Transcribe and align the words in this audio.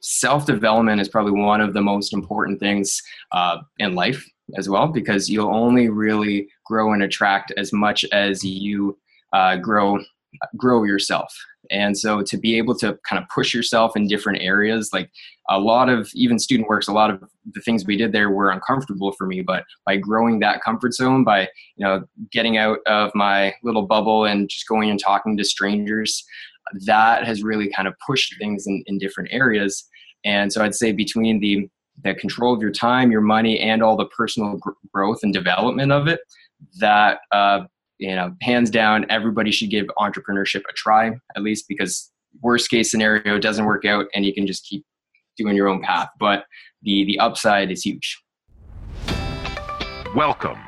self 0.00 0.46
development 0.46 1.00
is 1.00 1.08
probably 1.08 1.40
one 1.40 1.60
of 1.60 1.74
the 1.74 1.82
most 1.82 2.12
important 2.12 2.60
things 2.60 3.02
uh, 3.32 3.58
in 3.78 3.94
life 3.94 4.24
as 4.56 4.68
well 4.68 4.88
because 4.88 5.28
you'll 5.28 5.54
only 5.54 5.88
really 5.88 6.48
grow 6.64 6.92
and 6.92 7.02
attract 7.02 7.52
as 7.56 7.72
much 7.72 8.04
as 8.12 8.44
you 8.44 8.98
uh, 9.32 9.56
grow 9.56 9.98
grow 10.56 10.84
yourself. 10.84 11.34
And 11.70 11.98
so 11.98 12.22
to 12.22 12.38
be 12.38 12.56
able 12.56 12.74
to 12.78 12.98
kind 13.06 13.22
of 13.22 13.28
push 13.28 13.52
yourself 13.52 13.96
in 13.96 14.06
different 14.06 14.40
areas 14.40 14.90
like 14.92 15.10
a 15.50 15.58
lot 15.58 15.88
of 15.88 16.08
even 16.14 16.38
student 16.38 16.68
works 16.68 16.88
a 16.88 16.92
lot 16.92 17.10
of 17.10 17.22
the 17.52 17.60
things 17.60 17.84
we 17.84 17.96
did 17.96 18.12
there 18.12 18.30
were 18.30 18.50
uncomfortable 18.50 19.12
for 19.12 19.26
me 19.26 19.42
but 19.42 19.64
by 19.84 19.96
growing 19.96 20.38
that 20.38 20.62
comfort 20.62 20.94
zone 20.94 21.24
by 21.24 21.42
you 21.76 21.84
know 21.84 22.04
getting 22.30 22.56
out 22.56 22.78
of 22.86 23.10
my 23.14 23.54
little 23.62 23.82
bubble 23.82 24.24
and 24.24 24.48
just 24.48 24.68
going 24.68 24.88
and 24.88 25.00
talking 25.00 25.36
to 25.36 25.44
strangers 25.44 26.24
that 26.86 27.26
has 27.26 27.42
really 27.42 27.70
kind 27.70 27.88
of 27.88 27.94
pushed 28.06 28.34
things 28.38 28.66
in, 28.66 28.82
in 28.86 28.98
different 28.98 29.28
areas 29.32 29.88
and 30.24 30.52
so 30.52 30.62
i'd 30.62 30.74
say 30.74 30.92
between 30.92 31.40
the 31.40 31.68
the 32.04 32.14
control 32.14 32.54
of 32.54 32.60
your 32.60 32.70
time 32.70 33.10
your 33.10 33.20
money 33.20 33.58
and 33.58 33.82
all 33.82 33.96
the 33.96 34.06
personal 34.06 34.56
gr- 34.56 34.70
growth 34.92 35.18
and 35.22 35.32
development 35.32 35.92
of 35.92 36.06
it 36.06 36.20
that 36.78 37.20
uh, 37.32 37.60
you 37.98 38.14
know, 38.14 38.34
hands 38.40 38.70
down, 38.70 39.06
everybody 39.10 39.50
should 39.50 39.70
give 39.70 39.86
entrepreneurship 39.98 40.62
a 40.68 40.72
try, 40.74 41.10
at 41.36 41.42
least 41.42 41.66
because 41.68 42.10
worst 42.42 42.70
case 42.70 42.90
scenario 42.90 43.36
it 43.36 43.42
doesn't 43.42 43.64
work 43.64 43.84
out 43.84 44.06
and 44.14 44.24
you 44.24 44.32
can 44.32 44.46
just 44.46 44.64
keep 44.64 44.84
doing 45.36 45.56
your 45.56 45.68
own 45.68 45.82
path. 45.82 46.08
But 46.18 46.44
the 46.82 47.04
the 47.04 47.18
upside 47.18 47.70
is 47.70 47.82
huge. 47.82 48.22
Welcome 50.14 50.67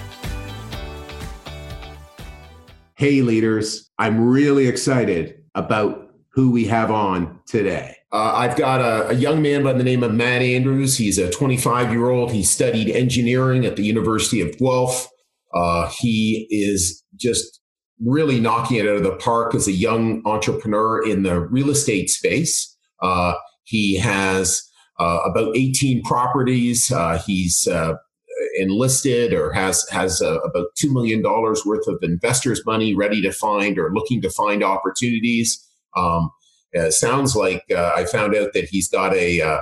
Hey, 3.01 3.23
leaders, 3.23 3.89
I'm 3.97 4.29
really 4.29 4.67
excited 4.67 5.41
about 5.55 6.11
who 6.33 6.51
we 6.51 6.65
have 6.65 6.91
on 6.91 7.39
today. 7.47 7.95
Uh, 8.11 8.33
I've 8.35 8.55
got 8.55 8.79
a, 8.79 9.09
a, 9.09 9.13
young 9.15 9.41
man 9.41 9.63
by 9.63 9.73
the 9.73 9.83
name 9.83 10.03
of 10.03 10.13
Matt 10.13 10.43
Andrews. 10.43 10.99
He's 10.99 11.17
a 11.17 11.31
25 11.31 11.91
year 11.91 12.11
old. 12.11 12.31
He 12.31 12.43
studied 12.43 12.91
engineering 12.91 13.65
at 13.65 13.75
the 13.75 13.81
University 13.81 14.39
of 14.39 14.55
Guelph. 14.59 15.09
Uh, 15.51 15.89
he 15.97 16.45
is 16.51 17.03
just 17.15 17.59
really 18.05 18.39
knocking 18.39 18.77
it 18.77 18.87
out 18.87 18.97
of 18.97 19.03
the 19.03 19.15
park 19.15 19.55
as 19.55 19.67
a 19.67 19.71
young 19.71 20.21
entrepreneur 20.27 21.03
in 21.03 21.23
the 21.23 21.39
real 21.39 21.71
estate 21.71 22.11
space. 22.11 22.77
Uh, 23.01 23.33
he 23.63 23.97
has 23.97 24.61
uh, 24.99 25.21
about 25.25 25.57
18 25.57 26.03
properties. 26.03 26.91
Uh, 26.91 27.19
he's 27.25 27.65
uh, 27.65 27.95
enlisted 28.61 29.33
or 29.33 29.51
has 29.51 29.87
has 29.89 30.21
uh, 30.21 30.39
about 30.41 30.67
two 30.77 30.93
million 30.93 31.21
dollars 31.21 31.65
worth 31.65 31.87
of 31.87 31.97
investors' 32.01 32.65
money 32.65 32.93
ready 32.93 33.21
to 33.21 33.31
find 33.31 33.77
or 33.79 33.91
looking 33.93 34.21
to 34.21 34.29
find 34.29 34.63
opportunities. 34.63 35.67
Um, 35.97 36.31
uh, 36.77 36.91
sounds 36.91 37.35
like 37.35 37.65
uh, 37.75 37.91
I 37.95 38.05
found 38.05 38.35
out 38.35 38.53
that 38.53 38.65
he's 38.69 38.87
got 38.87 39.13
a 39.13 39.41
uh, 39.41 39.59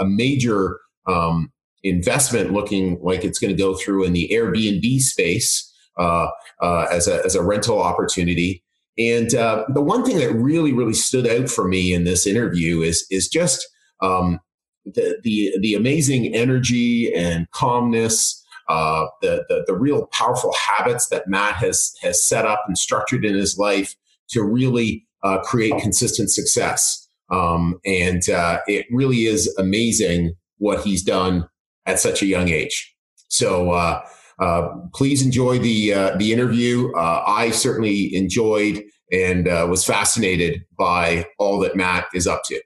a 0.00 0.04
major 0.04 0.80
um, 1.06 1.52
investment 1.82 2.52
looking 2.52 2.98
like 3.00 3.24
it's 3.24 3.38
going 3.38 3.54
to 3.54 3.62
go 3.62 3.74
through 3.74 4.04
in 4.04 4.12
the 4.12 4.28
Airbnb 4.32 5.00
space 5.00 5.72
uh, 5.96 6.28
uh, 6.60 6.86
as 6.90 7.08
a 7.08 7.24
as 7.24 7.34
a 7.34 7.42
rental 7.42 7.80
opportunity. 7.80 8.62
And 8.98 9.30
the 9.30 9.80
one 9.80 10.04
thing 10.04 10.18
that 10.18 10.34
really 10.34 10.72
really 10.72 10.94
stood 10.94 11.26
out 11.26 11.48
for 11.48 11.66
me 11.66 11.94
in 11.94 12.04
this 12.04 12.26
interview 12.26 12.82
is 12.82 13.06
is 13.10 13.28
just 13.28 13.66
um, 14.02 14.40
the, 14.84 15.18
the, 15.22 15.54
the 15.60 15.74
amazing 15.74 16.34
energy 16.34 17.12
and 17.14 17.50
calmness, 17.52 18.42
uh, 18.68 19.06
the, 19.20 19.44
the, 19.48 19.64
the 19.66 19.74
real 19.74 20.06
powerful 20.06 20.54
habits 20.66 21.08
that 21.08 21.28
Matt 21.28 21.56
has, 21.56 21.92
has 22.02 22.24
set 22.24 22.44
up 22.44 22.62
and 22.66 22.76
structured 22.76 23.24
in 23.24 23.34
his 23.34 23.58
life 23.58 23.94
to 24.30 24.42
really 24.42 25.06
uh, 25.22 25.38
create 25.40 25.80
consistent 25.80 26.30
success. 26.30 27.08
Um, 27.30 27.80
and 27.84 28.28
uh, 28.28 28.60
it 28.66 28.86
really 28.90 29.26
is 29.26 29.54
amazing 29.58 30.34
what 30.58 30.84
he's 30.84 31.02
done 31.02 31.48
at 31.86 31.98
such 31.98 32.22
a 32.22 32.26
young 32.26 32.48
age. 32.48 32.94
So 33.28 33.70
uh, 33.70 34.04
uh, 34.38 34.68
please 34.94 35.24
enjoy 35.24 35.58
the 35.58 35.94
uh, 35.94 36.16
the 36.16 36.32
interview. 36.32 36.92
I 36.94 37.50
certainly 37.50 38.14
enjoyed 38.14 38.82
and 39.10 39.46
was 39.68 39.84
fascinated 39.84 40.64
by 40.78 41.26
all 41.38 41.58
that 41.60 41.76
Matt 41.76 42.06
is 42.14 42.26
up 42.26 42.42
to. 42.46 42.60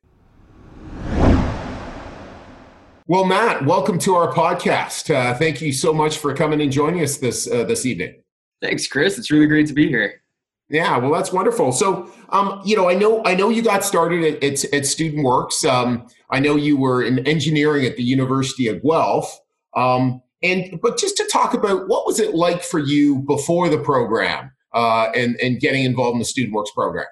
Well, 3.09 3.25
Matt, 3.25 3.65
welcome 3.65 4.00
to 4.00 4.17
our 4.17 4.33
podcast. 4.33 5.15
Uh, 5.15 5.33
thank 5.33 5.61
you 5.61 5.72
so 5.72 5.93
much 5.93 6.19
for 6.19 6.34
coming 6.34 6.61
and 6.61 6.72
joining 6.72 7.05
us 7.05 7.19
this 7.19 7.49
uh, 7.49 7.62
this 7.62 7.87
evening. 7.87 8.21
Thanks, 8.61 8.89
Chris. 8.89 9.17
It's 9.17 9.31
really 9.31 9.47
great 9.47 9.69
to 9.69 9.75
be 9.75 9.87
here. 9.87 10.22
Yeah, 10.69 10.99
well, 10.99 11.12
that's 11.12 11.33
wonderful. 11.33 11.71
So, 11.71 12.11
um, 12.31 12.61
you 12.65 12.75
know, 12.75 12.91
I 12.91 12.95
know 12.95 13.22
I 13.25 13.37
know 13.37 13.49
you 13.49 13.62
got 13.62 13.84
started 13.84 14.25
at 14.25 14.43
at, 14.43 14.75
at 14.75 14.87
Student 14.87 15.22
Works. 15.22 15.65
Um, 15.65 16.09
I 16.31 16.41
know 16.41 16.56
you 16.56 16.77
were 16.77 17.00
in 17.00 17.25
engineering 17.28 17.87
at 17.87 17.97
the 17.97 18.03
University 18.03 18.66
of 18.66 18.83
Guelph. 18.83 19.39
Um, 19.77 20.21
and 20.43 20.81
but 20.83 20.99
just 20.99 21.16
to 21.19 21.28
talk 21.33 21.55
about 21.55 21.87
what 21.87 22.06
was 22.06 22.19
it 22.19 22.34
like 22.34 22.65
for 22.65 22.81
you 22.81 23.21
before 23.21 23.69
the 23.69 23.78
program 23.78 24.50
uh, 24.75 25.11
and 25.15 25.37
and 25.41 25.61
getting 25.61 25.84
involved 25.84 26.15
in 26.15 26.19
the 26.19 26.25
Student 26.25 26.55
Works 26.55 26.72
program. 26.72 27.06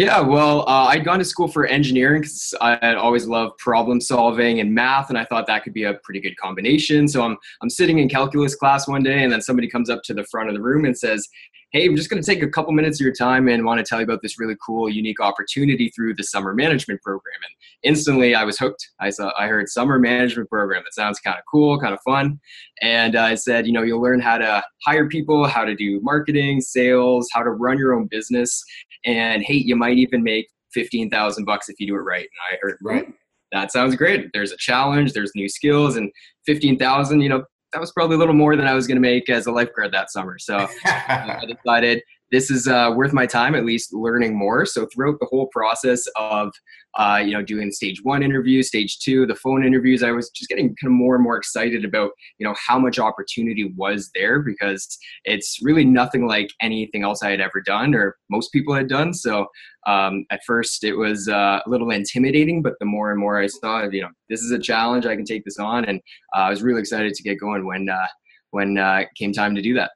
Yeah, 0.00 0.20
well, 0.20 0.62
uh, 0.62 0.86
I'd 0.86 1.04
gone 1.04 1.18
to 1.18 1.26
school 1.26 1.46
for 1.46 1.66
engineering 1.66 2.22
because 2.22 2.54
I 2.62 2.78
had 2.80 2.96
always 2.96 3.26
loved 3.26 3.58
problem 3.58 4.00
solving 4.00 4.58
and 4.58 4.74
math, 4.74 5.10
and 5.10 5.18
I 5.18 5.26
thought 5.26 5.46
that 5.48 5.62
could 5.62 5.74
be 5.74 5.84
a 5.84 5.92
pretty 6.02 6.20
good 6.20 6.38
combination. 6.38 7.06
So 7.06 7.22
I'm 7.22 7.36
I'm 7.60 7.68
sitting 7.68 7.98
in 7.98 8.08
calculus 8.08 8.54
class 8.54 8.88
one 8.88 9.02
day, 9.02 9.22
and 9.22 9.30
then 9.30 9.42
somebody 9.42 9.68
comes 9.68 9.90
up 9.90 10.02
to 10.04 10.14
the 10.14 10.24
front 10.30 10.48
of 10.48 10.54
the 10.54 10.62
room 10.62 10.86
and 10.86 10.96
says, 10.96 11.28
"Hey, 11.72 11.84
I'm 11.84 11.96
just 11.96 12.08
going 12.08 12.22
to 12.22 12.26
take 12.26 12.42
a 12.42 12.48
couple 12.48 12.72
minutes 12.72 12.98
of 12.98 13.04
your 13.04 13.12
time 13.12 13.46
and 13.46 13.62
want 13.66 13.76
to 13.76 13.84
tell 13.84 13.98
you 13.98 14.04
about 14.04 14.22
this 14.22 14.40
really 14.40 14.56
cool, 14.64 14.88
unique 14.88 15.20
opportunity 15.20 15.90
through 15.90 16.14
the 16.14 16.24
summer 16.24 16.54
management 16.54 17.02
program." 17.02 17.36
And 17.46 17.54
instantly, 17.82 18.34
I 18.34 18.44
was 18.44 18.56
hooked. 18.56 18.88
I 19.00 19.10
saw 19.10 19.32
I 19.38 19.48
heard 19.48 19.68
summer 19.68 19.98
management 19.98 20.48
program. 20.48 20.82
That 20.82 20.94
sounds 20.94 21.20
kind 21.20 21.36
of 21.36 21.44
cool, 21.52 21.78
kind 21.78 21.92
of 21.92 22.00
fun, 22.06 22.40
and 22.80 23.16
uh, 23.16 23.24
I 23.24 23.34
said, 23.34 23.66
you 23.66 23.74
know, 23.74 23.82
you'll 23.82 24.00
learn 24.00 24.20
how 24.20 24.38
to 24.38 24.62
hire 24.86 25.10
people, 25.10 25.46
how 25.46 25.66
to 25.66 25.74
do 25.74 26.00
marketing, 26.02 26.62
sales, 26.62 27.28
how 27.34 27.42
to 27.42 27.50
run 27.50 27.76
your 27.76 27.92
own 27.92 28.06
business, 28.06 28.64
and 29.04 29.42
hey, 29.42 29.54
you 29.54 29.76
might 29.76 29.98
even 29.98 30.22
make 30.22 30.46
fifteen 30.72 31.10
thousand 31.10 31.44
bucks 31.44 31.68
if 31.68 31.78
you 31.78 31.86
do 31.86 31.94
it 31.94 32.00
right. 32.00 32.22
And 32.22 32.52
I 32.52 32.58
heard, 32.60 32.78
right, 32.82 33.06
that 33.52 33.72
sounds 33.72 33.96
great. 33.96 34.28
There's 34.32 34.52
a 34.52 34.56
challenge, 34.58 35.12
there's 35.12 35.32
new 35.34 35.48
skills, 35.48 35.96
and 35.96 36.10
fifteen 36.46 36.78
thousand. 36.78 37.20
You 37.20 37.30
know, 37.30 37.44
that 37.72 37.80
was 37.80 37.92
probably 37.92 38.16
a 38.16 38.18
little 38.18 38.34
more 38.34 38.56
than 38.56 38.66
I 38.66 38.74
was 38.74 38.86
going 38.86 38.96
to 38.96 39.00
make 39.00 39.28
as 39.28 39.46
a 39.46 39.52
lifeguard 39.52 39.92
that 39.92 40.10
summer. 40.10 40.38
So 40.38 40.66
I 40.84 41.44
decided 41.64 42.02
this 42.30 42.50
is 42.50 42.68
uh, 42.68 42.92
worth 42.94 43.12
my 43.12 43.26
time 43.26 43.54
at 43.54 43.64
least 43.64 43.92
learning 43.92 44.38
more. 44.38 44.64
So 44.64 44.86
throughout 44.86 45.18
the 45.20 45.26
whole 45.26 45.48
process 45.52 46.06
of 46.16 46.52
uh, 46.98 47.22
you 47.24 47.32
know 47.32 47.42
doing 47.42 47.70
stage 47.70 48.00
one 48.02 48.22
interviews 48.22 48.68
stage 48.68 48.98
two 48.98 49.24
the 49.26 49.34
phone 49.34 49.64
interviews 49.64 50.02
i 50.02 50.10
was 50.10 50.28
just 50.30 50.48
getting 50.48 50.66
kind 50.66 50.86
of 50.86 50.92
more 50.92 51.14
and 51.14 51.22
more 51.22 51.36
excited 51.36 51.84
about 51.84 52.10
you 52.38 52.46
know 52.46 52.54
how 52.66 52.78
much 52.78 52.98
opportunity 52.98 53.72
was 53.76 54.10
there 54.14 54.40
because 54.40 54.98
it's 55.24 55.58
really 55.62 55.84
nothing 55.84 56.26
like 56.26 56.50
anything 56.60 57.04
else 57.04 57.22
i 57.22 57.30
had 57.30 57.40
ever 57.40 57.60
done 57.64 57.94
or 57.94 58.16
most 58.28 58.52
people 58.52 58.74
had 58.74 58.88
done. 58.88 59.12
So 59.14 59.46
um, 59.86 60.24
at 60.30 60.40
first 60.46 60.84
it 60.84 60.94
was 60.94 61.28
uh, 61.28 61.60
a 61.64 61.68
little 61.68 61.90
intimidating 61.90 62.62
but 62.62 62.74
the 62.80 62.86
more 62.86 63.10
and 63.12 63.20
more 63.20 63.38
i 63.38 63.46
saw 63.46 63.84
you 63.84 64.02
know 64.02 64.10
this 64.28 64.40
is 64.40 64.50
a 64.50 64.58
challenge 64.58 65.06
i 65.06 65.14
can 65.14 65.24
take 65.24 65.44
this 65.44 65.58
on. 65.58 65.84
And 65.84 66.00
uh, 66.34 66.40
i 66.40 66.50
was 66.50 66.62
really 66.62 66.80
excited 66.80 67.14
to 67.14 67.22
get 67.22 67.38
going 67.38 67.66
when 67.66 67.88
uh, 67.88 68.06
when 68.50 68.78
uh, 68.78 69.02
it 69.02 69.08
came 69.16 69.32
time 69.32 69.54
to 69.54 69.62
do 69.62 69.74
that 69.74 69.92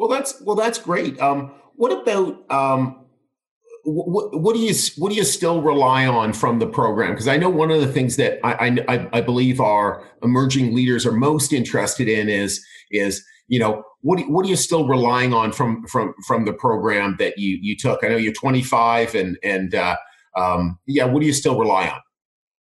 well, 0.00 0.08
that's 0.08 0.40
well, 0.40 0.56
that's 0.56 0.78
great. 0.78 1.20
Um, 1.20 1.52
what 1.74 1.92
about 1.92 2.50
um, 2.50 3.04
what, 3.84 4.40
what, 4.40 4.54
do 4.54 4.60
you 4.60 4.72
what 4.96 5.10
do 5.10 5.14
you 5.14 5.24
still 5.24 5.60
rely 5.60 6.06
on 6.06 6.32
from 6.32 6.58
the 6.58 6.66
program? 6.66 7.10
Because 7.10 7.28
I 7.28 7.36
know 7.36 7.50
one 7.50 7.70
of 7.70 7.82
the 7.82 7.86
things 7.86 8.16
that 8.16 8.40
I, 8.42 8.82
I, 8.88 9.08
I 9.12 9.20
believe 9.20 9.60
our 9.60 10.02
emerging 10.22 10.74
leaders 10.74 11.04
are 11.04 11.12
most 11.12 11.52
interested 11.52 12.08
in 12.08 12.30
is 12.30 12.64
is 12.90 13.22
you 13.48 13.58
know 13.58 13.84
what 14.00 14.16
do, 14.16 14.24
what 14.30 14.46
are 14.46 14.48
you 14.48 14.56
still 14.56 14.88
relying 14.88 15.34
on 15.34 15.52
from 15.52 15.86
from 15.86 16.14
from 16.26 16.46
the 16.46 16.54
program 16.54 17.16
that 17.18 17.36
you 17.36 17.58
you 17.60 17.76
took? 17.76 18.02
I 18.02 18.08
know 18.08 18.16
you're 18.16 18.32
25 18.32 19.14
and 19.14 19.36
and 19.42 19.74
uh, 19.74 19.96
um, 20.34 20.78
yeah, 20.86 21.04
what 21.04 21.20
do 21.20 21.26
you 21.26 21.34
still 21.34 21.58
rely 21.58 21.88
on? 21.88 22.00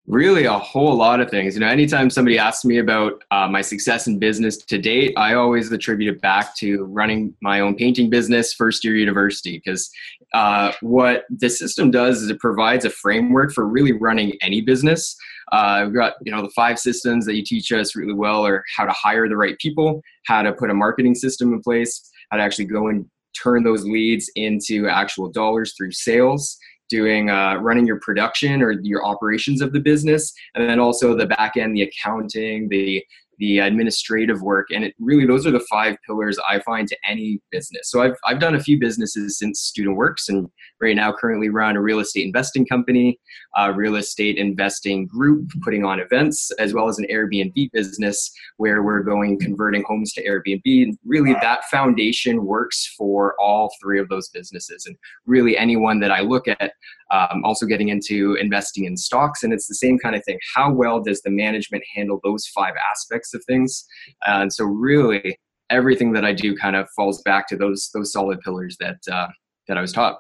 Really, 0.08 0.46
a 0.46 0.58
whole 0.58 0.96
lot 0.96 1.20
of 1.20 1.30
things. 1.30 1.54
You 1.54 1.60
know, 1.60 1.68
anytime 1.68 2.10
somebody 2.10 2.40
asks 2.40 2.64
me 2.64 2.78
about 2.78 3.22
uh, 3.30 3.50
my 3.50 3.62
success 3.62 4.08
in 4.08 4.20
business 4.20 4.56
to 4.56 4.78
date, 4.78 5.14
I 5.18 5.34
always 5.34 5.70
attribute 5.70 6.16
it 6.16 6.22
back 6.22 6.56
to 6.58 6.86
running 6.86 7.34
my 7.42 7.60
own 7.60 7.76
painting 7.76 8.10
business 8.10 8.54
first 8.54 8.86
year 8.86 8.96
university. 8.96 9.62
Because 9.62 9.90
uh, 10.34 10.72
what 10.80 11.26
the 11.30 11.50
system 11.50 11.92
does 11.92 12.22
is 12.22 12.30
it 12.30 12.40
provides 12.40 12.86
a 12.86 12.90
framework 12.90 13.52
for 13.52 13.68
really 13.68 13.92
running 13.92 14.38
any 14.42 14.62
business. 14.62 15.14
Uh, 15.52 15.82
we've 15.84 15.96
got 15.96 16.14
you 16.22 16.32
know 16.32 16.42
the 16.42 16.52
five 16.52 16.80
systems 16.80 17.26
that 17.26 17.36
you 17.36 17.44
teach 17.44 17.74
us 17.74 17.94
really 17.94 18.14
well 18.14 18.46
are 18.46 18.64
how 18.78 18.86
to 18.86 18.94
hire 18.94 19.28
the 19.28 19.36
right 19.36 19.58
people, 19.60 20.02
how 20.26 20.42
to 20.42 20.54
put 20.54 20.70
a 20.70 20.74
marketing 20.74 21.16
system 21.16 21.52
in 21.52 21.62
place, 21.62 22.10
how 22.32 22.38
to 22.38 22.44
actually 22.44 22.66
go 22.66 22.88
and 22.88 23.06
turn 23.44 23.62
those 23.62 23.84
leads 23.84 24.32
into 24.36 24.88
actual 24.88 25.30
dollars 25.30 25.74
through 25.78 25.92
sales 25.92 26.58
doing 26.90 27.30
uh, 27.30 27.56
running 27.56 27.86
your 27.86 28.00
production 28.00 28.62
or 28.62 28.72
your 28.82 29.06
operations 29.06 29.62
of 29.62 29.74
the 29.74 29.80
business 29.80 30.34
and 30.56 30.70
then 30.70 30.80
also 30.80 31.16
the 31.16 31.26
back 31.26 31.58
end 31.58 31.76
the 31.76 31.82
accounting 31.84 32.68
the 32.70 33.04
the 33.40 33.60
administrative 33.60 34.42
work 34.42 34.68
and 34.74 34.84
it 34.84 34.96
really 35.00 35.26
those 35.26 35.46
are 35.46 35.52
the 35.52 35.66
five 35.70 35.96
pillars 36.06 36.40
i 36.50 36.60
find 36.62 36.88
to 36.88 36.98
any 37.08 37.40
business. 37.52 37.92
So 37.92 38.02
i've, 38.02 38.16
I've 38.26 38.40
done 38.40 38.56
a 38.56 38.60
few 38.60 38.80
businesses 38.80 39.38
since 39.38 39.60
student 39.60 39.96
works 39.96 40.30
and 40.30 40.48
right 40.82 40.96
now 40.96 41.12
currently 41.12 41.50
run 41.50 41.76
a 41.76 41.82
real 41.82 42.00
estate 42.00 42.26
investing 42.26 42.66
company 42.66 43.20
a 43.56 43.74
real 43.74 43.96
estate 43.96 44.38
investing 44.38 45.08
group 45.08 45.50
putting 45.64 45.84
on 45.84 46.00
events 46.00 46.52
as 46.60 46.74
well 46.74 46.88
as 46.88 47.00
an 47.00 47.06
airbnb 47.12 47.72
business 47.72 48.32
where 48.58 48.84
we're 48.84 49.02
going 49.02 49.40
converting 49.40 49.84
homes 49.88 50.14
to 50.14 50.24
airbnb. 50.28 50.96
Really 51.06 51.34
that 51.42 51.64
foundation 51.66 52.46
works 52.46 52.94
for 52.98 53.36
all 53.40 53.72
three 53.82 54.00
of 54.00 54.10
those 54.10 54.30
businesses. 54.30 54.86
And 54.86 54.96
really 55.26 55.58
anyone 55.58 56.00
that 56.02 56.12
i 56.12 56.22
look 56.22 56.48
at 56.48 56.74
um, 57.12 57.44
also 57.44 57.66
getting 57.66 57.90
into 57.90 58.36
investing 58.36 58.86
in 58.86 58.98
stocks 58.98 59.44
and 59.44 59.54
it's 59.54 59.68
the 59.68 59.76
same 59.76 59.98
kind 59.98 60.16
of 60.16 60.24
thing. 60.26 60.38
How 60.56 60.72
well 60.72 61.02
does 61.02 61.22
the 61.22 61.32
management 61.32 61.84
handle 61.96 62.20
those 62.24 62.46
five 62.48 62.74
aspects 62.92 63.34
of 63.34 63.44
things? 63.46 63.86
Uh, 64.28 64.42
and 64.42 64.54
so 64.54 64.66
really 64.66 65.38
everything 65.70 66.14
that 66.14 66.24
i 66.24 66.34
do 66.34 66.56
kind 66.56 66.76
of 66.76 66.88
falls 66.96 67.22
back 67.24 67.48
to 67.48 67.58
those 67.58 67.90
those 67.94 68.12
solid 68.12 68.40
pillars 68.42 68.78
that 68.80 68.98
uh, 69.12 69.28
that 69.68 69.78
i 69.78 69.82
was 69.82 69.92
taught 69.92 70.18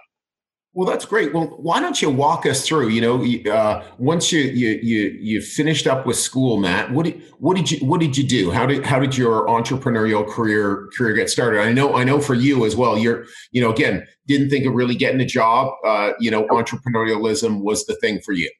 well, 0.77 0.87
that's 0.87 1.05
great. 1.05 1.33
Well, 1.33 1.47
why 1.57 1.79
don't 1.79 1.99
you 2.03 2.11
walk 2.11 2.45
us 2.45 2.63
through? 2.63 2.89
You 2.89 3.01
know, 3.01 3.51
uh, 3.51 3.83
once 3.97 4.31
you 4.31 4.41
you 4.41 4.79
you 4.83 5.17
you 5.19 5.41
finished 5.41 5.87
up 5.87 6.05
with 6.05 6.17
school, 6.17 6.57
Matt, 6.57 6.91
what 6.91 7.05
did 7.05 7.19
what 7.39 7.57
did 7.57 7.71
you 7.71 7.83
what 7.83 7.99
did 7.99 8.15
you 8.15 8.23
do? 8.23 8.51
How 8.51 8.67
did 8.67 8.85
how 8.85 8.99
did 8.99 9.17
your 9.17 9.47
entrepreneurial 9.47 10.29
career 10.29 10.87
career 10.95 11.15
get 11.15 11.31
started? 11.31 11.61
I 11.61 11.73
know 11.73 11.95
I 11.95 12.03
know 12.03 12.21
for 12.21 12.35
you 12.35 12.63
as 12.63 12.75
well. 12.75 12.95
You're 12.95 13.25
you 13.51 13.59
know 13.59 13.71
again 13.71 14.05
didn't 14.27 14.51
think 14.51 14.67
of 14.67 14.75
really 14.75 14.93
getting 14.93 15.19
a 15.19 15.25
job. 15.25 15.73
Uh, 15.83 16.11
you 16.19 16.29
know, 16.29 16.45
entrepreneurialism 16.49 17.63
was 17.63 17.83
the 17.87 17.95
thing 17.95 18.21
for 18.21 18.33
you. 18.33 18.51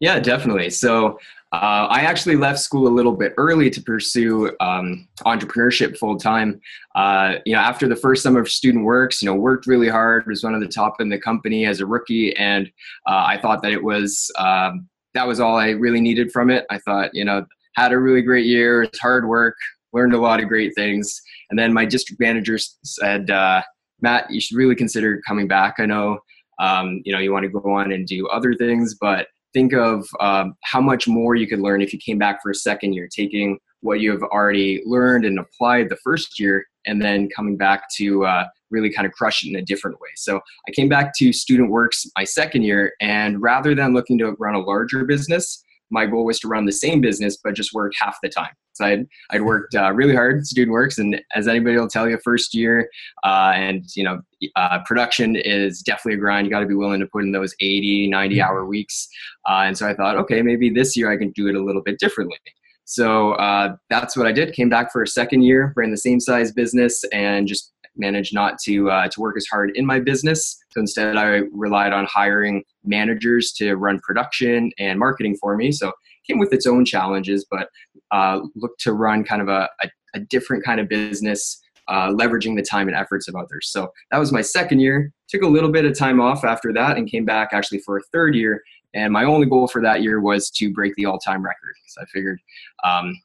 Yeah, 0.00 0.20
definitely. 0.20 0.70
So 0.70 1.18
uh, 1.52 1.88
I 1.88 2.00
actually 2.00 2.36
left 2.36 2.58
school 2.58 2.86
a 2.86 2.92
little 2.92 3.16
bit 3.16 3.32
early 3.38 3.70
to 3.70 3.80
pursue 3.80 4.54
um, 4.60 5.08
entrepreneurship 5.24 5.96
full 5.96 6.18
time. 6.18 6.60
Uh, 6.94 7.36
you 7.46 7.54
know, 7.54 7.60
after 7.60 7.88
the 7.88 7.96
first 7.96 8.22
summer 8.22 8.40
of 8.40 8.50
student 8.50 8.84
works, 8.84 9.22
you 9.22 9.26
know, 9.26 9.34
worked 9.34 9.66
really 9.66 9.88
hard, 9.88 10.26
was 10.26 10.44
one 10.44 10.54
of 10.54 10.60
the 10.60 10.68
top 10.68 11.00
in 11.00 11.08
the 11.08 11.18
company 11.18 11.64
as 11.64 11.80
a 11.80 11.86
rookie, 11.86 12.36
and 12.36 12.66
uh, 13.06 13.24
I 13.26 13.38
thought 13.40 13.62
that 13.62 13.72
it 13.72 13.82
was 13.82 14.30
um, 14.38 14.88
that 15.14 15.26
was 15.26 15.40
all 15.40 15.56
I 15.56 15.70
really 15.70 16.02
needed 16.02 16.30
from 16.32 16.50
it. 16.50 16.66
I 16.68 16.78
thought, 16.78 17.14
you 17.14 17.24
know, 17.24 17.46
had 17.76 17.92
a 17.92 17.98
really 17.98 18.20
great 18.20 18.44
year. 18.44 18.82
It's 18.82 18.98
hard 18.98 19.26
work, 19.26 19.56
learned 19.94 20.12
a 20.12 20.20
lot 20.20 20.40
of 20.40 20.48
great 20.48 20.74
things, 20.74 21.18
and 21.48 21.58
then 21.58 21.72
my 21.72 21.86
district 21.86 22.20
manager 22.20 22.58
said, 22.84 23.30
uh, 23.30 23.62
"Matt, 24.02 24.30
you 24.30 24.42
should 24.42 24.58
really 24.58 24.74
consider 24.74 25.22
coming 25.26 25.48
back. 25.48 25.76
I 25.78 25.86
know." 25.86 26.18
Um, 26.60 27.00
you 27.04 27.12
know, 27.12 27.20
you 27.20 27.32
want 27.32 27.44
to 27.44 27.48
go 27.48 27.70
on 27.70 27.92
and 27.92 28.04
do 28.04 28.26
other 28.26 28.52
things, 28.52 28.96
but 29.00 29.28
think 29.52 29.72
of 29.72 30.06
um, 30.20 30.54
how 30.64 30.80
much 30.80 31.08
more 31.08 31.34
you 31.34 31.46
could 31.46 31.60
learn 31.60 31.82
if 31.82 31.92
you 31.92 31.98
came 31.98 32.18
back 32.18 32.40
for 32.42 32.50
a 32.50 32.54
second 32.54 32.92
year, 32.92 33.08
taking 33.14 33.58
what 33.80 34.00
you 34.00 34.10
have 34.10 34.22
already 34.22 34.82
learned 34.84 35.24
and 35.24 35.38
applied 35.38 35.88
the 35.88 35.96
first 36.02 36.38
year, 36.40 36.64
and 36.84 37.00
then 37.00 37.28
coming 37.34 37.56
back 37.56 37.84
to 37.96 38.24
uh, 38.24 38.44
really 38.70 38.92
kind 38.92 39.06
of 39.06 39.12
crush 39.12 39.44
it 39.44 39.50
in 39.50 39.56
a 39.56 39.62
different 39.62 40.00
way. 40.00 40.08
So 40.16 40.36
I 40.68 40.72
came 40.72 40.88
back 40.88 41.12
to 41.18 41.32
Student 41.32 41.70
Works 41.70 42.06
my 42.16 42.24
second 42.24 42.62
year, 42.62 42.92
and 43.00 43.40
rather 43.40 43.74
than 43.74 43.94
looking 43.94 44.18
to 44.18 44.32
run 44.38 44.54
a 44.54 44.60
larger 44.60 45.04
business, 45.04 45.62
my 45.90 46.06
goal 46.06 46.24
was 46.24 46.38
to 46.40 46.48
run 46.48 46.66
the 46.66 46.72
same 46.72 47.00
business 47.00 47.38
but 47.42 47.54
just 47.54 47.72
work 47.72 47.92
half 47.98 48.16
the 48.22 48.28
time. 48.28 48.52
So 48.72 48.84
i'd, 48.84 49.06
I'd 49.30 49.42
worked 49.42 49.74
uh, 49.74 49.92
really 49.92 50.14
hard 50.14 50.46
student 50.46 50.72
works 50.72 50.98
and 50.98 51.20
as 51.34 51.48
anybody 51.48 51.76
will 51.76 51.88
tell 51.88 52.08
you 52.08 52.18
first 52.22 52.54
year 52.54 52.88
uh, 53.24 53.52
and 53.54 53.84
you 53.94 54.04
know 54.04 54.20
uh, 54.56 54.78
production 54.84 55.36
is 55.36 55.82
definitely 55.82 56.14
a 56.14 56.20
grind. 56.20 56.46
You 56.46 56.50
got 56.50 56.60
to 56.60 56.66
be 56.66 56.74
willing 56.74 57.00
to 57.00 57.06
put 57.06 57.24
in 57.24 57.32
those 57.32 57.54
80 57.60 58.08
90 58.08 58.36
mm-hmm. 58.36 58.48
hour 58.48 58.64
weeks. 58.64 59.08
Uh, 59.48 59.62
and 59.64 59.76
so 59.76 59.88
i 59.88 59.94
thought 59.94 60.16
okay 60.16 60.42
maybe 60.42 60.70
this 60.70 60.96
year 60.96 61.10
i 61.10 61.16
can 61.16 61.30
do 61.32 61.48
it 61.48 61.54
a 61.54 61.62
little 61.62 61.82
bit 61.82 61.98
differently. 61.98 62.38
So 62.84 63.32
uh, 63.32 63.76
that's 63.90 64.16
what 64.16 64.26
i 64.26 64.32
did. 64.32 64.54
Came 64.54 64.68
back 64.68 64.92
for 64.92 65.02
a 65.02 65.06
second 65.06 65.42
year 65.42 65.72
ran 65.76 65.90
the 65.90 65.96
same 65.96 66.20
size 66.20 66.52
business 66.52 67.04
and 67.12 67.46
just 67.46 67.72
managed 67.98 68.34
not 68.34 68.58
to 68.64 68.90
uh, 68.90 69.08
to 69.08 69.20
work 69.20 69.36
as 69.36 69.46
hard 69.50 69.70
in 69.74 69.84
my 69.84 70.00
business. 70.00 70.56
So 70.70 70.80
instead, 70.80 71.16
I 71.16 71.42
relied 71.52 71.92
on 71.92 72.06
hiring 72.06 72.64
managers 72.84 73.52
to 73.52 73.74
run 73.74 74.00
production 74.00 74.70
and 74.78 74.98
marketing 74.98 75.36
for 75.40 75.56
me. 75.56 75.72
So 75.72 75.92
came 76.26 76.38
with 76.38 76.52
its 76.52 76.66
own 76.66 76.84
challenges, 76.84 77.46
but 77.50 77.68
uh, 78.10 78.40
looked 78.54 78.80
to 78.82 78.92
run 78.92 79.24
kind 79.24 79.42
of 79.42 79.48
a, 79.48 79.68
a, 79.82 79.88
a 80.14 80.20
different 80.20 80.64
kind 80.64 80.80
of 80.80 80.88
business. 80.88 81.60
Uh, 81.90 82.10
leveraging 82.10 82.54
the 82.54 82.62
time 82.62 82.86
and 82.86 82.94
efforts 82.94 83.28
of 83.28 83.34
others. 83.34 83.70
So 83.70 83.90
that 84.10 84.18
was 84.18 84.30
my 84.30 84.42
second 84.42 84.80
year. 84.80 85.10
Took 85.30 85.40
a 85.40 85.46
little 85.46 85.72
bit 85.72 85.86
of 85.86 85.96
time 85.96 86.20
off 86.20 86.44
after 86.44 86.70
that 86.74 86.98
and 86.98 87.10
came 87.10 87.24
back 87.24 87.48
actually 87.52 87.78
for 87.78 87.96
a 87.96 88.02
third 88.12 88.34
year. 88.34 88.62
And 88.92 89.10
my 89.10 89.24
only 89.24 89.46
goal 89.46 89.68
for 89.68 89.80
that 89.80 90.02
year 90.02 90.20
was 90.20 90.50
to 90.50 90.70
break 90.70 90.94
the 90.96 91.06
all 91.06 91.18
time 91.18 91.42
record 91.42 91.74
because 91.82 91.96
I 91.98 92.04
figured 92.12 92.40
um, 92.84 93.18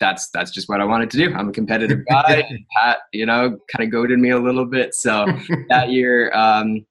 that's 0.00 0.30
that's 0.30 0.50
just 0.50 0.68
what 0.68 0.80
I 0.80 0.84
wanted 0.84 1.10
to 1.10 1.16
do. 1.16 1.34
I'm 1.34 1.48
a 1.48 1.52
competitive 1.52 2.04
guy. 2.10 2.48
Pat, 2.76 2.98
you 3.12 3.26
know, 3.26 3.58
kind 3.74 3.84
of 3.86 3.90
goaded 3.90 4.18
me 4.18 4.30
a 4.30 4.38
little 4.38 4.66
bit. 4.66 4.94
So 4.94 5.26
that 5.68 5.90
year, 5.90 6.32
um, 6.32 6.84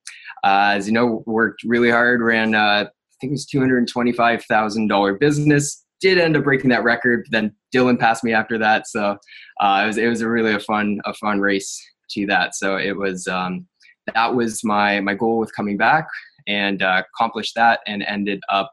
uh, 0.44 0.74
as 0.76 0.88
you 0.88 0.94
know, 0.94 1.24
worked 1.26 1.64
really 1.64 1.90
hard. 1.90 2.22
Ran, 2.22 2.56
uh, 2.56 2.86
I 2.86 2.88
think 3.20 3.32
it 3.32 3.34
was 3.34 3.46
two 3.46 3.60
hundred 3.60 3.88
twenty-five 3.88 4.44
thousand 4.46 4.88
dollar 4.88 5.14
business. 5.14 5.84
Did 6.02 6.18
end 6.18 6.36
up 6.36 6.44
breaking 6.44 6.70
that 6.72 6.84
record. 6.84 7.26
Then 7.32 7.56
Dylan 7.74 8.00
passed 8.00 8.24
me 8.24 8.34
after 8.34 8.58
that. 8.58 8.88
So 8.88 9.18
uh, 9.62 9.82
it 9.84 9.88
was 9.88 9.98
it 9.98 10.08
was 10.08 10.22
a 10.22 10.30
really 10.30 10.54
a 10.54 10.60
fun 10.60 11.00
a 11.06 11.14
fun 11.14 11.40
race 11.40 11.82
to 12.12 12.26
that. 12.28 12.56
So 12.56 12.78
it 12.78 12.96
was 12.96 13.28
um, 13.28 13.68
that 14.14 14.36
was 14.36 14.64
my 14.64 15.00
my 15.00 15.14
goal 15.14 15.40
with 15.40 15.56
coming 15.56 15.78
back 15.78 16.06
and 16.48 16.82
uh, 16.82 17.02
accomplished 17.16 17.56
that 17.56 17.80
and 17.88 18.04
ended 18.04 18.40
up 18.50 18.72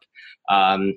um, 0.50 0.94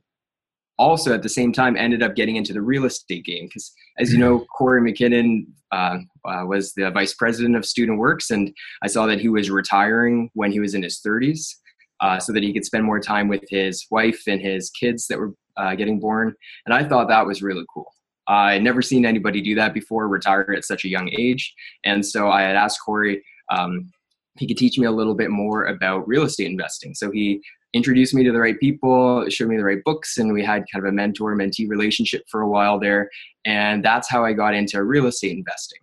also 0.78 1.14
at 1.14 1.24
the 1.24 1.30
same 1.30 1.52
time 1.52 1.78
ended 1.78 2.04
up 2.04 2.16
getting 2.16 2.36
into 2.36 2.54
the 2.54 2.62
real 2.62 2.86
estate 2.86 3.26
game 3.26 3.46
because 3.46 3.72
as 3.98 4.12
you 4.12 4.18
know 4.18 4.46
corey 4.58 4.82
mckinnon 4.82 5.46
uh, 5.72 5.98
uh, 6.26 6.46
was 6.46 6.74
the 6.74 6.90
vice 6.92 7.14
president 7.14 7.56
of 7.56 7.66
student 7.66 7.98
works 7.98 8.32
and 8.32 8.54
i 8.84 8.88
saw 8.88 9.06
that 9.06 9.20
he 9.20 9.30
was 9.30 9.50
retiring 9.50 10.30
when 10.34 10.52
he 10.52 10.60
was 10.60 10.74
in 10.74 10.84
his 10.84 11.02
30s 11.06 11.56
uh, 12.02 12.20
so 12.20 12.34
that 12.34 12.44
he 12.44 12.52
could 12.52 12.66
spend 12.66 12.84
more 12.84 13.00
time 13.00 13.28
with 13.28 13.44
his 13.50 13.86
wife 13.90 14.22
and 14.28 14.42
his 14.42 14.70
kids 14.72 15.08
that 15.08 15.18
were 15.18 15.34
uh, 15.58 15.76
getting 15.76 16.00
born 16.00 16.34
and 16.66 16.74
i 16.74 16.84
thought 16.84 17.08
that 17.08 17.26
was 17.26 17.42
really 17.42 17.64
cool 17.74 17.90
i 18.28 18.54
had 18.54 18.64
never 18.64 18.82
seen 18.82 19.06
anybody 19.06 19.42
do 19.42 19.56
that 19.56 19.74
before 19.74 20.08
retire 20.08 20.54
at 20.56 20.66
such 20.66 20.84
a 20.84 20.90
young 20.90 21.10
age 21.18 21.54
and 21.86 22.06
so 22.06 22.30
i 22.30 22.42
had 22.42 22.56
asked 22.56 22.80
corey 22.86 23.24
um, 23.52 23.92
he 24.38 24.48
could 24.48 24.58
teach 24.58 24.78
me 24.78 24.86
a 24.86 24.92
little 24.92 25.16
bit 25.16 25.30
more 25.30 25.66
about 25.66 26.08
real 26.08 26.24
estate 26.24 26.48
investing. 26.48 26.94
So 26.94 27.12
he 27.12 27.42
introduced 27.76 28.14
me 28.14 28.24
to 28.24 28.32
the 28.32 28.40
right 28.40 28.60
people, 28.60 29.30
showed 29.30 29.50
me 29.50 29.58
the 29.58 29.64
right 29.64 29.84
books, 29.84 30.18
and 30.18 30.32
we 30.32 30.44
had 30.44 30.64
kind 30.72 30.84
of 30.84 30.90
a 30.90 30.94
mentor 30.94 31.36
mentee 31.36 31.70
relationship 31.70 32.24
for 32.32 32.42
a 32.42 32.50
while 32.50 32.80
there. 32.80 33.10
And 33.46 33.84
that's 33.84 34.10
how 34.10 34.24
I 34.24 34.34
got 34.34 34.56
into 34.56 34.82
real 34.84 35.08
estate 35.08 35.38
investing. 35.38 35.80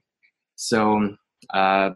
So, 0.57 1.15
uh, 1.53 1.91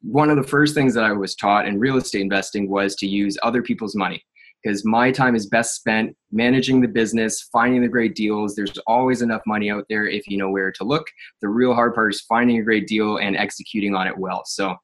one 0.00 0.30
of 0.30 0.36
the 0.36 0.42
first 0.42 0.74
things 0.74 0.94
that 0.94 1.04
I 1.04 1.12
was 1.12 1.36
taught 1.36 1.68
in 1.68 1.78
real 1.78 1.96
estate 1.96 2.22
investing 2.22 2.68
was 2.68 2.96
to 2.96 3.06
use 3.06 3.38
other 3.42 3.62
people's 3.62 3.94
money 3.94 4.24
because 4.62 4.84
my 4.84 5.12
time 5.12 5.34
is 5.34 5.46
best 5.46 5.76
spent 5.76 6.16
managing 6.30 6.80
the 6.80 6.88
business, 6.88 7.48
finding 7.52 7.82
the 7.82 7.88
great 7.88 8.14
deals. 8.14 8.54
There's 8.54 8.78
always 8.86 9.22
enough 9.22 9.42
money 9.46 9.70
out 9.70 9.84
there 9.88 10.06
if 10.06 10.26
you 10.26 10.38
know 10.38 10.50
where 10.50 10.72
to 10.72 10.84
look. 10.84 11.06
The 11.40 11.48
real 11.48 11.74
hard 11.74 11.94
part 11.94 12.14
is 12.14 12.20
finding 12.22 12.58
a 12.58 12.62
great 12.62 12.86
deal 12.86 13.18
and 13.18 13.36
executing 13.36 13.94
on 13.94 14.06
it 14.06 14.16
well. 14.16 14.42
So, 14.46 14.74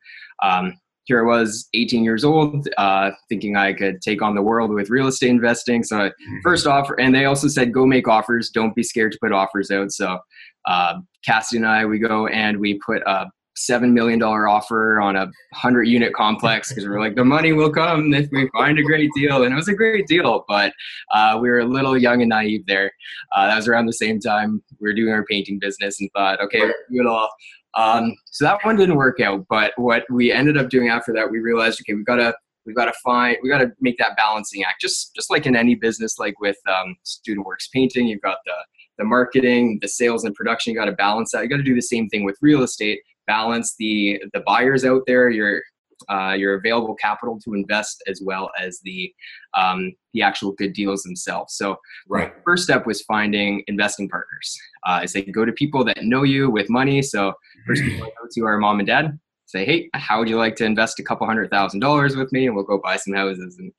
um, 0.43 0.75
here 1.09 1.25
I 1.25 1.39
was 1.39 1.69
18 1.73 2.05
years 2.05 2.23
old, 2.23 2.69
uh, 2.77 3.13
thinking 3.31 3.57
I 3.57 3.73
could 3.73 4.03
take 4.03 4.21
on 4.21 4.35
the 4.35 4.43
world 4.43 4.71
with 4.71 4.91
real 4.91 5.07
estate 5.07 5.31
investing. 5.31 5.83
So 5.83 5.97
mm-hmm. 5.97 6.37
first 6.45 6.67
offer, 6.67 7.01
and 7.01 7.15
they 7.15 7.25
also 7.25 7.49
said, 7.49 7.73
go 7.73 7.87
make 7.87 8.07
offers. 8.07 8.51
Don't 8.51 8.75
be 8.75 8.83
scared 8.83 9.13
to 9.13 9.19
put 9.21 9.33
offers 9.33 9.71
out. 9.71 9.91
So 9.91 10.19
uh, 10.67 10.99
Cassie 11.25 11.57
and 11.57 11.67
I, 11.67 11.87
we 11.87 11.99
go 11.99 12.27
and 12.27 12.61
we 12.61 12.79
put 12.85 13.01
a 13.07 13.27
$7 13.59 13.91
million 13.93 14.23
offer 14.23 15.01
on 15.01 15.17
a 15.17 15.25
100 15.25 15.85
unit 15.85 16.13
complex 16.13 16.69
because 16.69 16.87
we're 16.87 17.01
like, 17.01 17.17
the 17.17 17.25
money 17.25 17.53
will 17.53 17.73
come 17.73 18.13
if 18.13 18.29
we 18.31 18.49
find 18.53 18.79
a 18.79 18.83
great 18.83 19.11
deal. 19.17 19.45
And 19.45 19.53
it 19.53 19.57
was 19.57 19.69
a 19.69 19.75
great 19.75 20.07
deal, 20.07 20.45
but 20.47 20.75
uh, 21.15 21.39
we 21.41 21.49
were 21.49 21.61
a 21.61 21.65
little 21.65 21.97
young 21.97 22.21
and 22.21 22.29
naive 22.29 22.67
there. 22.67 22.93
Uh, 23.35 23.47
that 23.47 23.57
was 23.57 23.67
around 23.67 23.87
the 23.87 23.95
same 23.95 24.21
time 24.21 24.63
we 24.79 24.89
were 24.89 24.95
doing 24.95 25.13
our 25.13 25.25
painting 25.25 25.59
business 25.59 26.01
and 26.01 26.11
thought, 26.15 26.41
okay, 26.41 26.61
we'll 26.61 26.73
do 26.91 27.01
it 27.01 27.07
all. 27.07 27.31
Um, 27.75 28.15
so 28.27 28.45
that 28.45 28.65
one 28.65 28.77
didn't 28.77 28.97
work 28.97 29.21
out. 29.21 29.47
But 29.49 29.73
what 29.77 30.05
we 30.11 30.33
ended 30.33 30.57
up 30.57 30.69
doing 30.69 30.89
after 30.89 31.13
that, 31.13 31.31
we 31.31 31.39
realized, 31.39 31.81
okay, 31.81 31.95
we've 31.95 32.07
got 32.07 32.17
to 32.17 32.35
we've 32.67 32.77
got 32.77 32.87
to 32.87 32.95
find 33.05 33.37
we 33.43 33.49
got 33.49 33.59
to 33.59 33.73
make 33.81 33.99
that 33.99 34.17
balancing 34.17 34.63
act. 34.65 34.81
Just 34.81 35.15
just 35.15 35.31
like 35.31 35.47
in 35.47 35.57
any 35.57 35.75
business, 35.75 36.19
like 36.19 36.39
with 36.41 36.57
um, 36.69 36.97
Student 37.03 37.47
Works 37.47 37.69
Painting, 37.69 38.07
you've 38.07 38.23
got 38.23 38.39
the 38.45 38.55
the 38.99 39.05
marketing, 39.05 39.79
the 39.81 39.89
sales 39.89 40.25
and 40.25 40.35
production. 40.35 40.73
You 40.73 40.79
got 40.79 40.87
to 40.87 40.93
balance 40.93 41.33
that. 41.33 41.43
You 41.43 41.49
got 41.49 41.59
to 41.59 41.63
do 41.63 41.75
the 41.75 41.83
same 41.83 42.09
thing 42.09 42.25
with 42.25 42.37
real 42.43 42.63
estate. 42.63 43.01
Balance 43.27 43.75
the 43.79 44.23
the 44.33 44.41
buyers 44.41 44.85
out 44.85 45.03
there. 45.07 45.29
You're 45.29 45.63
uh, 46.09 46.35
your 46.39 46.55
available 46.55 46.95
capital 46.95 47.39
to 47.45 47.55
invest, 47.55 48.03
as 48.07 48.23
well 48.25 48.51
as 48.59 48.81
the 48.85 49.13
um, 49.55 49.93
the 50.15 50.23
actual 50.23 50.53
good 50.53 50.73
deals 50.73 51.03
themselves. 51.03 51.55
So, 51.55 51.77
right. 52.09 52.33
first 52.45 52.65
step 52.65 52.87
was 52.87 53.03
finding 53.03 53.63
investing 53.67 54.09
partners. 54.09 54.57
Uh, 54.87 55.01
I 55.03 55.07
say 55.07 55.23
go 55.23 55.45
to 55.45 55.53
people 55.53 55.85
that 55.85 55.99
know 56.03 56.23
you 56.23 56.51
with 56.51 56.71
money. 56.71 57.03
So, 57.03 57.33
first 57.69 57.83
people 57.83 58.07
I 58.07 58.11
go 58.21 58.29
to 58.33 58.47
are 58.47 58.59
mom 58.59 58.81
and 58.81 58.87
dad. 58.87 59.19
Say, 59.47 59.65
hey, 59.65 59.89
how 59.95 60.19
would 60.19 60.29
you 60.29 60.37
like 60.37 60.57
to 60.57 60.65
invest 60.65 60.99
a 60.99 61.03
couple 61.03 61.27
hundred 61.27 61.51
thousand 61.51 61.81
dollars 61.81 62.17
with 62.17 62.31
me, 62.33 62.47
and 62.47 62.55
we'll 62.55 62.65
go 62.65 62.81
buy 62.83 62.97
some 62.97 63.15
houses. 63.15 63.57
And 63.59 63.73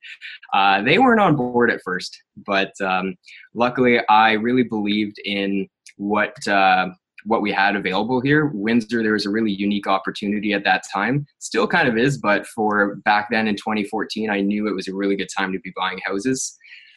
uh, 0.52 0.82
they 0.82 0.98
weren't 0.98 1.20
on 1.20 1.36
board 1.36 1.70
at 1.70 1.80
first, 1.84 2.20
but 2.44 2.72
um, 2.80 3.14
luckily, 3.54 4.00
I 4.08 4.32
really 4.32 4.64
believed 4.64 5.18
in 5.24 5.68
what 5.96 6.34
uh, 6.48 6.88
what 7.24 7.42
we 7.42 7.52
had 7.52 7.76
available 7.76 8.20
here. 8.20 8.46
Windsor, 8.46 9.02
there 9.02 9.12
was 9.12 9.26
a 9.26 9.30
really 9.30 9.52
unique 9.52 9.86
opportunity 9.86 10.52
at 10.52 10.64
that 10.64 10.82
time. 10.92 11.26
Still 11.38 11.68
kind 11.68 11.86
of 11.86 11.96
is, 11.96 12.18
but 12.18 12.46
for 12.48 12.96
back 13.04 13.28
then 13.30 13.46
in 13.46 13.54
2014, 13.54 14.30
I 14.30 14.40
knew 14.40 14.66
it 14.66 14.74
was 14.74 14.88
a 14.88 14.94
really 14.94 15.16
good 15.16 15.28
time 15.36 15.52
to 15.52 15.60
be 15.60 15.72
buying 15.76 16.00
houses. 16.04 16.56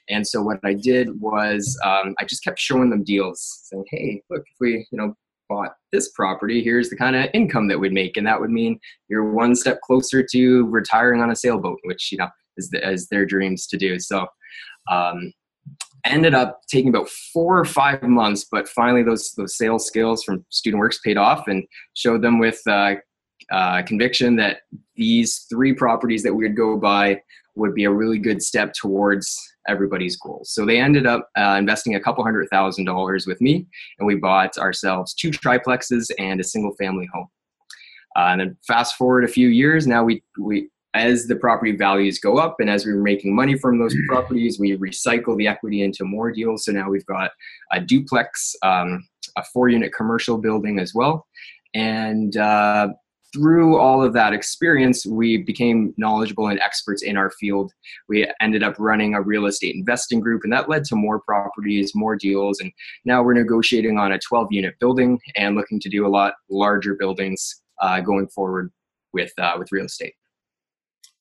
And 0.10 0.28
so 0.28 0.42
what 0.42 0.60
I 0.64 0.74
did 0.74 1.22
was 1.22 1.80
um, 1.86 2.16
I 2.20 2.26
just 2.26 2.44
kept 2.44 2.60
showing 2.60 2.90
them 2.90 3.04
deals, 3.04 3.62
saying, 3.64 3.86
"Hey, 3.90 4.22
look, 4.30 4.42
if 4.42 4.56
we, 4.60 4.88
you 4.92 4.98
know, 4.98 5.16
bought 5.54 5.76
this 5.92 6.10
property, 6.12 6.64
here's 6.64 6.90
the 6.90 6.96
kind 6.96 7.16
of 7.16 7.30
income 7.34 7.68
that 7.68 7.80
we'd 7.80 7.94
make, 7.94 8.18
and 8.18 8.26
that 8.26 8.40
would 8.40 8.50
mean 8.50 8.80
you're 9.08 9.32
one 9.32 9.56
step 9.56 9.80
closer 9.82 10.26
to 10.32 10.66
retiring 10.68 11.22
on 11.22 11.30
a 11.30 11.36
sailboat, 11.36 11.80
which 11.84 12.12
you 12.12 12.18
know 12.18 12.30
is, 12.58 12.70
the, 12.70 12.90
is 12.90 13.08
their 13.08 13.26
dreams 13.26 13.68
to 13.68 13.78
do." 13.78 14.00
So 14.00 14.26
um, 14.92 15.32
ended 16.06 16.34
up 16.34 16.62
taking 16.68 16.90
about 16.90 17.10
four 17.10 17.58
or 17.58 17.66
five 17.66 18.04
months, 18.04 18.46
but 18.52 18.68
finally 18.68 19.04
those 19.04 19.32
those 19.38 19.58
sales 19.58 19.86
skills 19.86 20.24
from 20.24 20.46
Student 20.50 20.80
Works 20.80 21.00
paid 21.06 21.18
off 21.18 21.48
and 21.48 21.64
showed 21.94 22.22
them 22.22 22.40
with 22.40 22.60
uh, 22.68 22.96
uh, 23.52 23.84
conviction 23.84 24.36
that 24.38 24.62
these 24.96 25.46
three 25.50 25.74
properties 25.74 26.24
that 26.24 26.34
we 26.34 26.46
would 26.46 26.58
go 26.58 26.78
buy 26.78 27.22
would 27.56 27.76
be 27.76 27.84
a 27.84 27.92
really 27.92 28.18
good 28.18 28.42
step 28.42 28.74
towards 28.74 29.40
everybody's 29.68 30.16
goals. 30.16 30.52
So 30.52 30.66
they 30.66 30.80
ended 30.80 31.06
up 31.06 31.30
uh, 31.38 31.56
investing 31.58 31.96
a 31.96 32.00
couple 32.00 32.24
hundred 32.24 32.48
thousand 32.50 32.86
dollars 32.86 33.26
with 33.26 33.40
me, 33.42 33.66
and 34.00 34.08
we 34.08 34.16
bought 34.16 34.58
ourselves 34.58 35.14
two 35.14 35.32
triplexes 35.32 36.12
and 36.20 36.40
a 36.40 36.44
single 36.44 36.74
family 36.76 37.08
home. 37.14 37.28
Uh, 38.16 38.28
and 38.32 38.42
then 38.42 38.58
fast 38.68 38.96
forward 38.96 39.24
a 39.24 39.28
few 39.28 39.48
years, 39.48 39.88
now 39.88 40.04
we 40.04 40.24
we 40.40 40.70
as 40.94 41.26
the 41.26 41.36
property 41.36 41.76
values 41.76 42.20
go 42.20 42.38
up 42.38 42.58
and 42.60 42.70
as 42.70 42.86
we 42.86 42.94
were 42.94 43.02
making 43.02 43.36
money 43.36 43.58
from 43.58 43.80
those 43.80 43.94
mm-hmm. 43.94 44.14
properties, 44.14 44.60
we 44.60 44.78
recycle 44.78 45.36
the 45.38 45.48
equity 45.48 45.82
into 45.82 46.06
more 46.06 46.32
deals. 46.32 46.66
So 46.66 46.72
now 46.72 46.90
we've 46.90 47.06
got 47.06 47.32
a 47.72 47.80
duplex, 47.80 48.56
um, 48.62 49.04
a 49.38 49.44
four 49.44 49.70
unit 49.70 49.92
commercial 49.94 50.38
building 50.38 50.80
as 50.80 50.94
well. 50.94 51.26
And 51.74 52.38
uh, 52.38 52.90
through 53.34 53.80
all 53.80 54.04
of 54.04 54.14
that 54.14 54.34
experience, 54.34 55.06
we 55.06 55.38
became 55.38 55.94
knowledgeable 55.98 56.48
and 56.48 56.60
experts 56.60 57.02
in 57.02 57.18
our 57.18 57.32
field. 57.32 57.72
We 58.08 58.32
ended 58.40 58.62
up 58.64 58.76
running 58.78 59.16
a 59.16 59.22
real 59.22 59.48
estate 59.48 59.76
investing 59.76 60.20
group, 60.20 60.42
and 60.44 60.54
that 60.54 60.70
led 60.70 60.84
to 60.86 60.96
more 60.96 61.20
properties, 61.20 61.96
more 61.96 62.16
deals. 62.16 62.60
And 62.60 62.72
now 63.06 63.24
we're 63.24 63.34
negotiating 63.34 63.98
on 63.98 64.12
a 64.12 64.20
12 64.20 64.48
unit 64.52 64.76
building 64.80 65.20
and 65.36 65.56
looking 65.56 65.80
to 65.80 65.90
do 65.90 66.06
a 66.06 66.10
lot 66.10 66.36
larger 66.50 66.96
buildings 66.96 67.62
uh, 67.82 68.02
going 68.02 68.28
forward 68.28 68.72
with, 69.14 69.32
uh, 69.40 69.56
with 69.58 69.72
real 69.72 69.86
estate. 69.86 70.14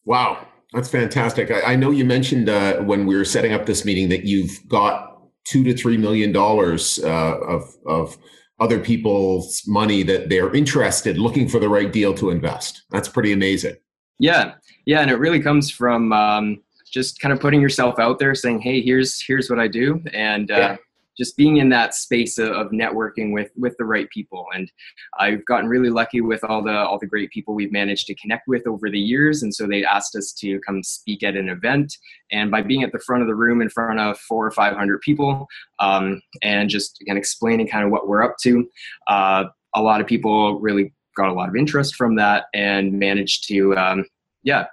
Wow, 0.05 0.47
that's 0.73 0.89
fantastic. 0.89 1.51
I, 1.51 1.73
I 1.73 1.77
know 1.77 1.91
you 1.91 2.05
mentioned 2.05 2.49
uh, 2.49 2.79
when 2.81 3.07
we 3.07 3.17
were 3.17 3.25
setting 3.25 3.53
up 3.53 3.67
this 3.67 3.85
meeting 3.85 4.09
that 4.11 4.25
you've 4.25 4.61
got 4.69 5.13
two 5.45 5.65
to 5.65 5.75
three 5.75 5.97
million 5.97 6.33
dollars 6.33 7.01
uh, 7.03 7.39
of 7.41 7.77
of 7.87 8.17
other 8.63 8.79
people's 8.79 9.63
money 9.67 10.03
that 10.05 10.29
they're 10.29 10.55
interested, 10.55 11.19
looking 11.19 11.49
for 11.49 11.59
the 11.59 11.69
right 11.69 11.93
deal 11.93 12.15
to 12.15 12.31
invest. 12.31 12.83
That's 12.91 13.09
pretty 13.09 13.33
amazing. 13.33 13.77
Yeah, 14.19 14.55
yeah, 14.87 15.01
and 15.01 15.11
it 15.11 15.17
really 15.17 15.41
comes 15.41 15.71
from 15.71 16.13
um, 16.13 16.63
just 16.91 17.21
kind 17.21 17.33
of 17.33 17.41
putting 17.41 17.61
yourself 17.61 17.99
out 17.99 18.19
there, 18.19 18.35
saying, 18.35 18.61
"Hey, 18.61 18.81
here's 18.81 19.21
here's 19.21 19.51
what 19.51 19.59
I 19.59 19.69
do," 19.69 20.03
and 20.13 20.51
uh, 20.51 20.57
yeah 20.57 20.77
just 21.17 21.37
being 21.37 21.59
in 21.59 21.69
that 21.71 21.95
space 21.95 22.39
of, 22.39 22.53
networking 22.73 23.33
with 23.33 23.51
with 23.57 23.77
the 23.77 23.85
right 23.85 24.09
people. 24.11 24.47
And 24.55 24.71
i've 25.19 25.45
gotten 25.45 25.69
really 25.69 25.91
lucky 25.91 26.21
with 26.21 26.43
all 26.45 26.63
the 26.63 26.73
all 26.73 26.99
the 26.99 27.07
great 27.07 27.31
people 27.31 27.55
we've 27.55 27.73
managed 27.73 28.07
to 28.07 28.15
connect 28.15 28.49
with 28.49 28.67
over 28.67 28.89
the 28.89 28.99
years. 28.99 29.43
And 29.43 29.55
so 29.55 29.67
they 29.67 29.85
asked 29.85 30.17
us 30.17 30.33
to 30.35 30.59
come 30.61 30.83
speak 30.83 31.23
at 31.23 31.37
an 31.37 31.49
event. 31.49 31.97
And 32.31 32.51
by 32.51 32.63
being 32.63 32.83
at 32.83 32.93
the 32.93 32.99
front 32.99 33.23
of 33.23 33.29
the 33.29 33.35
room 33.35 33.61
in 33.61 33.69
front 33.69 34.01
of 34.01 34.19
four 34.19 34.47
or 34.47 34.51
five 34.51 34.75
hundred 34.75 35.01
people 35.03 35.47
um, 35.81 36.23
and 36.43 36.71
just 36.71 37.01
again 37.03 37.17
explaining 37.17 37.69
kind 37.69 37.85
of 37.85 37.91
what 37.91 38.09
we're 38.09 38.23
up 38.23 38.37
to 38.43 38.67
uh, 39.09 39.45
a 39.75 39.83
lot 39.83 40.01
of 40.01 40.07
people 40.07 40.61
really 40.61 40.95
got 41.17 41.29
a 41.29 41.33
lot 41.35 41.49
of 41.49 41.57
interest 41.57 41.95
from 41.95 42.17
that 42.17 42.47
and 42.55 42.93
managed 42.93 43.47
to 43.49 43.77
um, 43.77 44.07
yeah 44.43 44.67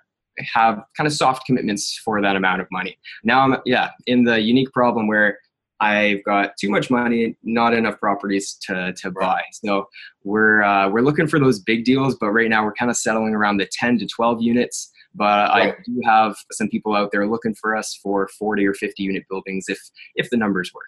have 0.54 0.82
kind 0.96 1.06
of 1.06 1.12
soft 1.12 1.46
commitments 1.46 2.00
for 2.06 2.22
that 2.22 2.38
amount 2.38 2.62
of 2.62 2.68
money. 2.72 2.98
Now 3.26 3.42
i'm 3.42 3.58
yeah 3.66 3.90
in 4.08 4.24
the 4.24 4.40
unique 4.40 4.72
problem 4.72 5.08
where 5.08 5.38
I've 5.80 6.24
got 6.24 6.52
too 6.60 6.70
much 6.70 6.90
money, 6.90 7.38
not 7.44 7.74
enough 7.74 8.00
properties 8.00 8.58
to, 8.64 8.94
to 8.94 9.12
buy. 9.12 9.42
So 9.64 9.88
we're 10.24 10.62
uh, 10.62 10.90
we're 10.90 11.02
looking 11.02 11.28
for 11.28 11.40
those 11.40 11.60
big 11.60 11.86
deals, 11.86 12.16
but 12.20 12.32
right 12.32 12.50
now 12.50 12.66
we're 12.66 12.74
kind 12.74 12.92
of 12.92 12.98
settling 12.98 13.34
around 13.34 13.58
the 13.58 13.70
10 13.72 14.00
to 14.00 14.08
12 14.08 14.42
units. 14.42 14.92
But 15.16 15.50
right. 15.50 15.74
I 15.74 15.78
do 15.86 16.02
have 16.06 16.36
some 16.52 16.70
people 16.70 16.96
out 16.96 17.12
there 17.12 17.28
looking 17.28 17.56
for 17.56 17.76
us 17.76 17.98
for 18.02 18.28
40 18.38 18.68
or 18.68 18.74
50 18.74 19.02
unit 19.04 19.24
buildings 19.30 19.66
if 19.68 19.80
if 20.16 20.30
the 20.30 20.38
numbers 20.38 20.72
work. 20.74 20.86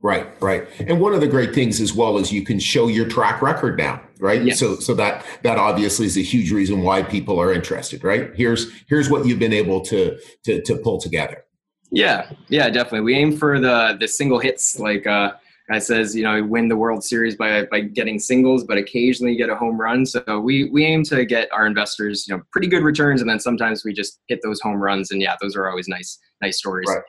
Right, 0.00 0.28
right. 0.40 0.68
And 0.86 1.00
one 1.00 1.12
of 1.12 1.20
the 1.20 1.26
great 1.26 1.52
things 1.52 1.80
as 1.80 1.92
well 1.92 2.18
is 2.18 2.30
you 2.30 2.44
can 2.44 2.60
show 2.60 2.86
your 2.86 3.08
track 3.08 3.42
record 3.42 3.76
now, 3.76 4.00
right? 4.20 4.44
Yes. 4.44 4.60
So 4.60 4.76
so 4.76 4.94
that 4.94 5.26
that 5.42 5.58
obviously 5.58 6.06
is 6.06 6.16
a 6.16 6.22
huge 6.22 6.52
reason 6.52 6.82
why 6.82 7.02
people 7.02 7.40
are 7.40 7.52
interested, 7.52 8.04
right? 8.04 8.30
Here's 8.36 8.70
here's 8.88 9.10
what 9.10 9.26
you've 9.26 9.40
been 9.40 9.52
able 9.52 9.80
to 9.86 10.16
to 10.44 10.62
to 10.62 10.76
pull 10.76 11.00
together. 11.00 11.44
Yeah, 11.90 12.30
yeah, 12.48 12.68
definitely. 12.68 13.00
We 13.00 13.14
aim 13.14 13.36
for 13.36 13.60
the 13.60 13.96
the 13.98 14.08
single 14.08 14.38
hits, 14.38 14.78
like 14.78 15.06
uh, 15.06 15.32
guy 15.70 15.78
says, 15.78 16.14
you 16.14 16.22
know, 16.22 16.42
win 16.42 16.68
the 16.68 16.76
World 16.76 17.02
Series 17.02 17.36
by 17.36 17.64
by 17.66 17.80
getting 17.80 18.18
singles, 18.18 18.64
but 18.64 18.78
occasionally 18.78 19.36
get 19.36 19.48
a 19.48 19.56
home 19.56 19.80
run. 19.80 20.04
So 20.04 20.40
we 20.40 20.68
we 20.70 20.84
aim 20.84 21.02
to 21.04 21.24
get 21.24 21.50
our 21.52 21.66
investors, 21.66 22.26
you 22.28 22.36
know, 22.36 22.42
pretty 22.52 22.68
good 22.68 22.82
returns, 22.82 23.20
and 23.20 23.30
then 23.30 23.40
sometimes 23.40 23.84
we 23.84 23.92
just 23.92 24.20
hit 24.28 24.40
those 24.42 24.60
home 24.60 24.82
runs, 24.82 25.10
and 25.10 25.22
yeah, 25.22 25.36
those 25.40 25.56
are 25.56 25.68
always 25.68 25.88
nice 25.88 26.18
nice 26.42 26.58
stories. 26.58 26.88
Right. 26.88 27.02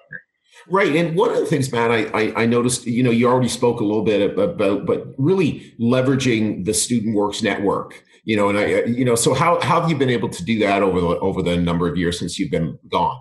Right, 0.68 0.94
and 0.94 1.16
one 1.16 1.30
of 1.30 1.38
the 1.38 1.46
things, 1.46 1.72
Matt, 1.72 1.90
I, 1.90 2.04
I, 2.08 2.44
I 2.44 2.46
noticed, 2.46 2.86
you 2.86 3.02
know, 3.02 3.12
you 3.12 3.30
already 3.30 3.48
spoke 3.48 3.80
a 3.80 3.86
little 3.86 4.04
bit 4.04 4.38
about, 4.38 4.86
but 4.86 5.08
really 5.18 5.74
leveraging 5.80 6.66
the 6.66 6.74
Student 6.74 7.16
Works 7.16 7.42
network, 7.42 8.04
you 8.26 8.36
know, 8.36 8.50
and 8.50 8.58
I, 8.58 8.84
you 8.84 9.06
know, 9.06 9.16
so 9.16 9.34
how, 9.34 9.62
how 9.62 9.80
have 9.80 9.90
you 9.90 9.98
been 9.98 10.10
able 10.10 10.28
to 10.28 10.44
do 10.44 10.60
that 10.60 10.84
over 10.84 11.00
the 11.00 11.08
over 11.20 11.42
the 11.42 11.56
number 11.56 11.88
of 11.88 11.98
years 11.98 12.20
since 12.20 12.38
you've 12.38 12.52
been 12.52 12.78
gone? 12.92 13.18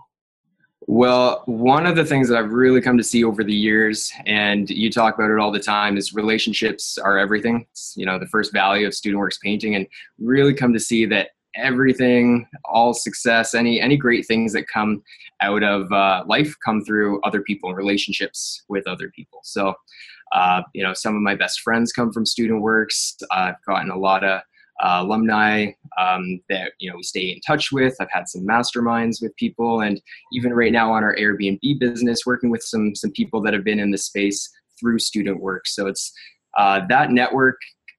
Well, 0.90 1.42
one 1.44 1.84
of 1.84 1.96
the 1.96 2.04
things 2.04 2.30
that 2.30 2.38
I've 2.38 2.50
really 2.50 2.80
come 2.80 2.96
to 2.96 3.04
see 3.04 3.22
over 3.22 3.44
the 3.44 3.52
years, 3.52 4.10
and 4.24 4.70
you 4.70 4.90
talk 4.90 5.16
about 5.16 5.30
it 5.30 5.38
all 5.38 5.52
the 5.52 5.60
time, 5.60 5.98
is 5.98 6.14
relationships 6.14 6.96
are 6.96 7.18
everything. 7.18 7.66
It's, 7.70 7.92
you 7.94 8.06
know, 8.06 8.18
the 8.18 8.26
first 8.26 8.54
value 8.54 8.86
of 8.86 8.94
student 8.94 9.18
works 9.18 9.36
painting, 9.36 9.74
and 9.74 9.86
really 10.18 10.54
come 10.54 10.72
to 10.72 10.80
see 10.80 11.04
that 11.04 11.32
everything, 11.56 12.48
all 12.64 12.94
success, 12.94 13.52
any 13.52 13.82
any 13.82 13.98
great 13.98 14.26
things 14.26 14.54
that 14.54 14.66
come 14.66 15.02
out 15.42 15.62
of 15.62 15.92
uh, 15.92 16.24
life 16.26 16.54
come 16.64 16.82
through 16.82 17.20
other 17.20 17.42
people 17.42 17.68
and 17.68 17.76
relationships 17.76 18.62
with 18.70 18.86
other 18.86 19.10
people. 19.10 19.40
So, 19.42 19.74
uh, 20.32 20.62
you 20.72 20.82
know, 20.82 20.94
some 20.94 21.14
of 21.14 21.20
my 21.20 21.34
best 21.34 21.60
friends 21.60 21.92
come 21.92 22.14
from 22.14 22.24
student 22.24 22.62
works. 22.62 23.14
I've 23.30 23.62
gotten 23.66 23.90
a 23.90 23.98
lot 23.98 24.24
of 24.24 24.40
uh, 24.80 25.00
alumni 25.02 25.72
um, 25.98 26.40
that 26.48 26.72
you 26.78 26.90
know 26.90 26.96
we 26.96 27.02
stay 27.02 27.30
in 27.32 27.40
touch 27.46 27.72
with. 27.72 27.96
I've 28.00 28.10
had 28.10 28.28
some 28.28 28.46
masterminds 28.46 29.20
with 29.20 29.34
people, 29.36 29.80
and 29.80 30.00
even 30.32 30.52
right 30.52 30.72
now 30.72 30.92
on 30.92 31.02
our 31.04 31.16
Airbnb 31.16 31.80
business, 31.80 32.26
working 32.26 32.50
with 32.50 32.62
some 32.62 32.94
some 32.94 33.10
people 33.12 33.40
that 33.42 33.54
have 33.54 33.64
been 33.64 33.80
in 33.80 33.90
the 33.90 33.98
space 33.98 34.48
through 34.78 34.98
student 34.98 35.40
work. 35.40 35.66
So 35.66 35.86
it's 35.86 36.12
uh, 36.56 36.80
that 36.88 37.10
network. 37.10 37.56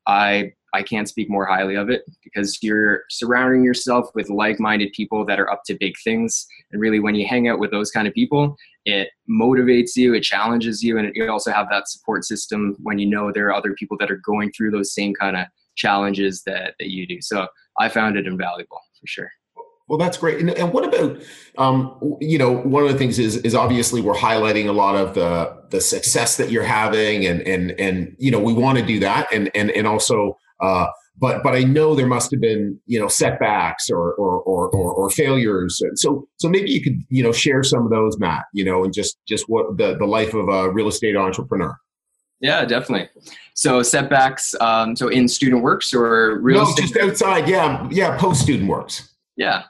I 0.07 0.53
I 0.73 0.83
can't 0.83 1.09
speak 1.09 1.29
more 1.29 1.45
highly 1.45 1.75
of 1.75 1.89
it 1.89 2.03
because 2.23 2.59
you're 2.61 3.03
surrounding 3.09 3.63
yourself 3.63 4.09
with 4.13 4.29
like-minded 4.29 4.93
people 4.93 5.25
that 5.25 5.39
are 5.39 5.49
up 5.51 5.63
to 5.65 5.77
big 5.79 5.95
things. 6.03 6.45
And 6.71 6.79
really, 6.79 6.99
when 6.99 7.15
you 7.15 7.27
hang 7.27 7.47
out 7.47 7.59
with 7.59 7.71
those 7.71 7.91
kind 7.91 8.07
of 8.07 8.13
people, 8.13 8.55
it 8.85 9.09
motivates 9.29 9.95
you, 9.95 10.13
it 10.13 10.21
challenges 10.21 10.83
you, 10.83 10.97
and 10.97 11.11
you 11.15 11.29
also 11.29 11.51
have 11.51 11.67
that 11.71 11.89
support 11.89 12.23
system 12.23 12.75
when 12.83 12.99
you 12.99 13.07
know 13.07 13.31
there 13.31 13.47
are 13.47 13.53
other 13.53 13.73
people 13.73 13.97
that 13.99 14.11
are 14.11 14.21
going 14.23 14.51
through 14.51 14.71
those 14.71 14.93
same 14.93 15.13
kind 15.13 15.35
of 15.35 15.47
challenges 15.75 16.43
that, 16.45 16.75
that 16.79 16.89
you 16.89 17.07
do. 17.07 17.17
So 17.21 17.47
I 17.79 17.89
found 17.89 18.17
it 18.17 18.27
invaluable 18.27 18.81
for 18.99 19.07
sure. 19.07 19.29
Well, 19.89 19.97
that's 19.97 20.17
great. 20.19 20.39
And, 20.39 20.51
and 20.51 20.71
what 20.71 20.85
about, 20.85 21.19
um, 21.57 22.17
you 22.21 22.37
know, 22.37 22.51
one 22.51 22.83
of 22.83 22.91
the 22.91 22.97
things 22.97 23.17
is 23.17 23.37
is 23.37 23.55
obviously 23.55 24.01
we're 24.01 24.13
highlighting 24.13 24.67
a 24.67 24.71
lot 24.71 24.95
of 24.95 25.15
the 25.15 25.63
the 25.71 25.81
success 25.81 26.37
that 26.37 26.51
you're 26.51 26.63
having, 26.63 27.25
and 27.25 27.41
and 27.41 27.71
and 27.79 28.15
you 28.19 28.29
know 28.29 28.39
we 28.39 28.53
want 28.53 28.77
to 28.77 28.85
do 28.85 28.99
that, 28.99 29.27
and 29.33 29.49
and 29.55 29.71
and 29.71 29.87
also, 29.87 30.37
uh, 30.61 30.85
but 31.17 31.41
but 31.41 31.55
I 31.55 31.63
know 31.63 31.95
there 31.95 32.05
must 32.05 32.29
have 32.29 32.39
been 32.39 32.79
you 32.85 32.99
know 32.99 33.07
setbacks 33.07 33.89
or 33.89 34.13
or 34.13 34.41
or 34.41 34.69
or, 34.69 34.93
or 34.93 35.09
failures. 35.09 35.81
So 35.95 36.27
so 36.37 36.49
maybe 36.49 36.69
you 36.69 36.83
could 36.83 37.01
you 37.09 37.23
know 37.23 37.31
share 37.31 37.63
some 37.63 37.83
of 37.83 37.89
those, 37.89 38.19
Matt. 38.19 38.43
You 38.53 38.65
know, 38.65 38.83
and 38.83 38.93
just 38.93 39.17
just 39.27 39.45
what 39.47 39.77
the 39.79 39.97
the 39.97 40.05
life 40.05 40.35
of 40.35 40.49
a 40.49 40.71
real 40.71 40.87
estate 40.87 41.15
entrepreneur. 41.15 41.75
Yeah, 42.41 42.65
definitely. 42.65 43.09
So 43.53 43.81
setbacks. 43.81 44.55
Um, 44.61 44.95
so 44.95 45.09
in 45.09 45.27
student 45.27 45.61
works 45.61 45.93
or 45.93 46.39
real 46.39 46.63
no, 46.63 46.73
just 46.75 46.97
outside. 46.97 47.47
Yeah, 47.47 47.87
yeah, 47.91 48.17
post 48.17 48.41
student 48.41 48.69
works. 48.69 49.13
Yeah. 49.35 49.63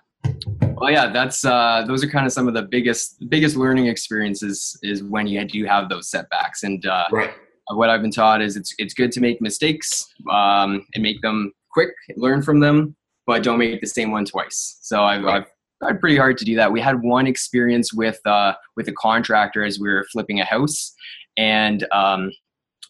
Well, 0.78 0.92
yeah, 0.92 1.12
that's 1.12 1.44
uh, 1.44 1.84
those 1.88 2.04
are 2.04 2.10
kind 2.10 2.26
of 2.26 2.32
some 2.32 2.48
of 2.48 2.54
the 2.54 2.62
biggest 2.62 3.30
biggest 3.30 3.56
learning 3.56 3.88
experiences 3.88 4.78
is 4.84 5.04
when 5.04 5.28
you 5.28 5.44
do 5.46 5.66
have 5.66 5.90
those 5.90 6.10
setbacks. 6.10 6.64
And 6.64 6.86
uh, 6.86 7.06
right. 7.12 7.32
what 7.70 7.90
I've 7.90 8.02
been 8.02 8.12
taught 8.12 8.42
is 8.42 8.56
it's 8.56 8.74
it's 8.78 8.94
good 8.94 9.12
to 9.14 9.22
make 9.22 9.42
mistakes 9.42 10.06
um, 10.32 10.86
and 10.94 11.04
make 11.04 11.22
them 11.22 11.52
quick, 11.72 11.90
learn 12.16 12.42
from 12.42 12.60
them, 12.60 12.96
but 13.26 13.44
don't 13.44 13.60
make 13.60 13.82
the 13.82 13.88
same 13.88 14.12
one 14.12 14.26
twice. 14.26 14.80
So 14.82 15.04
I've, 15.04 15.26
I've 15.26 15.46
tried 15.82 16.00
pretty 16.00 16.18
hard 16.18 16.38
to 16.38 16.46
do 16.46 16.56
that. 16.56 16.72
We 16.72 16.82
had 16.82 17.02
one 17.02 17.28
experience 17.28 17.94
with 17.94 18.20
uh, 18.26 18.54
with 18.76 18.88
a 18.88 18.94
contractor 18.94 19.64
as 19.64 19.80
we 19.80 19.90
were 19.90 20.06
flipping 20.12 20.40
a 20.40 20.46
house, 20.46 20.94
and 21.38 21.86
um, 21.92 22.32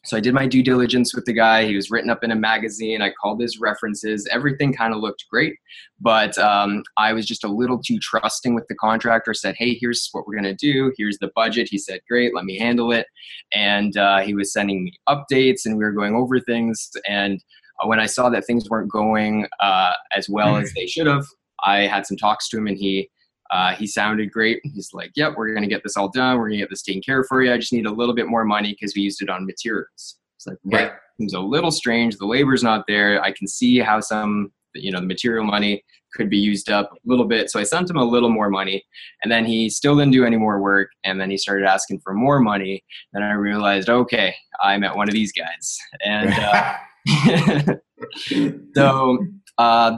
so 0.05 0.15
I 0.15 0.21
did 0.21 0.33
my 0.33 0.47
due 0.47 0.63
diligence 0.63 1.13
with 1.13 1.25
the 1.25 1.33
guy. 1.33 1.65
He 1.65 1.75
was 1.75 1.91
written 1.91 2.09
up 2.09 2.23
in 2.23 2.31
a 2.31 2.35
magazine. 2.35 3.01
I 3.01 3.11
called 3.11 3.41
his 3.41 3.59
references. 3.59 4.27
Everything 4.31 4.73
kind 4.73 4.93
of 4.93 5.01
looked 5.01 5.25
great, 5.29 5.55
but 5.99 6.37
um, 6.37 6.83
I 6.97 7.11
was 7.11 7.25
just 7.25 7.43
a 7.43 7.49
little 7.49 7.77
too 7.81 7.99
trusting 7.99 8.55
with 8.55 8.65
the 8.69 8.75
contractor. 8.75 9.33
Said, 9.33 9.55
"Hey, 9.57 9.73
here's 9.73 10.07
what 10.13 10.25
we're 10.25 10.35
gonna 10.35 10.55
do. 10.55 10.93
Here's 10.97 11.17
the 11.17 11.31
budget." 11.35 11.67
He 11.69 11.77
said, 11.77 11.99
"Great, 12.09 12.33
let 12.33 12.45
me 12.45 12.57
handle 12.57 12.91
it." 12.93 13.07
And 13.53 13.97
uh, 13.97 14.19
he 14.19 14.33
was 14.33 14.53
sending 14.53 14.85
me 14.85 14.93
updates, 15.09 15.65
and 15.65 15.77
we 15.77 15.83
were 15.83 15.91
going 15.91 16.15
over 16.15 16.39
things. 16.39 16.89
And 17.07 17.43
uh, 17.81 17.87
when 17.87 17.99
I 17.99 18.05
saw 18.05 18.29
that 18.29 18.45
things 18.45 18.69
weren't 18.69 18.91
going 18.91 19.47
uh, 19.59 19.93
as 20.15 20.29
well 20.29 20.55
as 20.55 20.71
they 20.73 20.87
should 20.87 21.07
have, 21.07 21.25
I 21.65 21.79
had 21.87 22.05
some 22.05 22.15
talks 22.15 22.47
to 22.49 22.57
him, 22.57 22.67
and 22.67 22.77
he 22.77 23.09
uh, 23.51 23.73
he 23.75 23.87
sounded 23.87 24.31
great. 24.31 24.59
He's 24.63 24.89
like, 24.93 25.11
"Yep, 25.15 25.33
we're 25.37 25.53
gonna 25.53 25.67
get 25.67 25.83
this 25.83 25.97
all 25.97 26.09
done. 26.09 26.37
We're 26.37 26.49
gonna 26.49 26.57
get 26.57 26.69
this 26.69 26.83
taken 26.83 27.01
care 27.01 27.21
of 27.21 27.27
for 27.27 27.43
you. 27.43 27.51
I 27.53 27.57
just 27.57 27.73
need 27.73 27.85
a 27.85 27.91
little 27.91 28.15
bit 28.15 28.27
more 28.27 28.45
money 28.45 28.71
because 28.73 28.93
we 28.95 29.01
used 29.01 29.21
it 29.21 29.29
on 29.29 29.45
materials." 29.45 30.19
It's 30.39 30.47
like, 30.47 30.57
right. 30.63 30.91
Seems 31.19 31.33
a 31.33 31.39
little 31.39 31.71
strange. 31.71 32.17
The 32.17 32.25
labor's 32.25 32.63
not 32.63 32.85
there. 32.87 33.21
I 33.21 33.33
can 33.33 33.45
see 33.45 33.79
how 33.79 33.99
some, 33.99 34.53
you 34.73 34.89
know, 34.89 35.01
the 35.01 35.05
material 35.05 35.43
money 35.43 35.83
could 36.13 36.29
be 36.29 36.37
used 36.37 36.71
up 36.71 36.93
a 36.93 36.95
little 37.03 37.25
bit. 37.25 37.49
So 37.49 37.59
I 37.59 37.63
sent 37.63 37.89
him 37.89 37.97
a 37.97 38.03
little 38.03 38.29
more 38.29 38.49
money, 38.49 38.83
and 39.21 39.31
then 39.31 39.45
he 39.45 39.69
still 39.69 39.97
didn't 39.97 40.13
do 40.13 40.23
any 40.23 40.37
more 40.37 40.61
work. 40.61 40.91
And 41.03 41.19
then 41.19 41.29
he 41.29 41.37
started 41.37 41.65
asking 41.65 41.99
for 41.99 42.13
more 42.13 42.39
money. 42.39 42.83
Then 43.11 43.21
I 43.21 43.33
realized, 43.33 43.89
okay, 43.89 44.33
I 44.63 44.77
met 44.77 44.95
one 44.95 45.09
of 45.09 45.13
these 45.13 45.33
guys, 45.33 45.77
and 46.05 46.33
uh, 46.33 47.75
so 48.75 49.27
uh, 49.57 49.97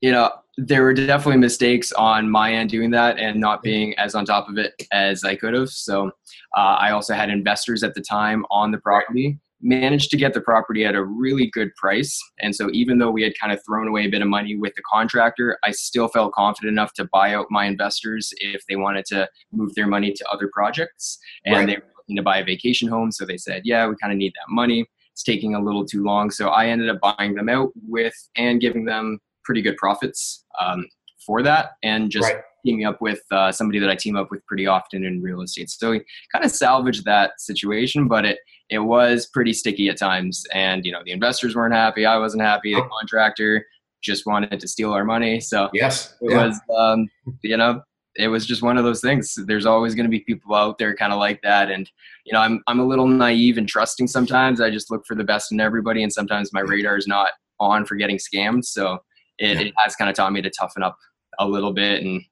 you 0.00 0.12
know 0.12 0.30
there 0.58 0.82
were 0.82 0.92
definitely 0.92 1.38
mistakes 1.38 1.92
on 1.92 2.30
my 2.30 2.52
end 2.52 2.70
doing 2.70 2.90
that 2.90 3.18
and 3.18 3.40
not 3.40 3.62
being 3.62 3.98
as 3.98 4.14
on 4.14 4.24
top 4.24 4.48
of 4.48 4.58
it 4.58 4.74
as 4.92 5.24
I 5.24 5.34
could 5.34 5.54
have. 5.54 5.70
So 5.70 6.08
uh, 6.56 6.76
I 6.78 6.90
also 6.90 7.14
had 7.14 7.30
investors 7.30 7.82
at 7.82 7.94
the 7.94 8.02
time 8.02 8.44
on 8.50 8.70
the 8.70 8.78
property. 8.78 9.38
Managed 9.64 10.10
to 10.10 10.16
get 10.16 10.34
the 10.34 10.40
property 10.40 10.84
at 10.84 10.96
a 10.96 11.04
really 11.04 11.48
good 11.52 11.72
price. 11.76 12.20
And 12.40 12.54
so, 12.54 12.68
even 12.72 12.98
though 12.98 13.12
we 13.12 13.22
had 13.22 13.32
kind 13.40 13.52
of 13.52 13.60
thrown 13.64 13.86
away 13.86 14.06
a 14.06 14.08
bit 14.08 14.20
of 14.20 14.26
money 14.26 14.56
with 14.56 14.74
the 14.74 14.82
contractor, 14.92 15.56
I 15.62 15.70
still 15.70 16.08
felt 16.08 16.32
confident 16.32 16.72
enough 16.72 16.94
to 16.94 17.08
buy 17.12 17.32
out 17.32 17.46
my 17.48 17.66
investors 17.66 18.32
if 18.38 18.62
they 18.68 18.74
wanted 18.74 19.04
to 19.06 19.28
move 19.52 19.72
their 19.76 19.86
money 19.86 20.12
to 20.14 20.28
other 20.32 20.50
projects. 20.52 21.16
And 21.44 21.54
right. 21.54 21.66
they 21.68 21.74
were 21.76 21.92
looking 21.96 22.16
to 22.16 22.24
buy 22.24 22.38
a 22.38 22.44
vacation 22.44 22.88
home. 22.88 23.12
So 23.12 23.24
they 23.24 23.36
said, 23.36 23.62
Yeah, 23.64 23.86
we 23.86 23.94
kind 24.02 24.12
of 24.12 24.18
need 24.18 24.32
that 24.34 24.52
money. 24.52 24.84
It's 25.12 25.22
taking 25.22 25.54
a 25.54 25.62
little 25.62 25.84
too 25.84 26.02
long. 26.02 26.32
So 26.32 26.48
I 26.48 26.66
ended 26.66 26.88
up 26.88 26.98
buying 27.00 27.34
them 27.34 27.48
out 27.48 27.70
with 27.86 28.14
and 28.34 28.60
giving 28.60 28.84
them 28.84 29.20
pretty 29.44 29.62
good 29.62 29.76
profits 29.76 30.44
um, 30.60 30.86
for 31.24 31.42
that 31.42 31.72
and 31.82 32.10
just 32.10 32.28
right. 32.28 32.42
teaming 32.64 32.84
up 32.84 33.00
with 33.00 33.20
uh, 33.30 33.52
somebody 33.52 33.78
that 33.78 33.88
I 33.88 33.94
team 33.94 34.16
up 34.16 34.30
with 34.30 34.44
pretty 34.46 34.66
often 34.66 35.04
in 35.04 35.22
real 35.22 35.40
estate. 35.42 35.70
So 35.70 35.92
we 35.92 36.04
kind 36.32 36.44
of 36.44 36.50
salvaged 36.50 37.04
that 37.04 37.40
situation, 37.40 38.08
but 38.08 38.24
it 38.24 38.38
it 38.70 38.78
was 38.78 39.28
pretty 39.32 39.52
sticky 39.52 39.88
at 39.88 39.98
times. 39.98 40.44
And 40.52 40.84
you 40.84 40.92
know, 40.92 41.02
the 41.04 41.12
investors 41.12 41.54
weren't 41.54 41.74
happy. 41.74 42.06
I 42.06 42.16
wasn't 42.18 42.42
happy. 42.42 42.74
The 42.74 42.88
contractor 43.00 43.66
just 44.02 44.26
wanted 44.26 44.58
to 44.58 44.68
steal 44.68 44.92
our 44.92 45.04
money. 45.04 45.40
So 45.40 45.68
yes, 45.72 46.14
it 46.20 46.30
yeah. 46.30 46.46
was 46.46 46.60
um, 46.76 47.08
you 47.42 47.56
know 47.56 47.82
it 48.16 48.28
was 48.28 48.44
just 48.46 48.62
one 48.62 48.76
of 48.76 48.84
those 48.84 49.00
things. 49.00 49.34
There's 49.46 49.66
always 49.66 49.94
going 49.94 50.04
to 50.04 50.10
be 50.10 50.20
people 50.20 50.54
out 50.54 50.78
there 50.78 50.94
kind 50.94 51.12
of 51.12 51.18
like 51.18 51.40
that, 51.42 51.70
and 51.70 51.90
you 52.24 52.32
know, 52.32 52.40
I'm 52.40 52.62
I'm 52.66 52.80
a 52.80 52.86
little 52.86 53.06
naive 53.06 53.58
and 53.58 53.68
trusting 53.68 54.06
sometimes. 54.06 54.60
I 54.60 54.70
just 54.70 54.90
look 54.90 55.04
for 55.06 55.14
the 55.14 55.24
best 55.24 55.52
in 55.52 55.60
everybody, 55.60 56.02
and 56.02 56.12
sometimes 56.12 56.52
my 56.52 56.60
radar 56.60 56.96
is 56.96 57.06
not 57.06 57.30
on 57.60 57.84
for 57.84 57.94
getting 57.94 58.18
scammed. 58.18 58.64
So 58.64 58.98
it, 59.42 59.56
yeah. 59.56 59.66
it 59.66 59.74
has 59.76 59.96
kind 59.96 60.08
of 60.08 60.16
taught 60.16 60.32
me 60.32 60.42
to 60.42 60.50
toughen 60.50 60.82
up 60.82 60.96
a 61.38 61.46
little 61.46 61.72
bit 61.72 62.02
and 62.02 62.22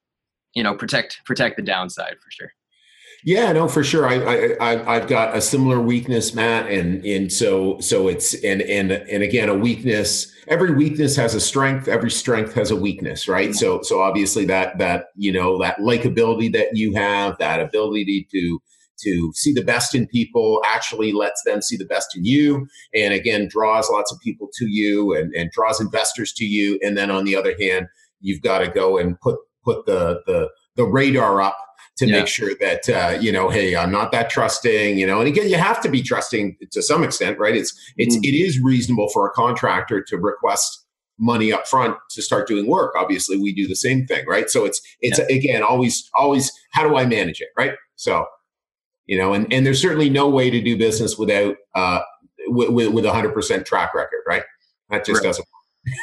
you 0.55 0.63
know 0.63 0.75
protect 0.75 1.21
protect 1.25 1.57
the 1.57 1.63
downside 1.63 2.17
for 2.23 2.31
sure. 2.31 2.53
Yeah, 3.23 3.53
no, 3.53 3.69
for 3.69 3.85
sure. 3.85 4.09
I, 4.09 4.57
I, 4.63 4.97
I've 4.97 5.07
got 5.07 5.37
a 5.37 5.43
similar 5.43 5.79
weakness, 5.79 6.33
Matt, 6.33 6.71
and 6.71 7.05
and 7.05 7.31
so 7.31 7.79
so 7.81 8.09
it's 8.09 8.33
and 8.43 8.63
and 8.63 8.93
and 8.93 9.23
again 9.23 9.51
a 9.51 9.55
weakness. 9.55 10.33
Every 10.49 10.73
weakness 10.73 11.17
has 11.17 11.35
a 11.35 11.41
strength. 11.41 11.87
Every 11.87 12.11
strength 12.11 12.55
has 12.55 12.71
a 12.71 12.77
weakness, 12.77 13.29
right? 13.29 13.55
So 13.55 13.83
so 13.83 14.01
obviously 14.01 14.47
that 14.47 14.79
that 14.79 15.07
you 15.17 15.33
know 15.33 15.61
that 15.61 15.79
likability 15.81 16.51
that 16.55 16.77
you 16.77 16.95
have, 16.95 17.37
that 17.39 17.61
ability 17.61 18.27
to 18.33 18.59
to 19.03 19.33
see 19.35 19.53
the 19.53 19.65
best 19.65 19.95
in 19.95 20.07
people 20.07 20.61
actually 20.65 21.13
lets 21.13 21.43
them 21.45 21.63
see 21.63 21.77
the 21.77 21.85
best 21.85 22.17
in 22.17 22.25
you 22.25 22.67
and 22.95 23.15
again 23.15 23.49
draws 23.49 23.89
lots 23.91 24.13
of 24.13 24.19
people 24.21 24.49
to 24.53 24.67
you 24.69 25.15
and, 25.15 25.35
and 25.35 25.51
draws 25.51 25.81
investors 25.81 26.33
to 26.33 26.45
you 26.45 26.79
and 26.83 26.97
then 26.97 27.11
on 27.11 27.25
the 27.25 27.37
other 27.37 27.55
hand 27.61 27.87
you've 28.21 28.43
got 28.43 28.59
to 28.59 28.69
go 28.69 28.99
and 28.99 29.21
put 29.21 29.39
put 29.65 29.87
the 29.87 30.23
the, 30.27 30.49
the 30.77 30.85
radar 30.85 31.41
up 31.43 31.57
to 32.01 32.07
yeah. 32.07 32.19
make 32.19 32.29
sure 32.29 32.53
that 32.61 32.89
uh, 32.89 33.19
you 33.21 33.31
know 33.31 33.51
hey 33.51 33.77
i'm 33.77 33.93
not 33.93 34.11
that 34.13 34.31
trusting 34.31 34.99
you 34.99 35.07
know 35.07 35.21
and 35.21 35.29
again 35.29 35.49
you 35.49 35.57
have 35.57 35.81
to 35.81 35.89
be 35.89 36.03
trusting 36.03 36.57
to 36.71 36.83
some 36.83 37.05
extent 37.05 37.39
right 37.39 37.57
it's 37.57 37.79
it's 37.97 38.17
mm. 38.17 38.21
it 38.23 38.35
is 38.35 38.61
reasonable 38.61 39.09
for 39.13 39.27
a 39.27 39.31
contractor 39.33 40.03
to 40.03 40.17
request 40.17 40.87
money 41.19 41.53
up 41.53 41.67
front 41.67 41.97
to 42.09 42.23
start 42.23 42.49
doing 42.49 42.67
work 42.67 42.95
obviously 42.97 43.37
we 43.37 43.55
do 43.55 43.69
the 43.69 43.77
same 43.77 44.07
thing 44.07 44.25
right 44.27 44.49
so 44.49 44.65
it's 44.65 44.81
it's 45.01 45.19
yeah. 45.19 45.37
again 45.37 45.63
always 45.63 46.09
always 46.15 46.51
how 46.73 46.89
do 46.89 46.97
i 46.97 47.05
manage 47.05 47.41
it 47.41 47.49
right 47.57 47.75
so 47.97 48.25
you 49.11 49.19
know, 49.19 49.33
and, 49.33 49.53
and 49.53 49.67
there's 49.67 49.83
certainly 49.83 50.09
no 50.09 50.31
way 50.31 50.51
to 50.51 50.63
do 50.63 50.79
business 50.79 51.19
without 51.19 51.57
uh, 51.75 51.99
with, 52.47 52.93
with 52.93 53.05
a 53.05 53.13
hundred 53.13 53.35
percent 53.35 53.67
track 53.67 53.93
record, 53.93 54.21
right? 54.25 54.45
That 54.89 55.05
just 55.05 55.17
right. 55.17 55.27
doesn't. 55.27 55.49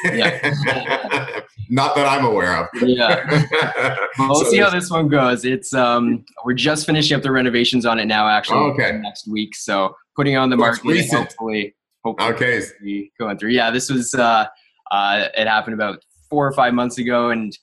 Yeah. 0.04 1.42
Not 1.70 1.96
that 1.96 2.06
I'm 2.06 2.26
aware 2.26 2.58
of. 2.58 2.68
yeah. 2.82 3.46
Well, 4.20 4.30
we'll 4.30 4.46
so 4.46 4.50
see 4.50 4.58
how 4.58 4.72
this 4.72 4.90
one 4.90 5.08
goes. 5.10 5.46
It's 5.46 5.74
um, 5.76 6.26
we're 6.44 6.54
just 6.54 6.88
finishing 6.88 7.16
up 7.16 7.22
the 7.22 7.32
renovations 7.32 7.86
on 7.86 8.00
it 8.00 8.08
now. 8.08 8.28
Actually, 8.28 8.58
oh, 8.58 8.72
okay. 8.72 8.98
Next 8.98 9.28
week, 9.28 9.56
so 9.56 9.96
putting 10.16 10.36
on 10.36 10.50
the 10.50 10.58
market. 10.58 10.84
Recent. 10.84 11.28
Hopefully, 11.30 11.76
hopefully, 12.04 12.34
okay. 12.34 13.10
Going 13.20 13.38
through. 13.38 13.52
Yeah, 13.52 13.70
this 13.70 13.92
was 13.92 14.14
uh, 14.16 14.48
uh, 14.90 15.28
it 15.38 15.48
happened 15.48 15.76
about 15.76 16.04
four 16.32 16.48
or 16.48 16.52
five 16.52 16.74
months 16.74 16.98
ago, 16.98 17.30
and 17.30 17.56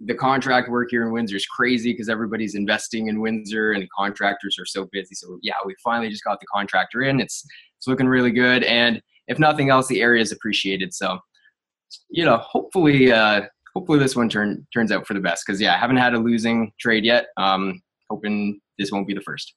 the 0.00 0.14
contract 0.14 0.68
work 0.68 0.88
here 0.90 1.04
in 1.04 1.12
Windsor 1.12 1.36
is 1.36 1.46
crazy 1.46 1.92
because 1.92 2.08
everybody's 2.08 2.54
investing 2.54 3.08
in 3.08 3.20
Windsor 3.20 3.72
and 3.72 3.88
contractors 3.96 4.58
are 4.58 4.66
so 4.66 4.88
busy. 4.92 5.14
So 5.14 5.38
yeah, 5.42 5.54
we 5.64 5.74
finally 5.82 6.10
just 6.10 6.24
got 6.24 6.40
the 6.40 6.46
contractor 6.46 7.02
in. 7.02 7.20
It's 7.20 7.44
it's 7.76 7.86
looking 7.86 8.08
really 8.08 8.30
good, 8.30 8.64
and 8.64 9.00
if 9.28 9.38
nothing 9.38 9.70
else, 9.70 9.86
the 9.86 10.02
area 10.02 10.22
is 10.22 10.32
appreciated. 10.32 10.94
So 10.94 11.18
you 12.10 12.24
know, 12.24 12.38
hopefully, 12.38 13.12
uh, 13.12 13.42
hopefully 13.74 13.98
this 13.98 14.16
one 14.16 14.28
turn 14.28 14.66
turns 14.72 14.92
out 14.92 15.06
for 15.06 15.14
the 15.14 15.20
best. 15.20 15.44
Because 15.46 15.60
yeah, 15.60 15.74
I 15.74 15.78
haven't 15.78 15.96
had 15.96 16.14
a 16.14 16.18
losing 16.18 16.72
trade 16.78 17.04
yet. 17.04 17.26
Um, 17.36 17.80
hoping 18.10 18.60
this 18.78 18.90
won't 18.90 19.06
be 19.06 19.14
the 19.14 19.20
first. 19.20 19.54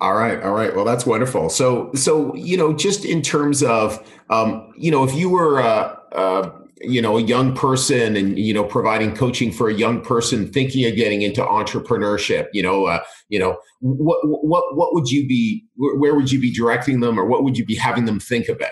All 0.00 0.14
right, 0.14 0.42
all 0.42 0.52
right. 0.52 0.74
Well, 0.74 0.84
that's 0.84 1.06
wonderful. 1.06 1.48
So, 1.48 1.92
so 1.94 2.34
you 2.34 2.56
know, 2.56 2.72
just 2.72 3.04
in 3.04 3.22
terms 3.22 3.62
of, 3.62 4.04
um, 4.30 4.72
you 4.76 4.90
know, 4.90 5.04
if 5.04 5.14
you 5.14 5.28
were 5.28 5.62
uh, 5.62 5.96
uh, 6.10 6.50
you 6.82 7.00
know 7.00 7.16
a 7.18 7.22
young 7.22 7.54
person 7.54 8.16
and 8.16 8.38
you 8.38 8.52
know 8.52 8.64
providing 8.64 9.14
coaching 9.14 9.52
for 9.52 9.68
a 9.68 9.74
young 9.74 10.00
person 10.00 10.50
thinking 10.52 10.86
of 10.86 10.96
getting 10.96 11.22
into 11.22 11.40
entrepreneurship 11.40 12.48
you 12.52 12.62
know 12.62 12.86
uh, 12.86 13.00
you 13.28 13.38
know 13.38 13.56
what 13.80 14.18
what 14.22 14.76
what 14.76 14.94
would 14.94 15.08
you 15.08 15.26
be 15.26 15.64
where 15.76 16.14
would 16.14 16.30
you 16.30 16.40
be 16.40 16.52
directing 16.52 17.00
them 17.00 17.18
or 17.18 17.24
what 17.24 17.42
would 17.42 17.58
you 17.58 17.64
be 17.64 17.74
having 17.74 18.04
them 18.04 18.20
think 18.20 18.48
about? 18.48 18.70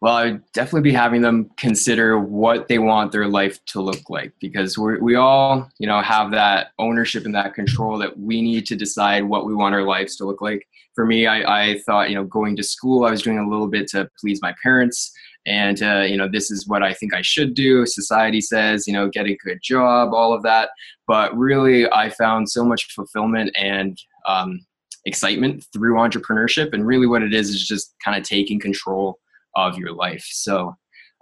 Well, 0.00 0.14
I 0.14 0.24
would 0.24 0.52
definitely 0.52 0.90
be 0.90 0.94
having 0.94 1.20
them 1.20 1.50
consider 1.58 2.18
what 2.18 2.68
they 2.68 2.78
want 2.78 3.12
their 3.12 3.28
life 3.28 3.62
to 3.66 3.82
look 3.82 4.08
like 4.08 4.32
because 4.40 4.78
we 4.78 4.98
we 4.98 5.14
all, 5.16 5.70
you 5.78 5.86
know, 5.86 6.00
have 6.00 6.30
that 6.30 6.68
ownership 6.78 7.26
and 7.26 7.34
that 7.34 7.52
control 7.52 7.98
that 7.98 8.18
we 8.18 8.40
need 8.40 8.64
to 8.66 8.76
decide 8.76 9.24
what 9.24 9.44
we 9.44 9.54
want 9.54 9.74
our 9.74 9.82
lives 9.82 10.16
to 10.16 10.24
look 10.24 10.40
like. 10.40 10.66
For 10.94 11.04
me, 11.04 11.26
I, 11.26 11.72
I 11.72 11.78
thought, 11.80 12.08
you 12.08 12.14
know, 12.14 12.24
going 12.24 12.56
to 12.56 12.62
school, 12.62 13.04
I 13.04 13.10
was 13.10 13.20
doing 13.20 13.38
a 13.38 13.48
little 13.48 13.68
bit 13.68 13.88
to 13.88 14.08
please 14.18 14.40
my 14.40 14.54
parents 14.62 15.12
and 15.46 15.82
uh, 15.82 16.04
you 16.06 16.16
know 16.16 16.28
this 16.30 16.50
is 16.50 16.68
what 16.68 16.82
i 16.82 16.92
think 16.92 17.14
i 17.14 17.22
should 17.22 17.54
do 17.54 17.86
society 17.86 18.40
says 18.40 18.86
you 18.86 18.92
know 18.92 19.08
get 19.08 19.26
a 19.26 19.36
good 19.44 19.58
job 19.62 20.12
all 20.12 20.32
of 20.34 20.42
that 20.42 20.68
but 21.06 21.34
really 21.36 21.90
i 21.92 22.10
found 22.10 22.48
so 22.48 22.64
much 22.64 22.92
fulfillment 22.92 23.50
and 23.56 23.98
um, 24.26 24.60
excitement 25.06 25.64
through 25.72 25.94
entrepreneurship 25.94 26.72
and 26.72 26.86
really 26.86 27.06
what 27.06 27.22
it 27.22 27.34
is 27.34 27.50
is 27.50 27.66
just 27.66 27.94
kind 28.04 28.16
of 28.18 28.24
taking 28.24 28.60
control 28.60 29.18
of 29.56 29.78
your 29.78 29.92
life. 29.92 30.24
So, 30.30 30.76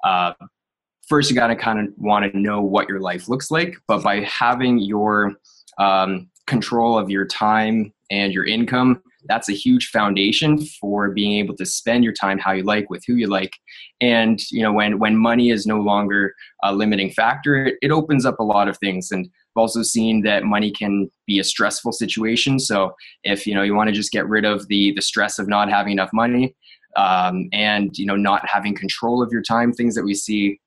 uh, 0.04 0.33
first, 1.09 1.31
you 1.31 1.37
got 1.37 1.48
to 1.48 1.57
kind 1.57 1.78
of 1.78 1.87
want 1.96 2.31
to 2.31 2.38
know 2.38 2.61
what 2.61 2.88
your 2.88 3.00
life 3.00 3.28
looks 3.28 3.50
like. 3.50 3.76
But 3.87 4.02
by 4.02 4.20
having 4.20 4.78
your 4.78 5.35
um, 5.78 6.31
control 6.46 6.98
of 6.98 7.11
your 7.11 7.26
time 7.26 7.92
and 8.11 8.33
your 8.33 8.46
income, 8.46 9.02
that's 9.29 9.49
a 9.49 9.55
huge 9.55 9.88
foundation 9.88 10.64
for 10.81 11.11
being 11.11 11.38
able 11.38 11.55
to 11.57 11.67
spend 11.67 12.05
your 12.05 12.12
time 12.12 12.38
how 12.38 12.53
you 12.53 12.62
like 12.62 12.91
with 12.91 13.03
who 13.07 13.14
you 13.14 13.27
like. 13.27 13.53
And 14.01 14.41
you 14.51 14.62
know 14.62 14.73
when 14.73 14.99
when 14.99 15.17
money 15.17 15.51
is 15.51 15.67
no 15.67 15.81
longer 15.81 16.35
a 16.62 16.75
limiting 16.75 17.11
factor 17.11 17.67
it, 17.67 17.77
it 17.83 17.91
opens 17.91 18.25
up 18.27 18.41
a 18.41 18.45
lot 18.45 18.69
of 18.69 18.79
things. 18.79 19.11
And 19.11 19.27
i've 19.27 19.61
also 19.61 19.83
seen 19.83 20.23
that 20.23 20.45
money 20.45 20.71
can 20.71 21.11
be 21.27 21.38
a 21.38 21.45
stressful 21.45 21.93
situation. 21.93 22.59
So 22.59 22.95
if 23.25 23.47
you 23.47 23.55
know 23.55 23.62
you 23.62 23.75
want 23.75 23.88
to 23.88 23.95
just 23.95 24.12
get 24.12 24.29
rid 24.29 24.45
of 24.45 24.67
the 24.69 24.93
the 24.95 25.03
stress 25.03 25.38
of 25.38 25.49
not 25.49 25.71
having 25.71 25.93
enough 25.93 26.11
money 26.12 26.55
um, 26.97 27.49
and 27.53 27.97
you 27.97 28.07
know 28.07 28.17
not 28.17 28.47
having 28.49 28.75
control 28.75 29.23
of 29.23 29.33
your 29.33 29.43
time 29.43 29.73
things 29.73 29.95
that 29.95 30.05
we 30.05 30.14
see 30.14 30.61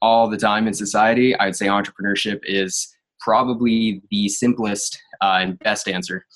all 0.00 0.28
the 0.28 0.36
time 0.36 0.66
in 0.66 0.74
society 0.74 1.36
i'd 1.38 1.56
say 1.56 1.66
entrepreneurship 1.66 2.40
is 2.44 2.88
probably 3.20 4.02
the 4.10 4.28
simplest 4.28 5.00
uh, 5.22 5.38
and 5.40 5.58
best 5.60 5.88
answer 5.88 6.26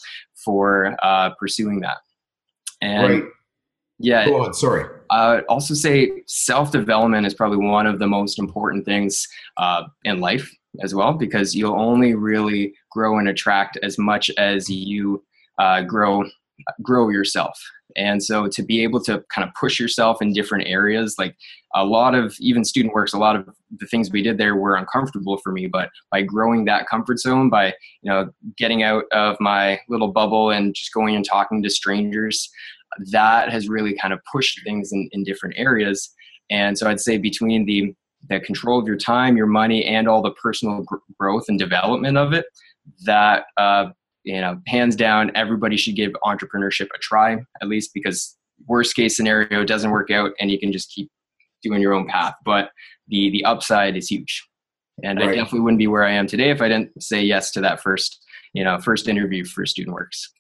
for 0.49 0.97
uh, 1.03 1.29
pursuing 1.39 1.79
that. 1.81 1.99
And 2.81 3.13
right. 3.13 3.25
yeah 3.99 4.25
go 4.25 4.45
on 4.45 4.55
sorry. 4.55 4.85
i'd 5.11 5.45
also 5.47 5.75
say 5.75 6.23
self-development 6.27 7.27
is 7.27 7.35
probably 7.35 7.59
one 7.59 7.87
of 7.87 7.99
the 7.99 8.07
most 8.07 8.39
important 8.39 8.87
things 8.87 9.27
uh, 9.59 9.83
in 10.05 10.21
life 10.21 10.51
as 10.81 10.95
well 10.95 11.13
because 11.13 11.55
you'll 11.55 11.79
only 11.79 12.15
really 12.15 12.73
grow 12.91 13.19
and 13.19 13.29
attract 13.29 13.77
as 13.83 13.99
much 13.99 14.31
as 14.39 14.71
you 14.71 15.23
uh, 15.59 15.83
grow 15.83 16.25
grow 16.83 17.11
yourself 17.11 17.61
and 17.97 18.23
so 18.23 18.47
to 18.47 18.63
be 18.63 18.83
able 18.83 19.03
to 19.03 19.25
kind 19.35 19.47
of 19.47 19.55
push 19.55 19.81
yourself 19.81 20.21
in 20.21 20.33
different 20.33 20.67
areas 20.67 21.15
like 21.19 21.35
a 21.75 21.85
lot 21.85 22.15
of 22.15 22.35
even 22.41 22.65
student 22.65 22.95
works 22.95 23.13
a 23.13 23.19
lot 23.19 23.37
of 23.37 23.49
the 23.79 23.87
things 23.87 24.11
we 24.11 24.23
did 24.23 24.39
there 24.39 24.57
were 24.57 24.77
uncomfortable 24.77 25.39
for 25.39 25.53
me 25.53 25.67
but 25.67 25.91
by 26.11 26.23
growing 26.23 26.65
that 26.65 26.87
comfort 26.89 27.19
zone 27.19 27.49
by 27.49 27.69
you 28.03 28.11
know 28.11 28.29
getting 28.57 28.83
out 28.83 29.05
of 29.13 29.37
my 29.41 29.79
little 29.89 30.09
bubble 30.09 30.51
and 30.51 30.75
just 30.75 30.93
going 30.93 31.17
and 31.17 31.25
talking 31.25 31.63
to 31.63 31.71
strangers 31.71 32.51
that 33.11 33.51
has 33.51 33.69
really 33.69 33.95
kind 33.95 34.13
of 34.13 34.21
pushed 34.31 34.61
things 34.65 34.93
in, 34.93 35.09
in 35.13 35.25
different 35.25 35.55
areas. 35.59 36.13
And 36.51 36.79
so 36.79 36.89
i'd 36.89 37.01
say 37.01 37.19
between 37.19 37.67
the 37.67 37.95
the 38.31 38.41
control 38.41 38.81
of 38.81 38.87
your 38.87 38.97
time 38.97 39.37
your 39.37 39.47
money 39.47 39.85
and 39.85 40.09
all 40.09 40.23
the 40.23 40.33
personal 40.33 40.83
gr- 40.83 40.97
growth 41.19 41.45
and 41.49 41.59
development 41.59 42.17
of 42.17 42.33
it 42.33 42.47
that 43.05 43.45
uh, 43.59 43.91
you 44.29 44.43
know, 44.43 44.61
hands 44.67 44.95
down, 44.95 45.33
everybody 45.35 45.77
should 45.79 45.97
give 45.97 46.13
entrepreneurship 46.23 46.89
a 46.95 46.99
try, 46.99 47.39
at 47.63 47.69
least 47.69 47.93
because 47.95 48.37
worst 48.67 48.95
case 48.95 49.17
scenario 49.17 49.65
doesn't 49.65 49.91
work 49.91 50.11
out 50.11 50.33
and 50.39 50.51
you 50.51 50.59
can 50.59 50.71
just 50.71 50.91
keep 50.91 51.11
doing 51.63 51.81
your 51.81 51.95
own 51.95 52.07
path. 52.07 52.35
But 52.45 52.71
the 53.09 53.31
the 53.31 53.45
upside 53.45 53.97
is 53.97 54.09
huge. 54.09 54.47
And 55.03 55.19
right. 55.19 55.31
I 55.31 55.35
definitely 55.35 55.61
wouldn't 55.61 55.79
be 55.79 55.87
where 55.87 56.05
I 56.05 56.13
am 56.13 56.27
today 56.27 56.51
if 56.51 56.61
I 56.61 56.69
didn't 56.69 57.03
say 57.03 57.23
yes 57.23 57.53
to 57.53 57.63
that 57.63 57.81
first, 57.81 58.23
you 58.53 58.65
know, 58.65 58.79
first 58.79 59.09
interview 59.09 59.47
for 59.47 59.65
Student 59.65 59.95
Works. 59.95 60.31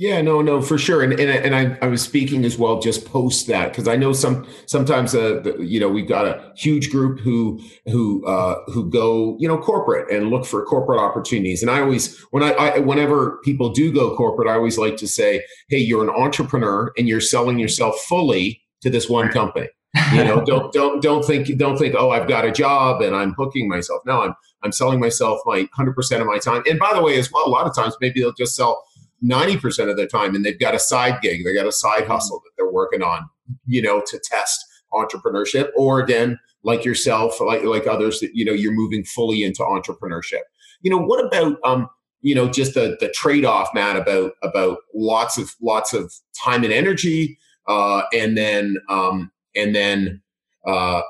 Yeah, 0.00 0.22
no, 0.22 0.40
no, 0.40 0.62
for 0.62 0.78
sure. 0.78 1.02
And 1.02 1.12
and, 1.12 1.28
and 1.28 1.54
I, 1.54 1.76
I 1.84 1.88
was 1.88 2.00
speaking 2.00 2.46
as 2.46 2.56
well 2.56 2.80
just 2.80 3.04
post 3.04 3.46
that 3.48 3.68
because 3.68 3.86
I 3.86 3.96
know 3.96 4.14
some 4.14 4.46
sometimes 4.64 5.14
uh, 5.14 5.40
the, 5.44 5.58
you 5.60 5.78
know 5.78 5.90
we've 5.90 6.08
got 6.08 6.24
a 6.24 6.52
huge 6.56 6.90
group 6.90 7.20
who 7.20 7.60
who 7.84 8.24
uh, 8.24 8.62
who 8.68 8.88
go 8.88 9.36
you 9.38 9.46
know 9.46 9.58
corporate 9.58 10.10
and 10.10 10.30
look 10.30 10.46
for 10.46 10.64
corporate 10.64 10.98
opportunities. 10.98 11.60
And 11.60 11.70
I 11.70 11.82
always 11.82 12.18
when 12.30 12.42
I, 12.42 12.52
I 12.52 12.78
whenever 12.78 13.40
people 13.44 13.68
do 13.68 13.92
go 13.92 14.16
corporate, 14.16 14.48
I 14.48 14.54
always 14.54 14.78
like 14.78 14.96
to 14.96 15.06
say, 15.06 15.44
hey, 15.68 15.80
you're 15.80 16.02
an 16.02 16.08
entrepreneur 16.08 16.92
and 16.96 17.06
you're 17.06 17.20
selling 17.20 17.58
yourself 17.58 17.94
fully 18.08 18.62
to 18.80 18.88
this 18.88 19.06
one 19.06 19.28
company. 19.28 19.68
you 20.14 20.24
know, 20.24 20.42
don't 20.46 20.72
don't 20.72 21.02
don't 21.02 21.26
think 21.26 21.54
don't 21.58 21.76
think 21.76 21.94
oh 21.94 22.08
I've 22.08 22.26
got 22.26 22.46
a 22.46 22.52
job 22.52 23.02
and 23.02 23.14
I'm 23.14 23.34
hooking 23.34 23.68
myself. 23.68 24.00
No, 24.06 24.22
I'm 24.22 24.34
I'm 24.62 24.72
selling 24.72 24.98
myself 24.98 25.40
my 25.44 25.68
100% 25.78 26.20
of 26.20 26.26
my 26.26 26.38
time. 26.38 26.62
And 26.68 26.78
by 26.78 26.92
the 26.94 27.02
way, 27.02 27.18
as 27.18 27.30
well, 27.30 27.46
a 27.46 27.50
lot 27.50 27.66
of 27.66 27.74
times 27.74 27.96
maybe 28.00 28.20
they'll 28.20 28.32
just 28.32 28.54
sell 28.54 28.82
90% 29.22 29.90
of 29.90 29.96
the 29.96 30.06
time 30.06 30.34
and 30.34 30.44
they've 30.44 30.58
got 30.58 30.74
a 30.74 30.78
side 30.78 31.20
gig 31.20 31.44
they 31.44 31.54
got 31.54 31.66
a 31.66 31.72
side 31.72 32.02
mm-hmm. 32.02 32.12
hustle 32.12 32.40
that 32.44 32.50
they're 32.56 32.72
working 32.72 33.02
on 33.02 33.28
you 33.66 33.82
know 33.82 34.02
to 34.06 34.20
test 34.24 34.64
entrepreneurship 34.92 35.68
or 35.76 36.00
again 36.00 36.38
like 36.62 36.84
yourself 36.84 37.40
like 37.40 37.64
like 37.64 37.86
others 37.86 38.20
that 38.20 38.30
you 38.34 38.44
know 38.44 38.52
you're 38.52 38.74
moving 38.74 39.04
fully 39.04 39.42
into 39.42 39.62
entrepreneurship. 39.62 40.42
You 40.82 40.90
know 40.90 40.98
what 40.98 41.24
about 41.24 41.58
um 41.64 41.88
you 42.20 42.34
know 42.34 42.48
just 42.48 42.74
the 42.74 42.96
the 43.00 43.08
trade-off 43.10 43.68
man 43.74 43.96
about 43.96 44.32
about 44.42 44.78
lots 44.94 45.38
of 45.38 45.54
lots 45.60 45.92
of 45.94 46.12
time 46.42 46.64
and 46.64 46.72
energy 46.72 47.38
uh 47.66 48.02
and 48.12 48.36
then 48.36 48.76
um 48.88 49.30
and 49.56 49.74
then 49.74 50.20
uh 50.66 51.02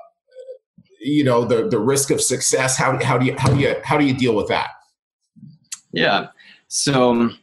you 1.01 1.25
know 1.25 1.45
the 1.45 1.69
the 1.69 1.79
risk 1.79 2.11
of 2.11 2.21
success. 2.21 2.77
How 2.77 3.03
how 3.03 3.19
do 3.19 3.27
you 3.27 3.35
how 3.39 3.53
do 3.53 3.59
you 3.59 3.75
how 3.83 3.99
do 3.99 4.05
you 4.05 4.15
deal 4.15 4.35
with 4.35 4.49
that? 4.49 4.71
Yeah. 5.93 6.29
So 6.69 7.11
um, 7.11 7.39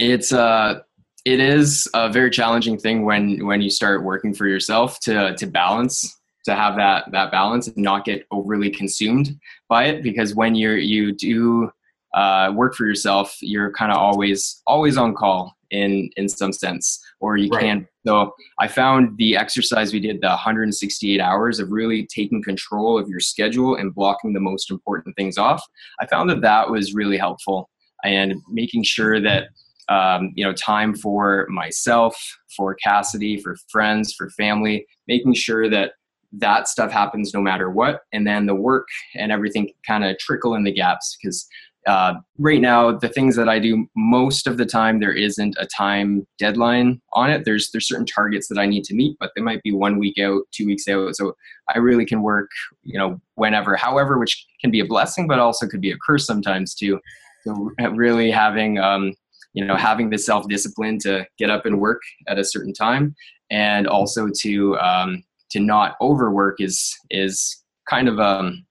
it's 0.00 0.32
uh 0.32 0.80
it 1.26 1.38
is 1.38 1.88
a 1.94 2.10
very 2.10 2.30
challenging 2.30 2.78
thing 2.78 3.04
when 3.04 3.44
when 3.46 3.60
you 3.60 3.70
start 3.70 4.02
working 4.02 4.34
for 4.34 4.46
yourself 4.46 4.98
to 5.00 5.36
to 5.36 5.46
balance 5.46 6.18
to 6.44 6.54
have 6.54 6.74
that 6.76 7.04
that 7.12 7.30
balance 7.30 7.68
and 7.68 7.76
not 7.76 8.04
get 8.04 8.26
overly 8.30 8.70
consumed 8.70 9.38
by 9.68 9.84
it 9.84 10.02
because 10.02 10.34
when 10.34 10.54
you're 10.54 10.78
you 10.78 11.12
do 11.12 11.70
uh, 12.14 12.50
work 12.56 12.74
for 12.74 12.86
yourself 12.86 13.36
you're 13.40 13.70
kind 13.72 13.92
of 13.92 13.98
always 13.98 14.62
always 14.66 14.96
on 14.96 15.14
call 15.14 15.54
in 15.70 16.10
in 16.16 16.28
some 16.28 16.52
sense 16.52 17.00
or 17.20 17.36
you 17.36 17.48
right. 17.50 17.62
can 17.62 17.88
so 18.04 18.34
i 18.58 18.66
found 18.66 19.16
the 19.18 19.36
exercise 19.36 19.92
we 19.92 20.00
did 20.00 20.20
the 20.20 20.26
168 20.26 21.20
hours 21.20 21.60
of 21.60 21.70
really 21.70 22.08
taking 22.12 22.42
control 22.42 22.98
of 22.98 23.08
your 23.08 23.20
schedule 23.20 23.76
and 23.76 23.94
blocking 23.94 24.32
the 24.32 24.40
most 24.40 24.72
important 24.72 25.14
things 25.14 25.38
off 25.38 25.62
i 26.00 26.06
found 26.06 26.28
that 26.28 26.40
that 26.40 26.68
was 26.68 26.94
really 26.94 27.18
helpful 27.18 27.70
and 28.02 28.34
making 28.50 28.82
sure 28.82 29.20
that 29.20 29.50
um, 29.90 30.32
you 30.34 30.44
know 30.44 30.52
time 30.54 30.94
for 30.94 31.46
myself 31.50 32.16
for 32.56 32.74
cassidy 32.76 33.38
for 33.38 33.56
friends 33.70 34.14
for 34.14 34.30
family 34.30 34.86
making 35.06 35.34
sure 35.34 35.68
that 35.68 35.92
that 36.32 36.68
stuff 36.68 36.92
happens 36.92 37.34
no 37.34 37.40
matter 37.40 37.70
what. 37.70 38.02
And 38.12 38.26
then 38.26 38.46
the 38.46 38.54
work 38.54 38.88
and 39.16 39.32
everything 39.32 39.70
kind 39.86 40.04
of 40.04 40.18
trickle 40.18 40.54
in 40.54 40.64
the 40.64 40.72
gaps 40.72 41.16
because 41.20 41.46
uh, 41.86 42.14
right 42.38 42.60
now 42.60 42.92
the 42.92 43.08
things 43.08 43.34
that 43.36 43.48
i 43.48 43.58
do 43.58 43.86
most 43.96 44.46
of 44.46 44.58
the 44.58 44.66
time 44.66 45.00
there 45.00 45.14
isn't 45.14 45.56
a 45.58 45.66
time 45.66 46.26
deadline 46.38 47.00
on 47.14 47.30
it. 47.30 47.46
There's 47.46 47.70
there's 47.70 47.88
certain 47.88 48.04
targets 48.04 48.48
that 48.48 48.58
i 48.58 48.66
need 48.66 48.84
to 48.84 48.94
meet 48.94 49.16
but 49.18 49.30
they 49.34 49.40
might 49.40 49.62
be 49.62 49.72
one 49.72 49.98
week 49.98 50.18
out 50.18 50.42
two 50.52 50.66
weeks 50.66 50.86
out. 50.88 51.16
So 51.16 51.34
i 51.74 51.78
really 51.78 52.04
can 52.04 52.20
work 52.20 52.50
you 52.82 52.98
know 52.98 53.18
whenever 53.36 53.76
however 53.76 54.18
which 54.18 54.46
can 54.60 54.70
be 54.70 54.80
a 54.80 54.84
blessing 54.84 55.26
but 55.26 55.38
also 55.38 55.66
could 55.66 55.80
be 55.80 55.90
a 55.90 55.96
curse 56.06 56.26
sometimes 56.26 56.74
too. 56.74 57.00
So 57.44 57.70
really 57.92 58.30
having 58.30 58.78
um, 58.78 59.14
you 59.52 59.64
know 59.64 59.76
having 59.76 60.10
the 60.10 60.18
self 60.18 60.46
discipline 60.48 60.98
to 61.00 61.26
get 61.38 61.50
up 61.50 61.66
and 61.66 61.80
work 61.80 62.00
at 62.28 62.38
a 62.38 62.44
certain 62.44 62.72
time 62.72 63.14
and 63.50 63.86
also 63.86 64.28
to 64.40 64.78
um, 64.78 65.22
to 65.50 65.60
not 65.60 65.96
overwork 66.00 66.60
is 66.60 66.94
is 67.10 67.62
kind 67.88 68.08
of 68.08 68.18
um 68.20 68.64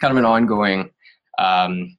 kind 0.00 0.12
of 0.12 0.18
an 0.18 0.24
ongoing 0.24 0.90
um, 1.38 1.96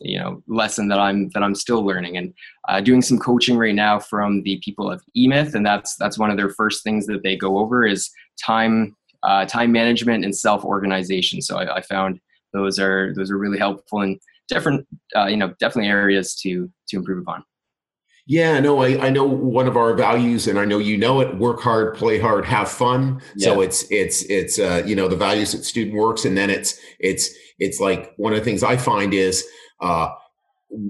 you 0.00 0.18
know 0.18 0.42
lesson 0.46 0.88
that 0.88 0.98
I'm 0.98 1.30
that 1.30 1.42
I'm 1.42 1.54
still 1.54 1.84
learning 1.84 2.16
and 2.16 2.32
uh, 2.68 2.80
doing 2.80 3.02
some 3.02 3.18
coaching 3.18 3.56
right 3.56 3.74
now 3.74 3.98
from 3.98 4.42
the 4.42 4.60
people 4.64 4.90
of 4.90 5.02
eMyth, 5.16 5.54
and 5.54 5.66
that's 5.66 5.96
that's 5.96 6.18
one 6.18 6.30
of 6.30 6.36
their 6.36 6.50
first 6.50 6.84
things 6.84 7.06
that 7.06 7.22
they 7.22 7.36
go 7.36 7.58
over 7.58 7.86
is 7.86 8.10
time 8.44 8.96
uh, 9.22 9.44
time 9.44 9.72
management 9.72 10.24
and 10.24 10.36
self 10.36 10.64
organization. 10.64 11.42
So 11.42 11.58
I, 11.58 11.76
I, 11.76 11.80
found 11.82 12.20
those 12.52 12.78
are 12.78 13.12
those 13.14 13.30
are 13.30 13.38
really 13.38 13.58
helpful 13.58 14.02
in 14.02 14.18
different 14.48 14.86
uh, 15.16 15.26
you 15.26 15.36
know 15.36 15.54
definitely 15.60 15.88
areas 15.88 16.34
to 16.42 16.70
to 16.88 16.96
improve 16.96 17.22
upon. 17.22 17.44
Yeah, 18.26 18.60
no, 18.60 18.82
I, 18.82 19.06
I 19.06 19.08
know 19.08 19.24
one 19.24 19.66
of 19.66 19.74
our 19.78 19.94
values, 19.94 20.46
and 20.46 20.58
I 20.58 20.66
know 20.66 20.78
you 20.78 20.98
know 20.98 21.20
it: 21.20 21.38
work 21.38 21.60
hard, 21.60 21.94
play 21.94 22.18
hard, 22.18 22.44
have 22.44 22.70
fun. 22.70 23.22
Yeah. 23.36 23.46
So 23.46 23.60
it's 23.62 23.90
it's 23.90 24.22
it's 24.24 24.58
uh, 24.58 24.82
you 24.84 24.94
know 24.94 25.08
the 25.08 25.16
values 25.16 25.54
at 25.54 25.64
Student 25.64 25.96
Works, 25.96 26.26
and 26.26 26.36
then 26.36 26.50
it's 26.50 26.78
it's 27.00 27.30
it's 27.58 27.80
like 27.80 28.12
one 28.18 28.34
of 28.34 28.38
the 28.38 28.44
things 28.44 28.62
I 28.62 28.76
find 28.76 29.14
is 29.14 29.46
uh, 29.80 30.10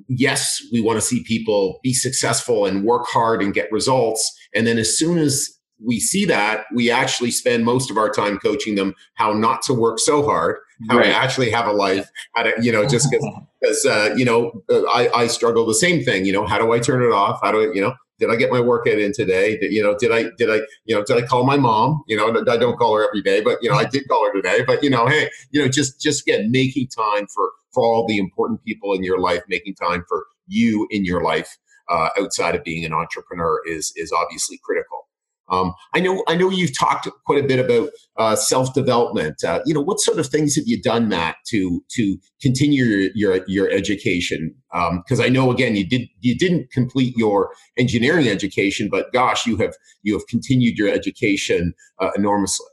yes, 0.09 0.61
we 0.73 0.81
want 0.81 0.97
to 0.97 1.01
see 1.01 1.23
people 1.23 1.79
be 1.85 1.95
successful 1.95 2.67
and 2.67 2.85
work 2.85 3.07
hard 3.07 3.41
and 3.41 3.55
get 3.55 3.71
results, 3.71 4.29
and 4.53 4.67
then 4.67 4.77
as 4.77 4.99
soon 4.99 5.19
as 5.19 5.49
we 5.81 6.01
see 6.01 6.25
that, 6.25 6.65
we 6.75 6.91
actually 6.91 7.31
spend 7.31 7.65
most 7.65 7.89
of 7.89 7.97
our 7.97 8.11
time 8.11 8.39
coaching 8.39 8.75
them 8.75 8.95
how 9.15 9.33
not 9.33 9.63
to 9.63 9.73
work 9.73 10.01
so 10.01 10.25
hard, 10.25 10.57
how 10.89 10.99
right. 10.99 11.07
to 11.07 11.15
actually 11.15 11.51
have 11.51 11.67
a 11.67 11.73
life, 11.73 12.11
how 12.35 12.45
to, 12.45 12.53
you 12.61 12.73
know, 12.73 12.87
just 12.87 13.11
because, 13.11 13.85
uh, 13.87 14.15
you 14.17 14.25
know, 14.25 14.63
uh, 14.71 14.83
I, 14.85 15.23
I 15.23 15.27
struggle 15.27 15.67
the 15.67 15.75
same 15.75 16.05
thing, 16.05 16.25
you 16.25 16.33
know, 16.33 16.47
how 16.47 16.59
do 16.59 16.73
I 16.73 16.79
turn 16.79 17.03
it 17.03 17.13
off? 17.13 17.41
How 17.43 17.51
do 17.51 17.61
I, 17.61 17.75
you 17.75 17.81
know, 17.81 17.95
did 18.19 18.31
I 18.31 18.37
get 18.37 18.51
my 18.51 18.61
workout 18.61 18.99
in 18.99 19.13
today? 19.13 19.57
Did, 19.59 19.73
you 19.73 19.83
know, 19.83 19.97
did 19.97 20.13
I, 20.13 20.25
did 20.37 20.51
I, 20.51 20.67
you 20.85 20.95
know, 20.95 21.05
did 21.05 21.17
I 21.23 21.27
call 21.27 21.45
my 21.45 21.57
mom? 21.57 22.03
You 22.07 22.17
know, 22.17 22.29
I 22.29 22.57
don't 22.57 22.77
call 22.77 22.97
her 22.97 23.07
every 23.07 23.23
day, 23.23 23.41
but, 23.41 23.59
you 23.63 23.71
know, 23.71 23.77
I 23.77 23.85
did 23.85 24.09
call 24.09 24.27
her 24.27 24.33
today, 24.33 24.65
but, 24.65 24.83
you 24.83 24.91
know, 24.91 25.07
hey, 25.07 25.31
you 25.51 25.63
know, 25.63 25.69
just, 25.69 26.01
just 26.01 26.27
again, 26.27 26.51
making 26.51 26.89
time 26.89 27.27
for, 27.33 27.51
for 27.73 27.83
all 27.83 28.07
the 28.07 28.19
important 28.19 28.65
people 28.65 28.93
in 28.93 29.05
your 29.05 29.21
life, 29.21 29.43
making 29.49 29.75
time 29.75 30.05
for 30.09 30.27
you 30.47 30.87
in 30.91 31.05
your 31.05 31.23
life 31.23 31.59
uh, 31.89 32.09
outside 32.21 32.55
of 32.55 32.65
being 32.65 32.85
an 32.85 32.93
entrepreneur 32.93 33.61
is, 33.67 33.93
is 33.97 34.13
obviously 34.13 34.59
critical. 34.65 35.08
Um, 35.51 35.73
I 35.95 36.01
know 36.01 36.23
I 36.29 36.37
know 36.37 36.51
you've 36.51 36.77
talked 36.77 37.09
quite 37.25 37.43
a 37.43 37.47
bit 37.47 37.59
about 37.59 37.91
uh, 38.17 38.37
self 38.37 38.75
development. 38.75 39.43
Uh, 39.45 39.61
you 39.65 39.75
know, 39.75 39.81
what 39.81 40.01
sort 40.01 40.19
of 40.19 40.27
things 40.27 40.55
have 40.57 40.65
you 40.67 40.81
done 40.81 41.09
Matt, 41.09 41.37
to 41.49 41.83
to 41.93 42.19
continue 42.43 42.85
your 42.85 43.11
your, 43.15 43.45
your 43.47 43.71
education? 43.71 44.55
Because 44.73 45.21
um, 45.21 45.27
I 45.27 45.29
know 45.29 45.51
again 45.51 45.77
you 45.77 45.87
did 45.87 46.09
you 46.21 46.37
didn't 46.37 46.71
complete 46.71 47.17
your 47.17 47.51
engineering 47.79 48.29
education, 48.29 48.89
but 48.91 49.13
gosh, 49.13 49.47
you 49.47 49.57
have 49.57 49.75
you 50.03 50.15
have 50.15 50.27
continued 50.27 50.77
your 50.77 50.89
education 50.89 51.75
uh, 51.99 52.11
enormously. 52.17 52.67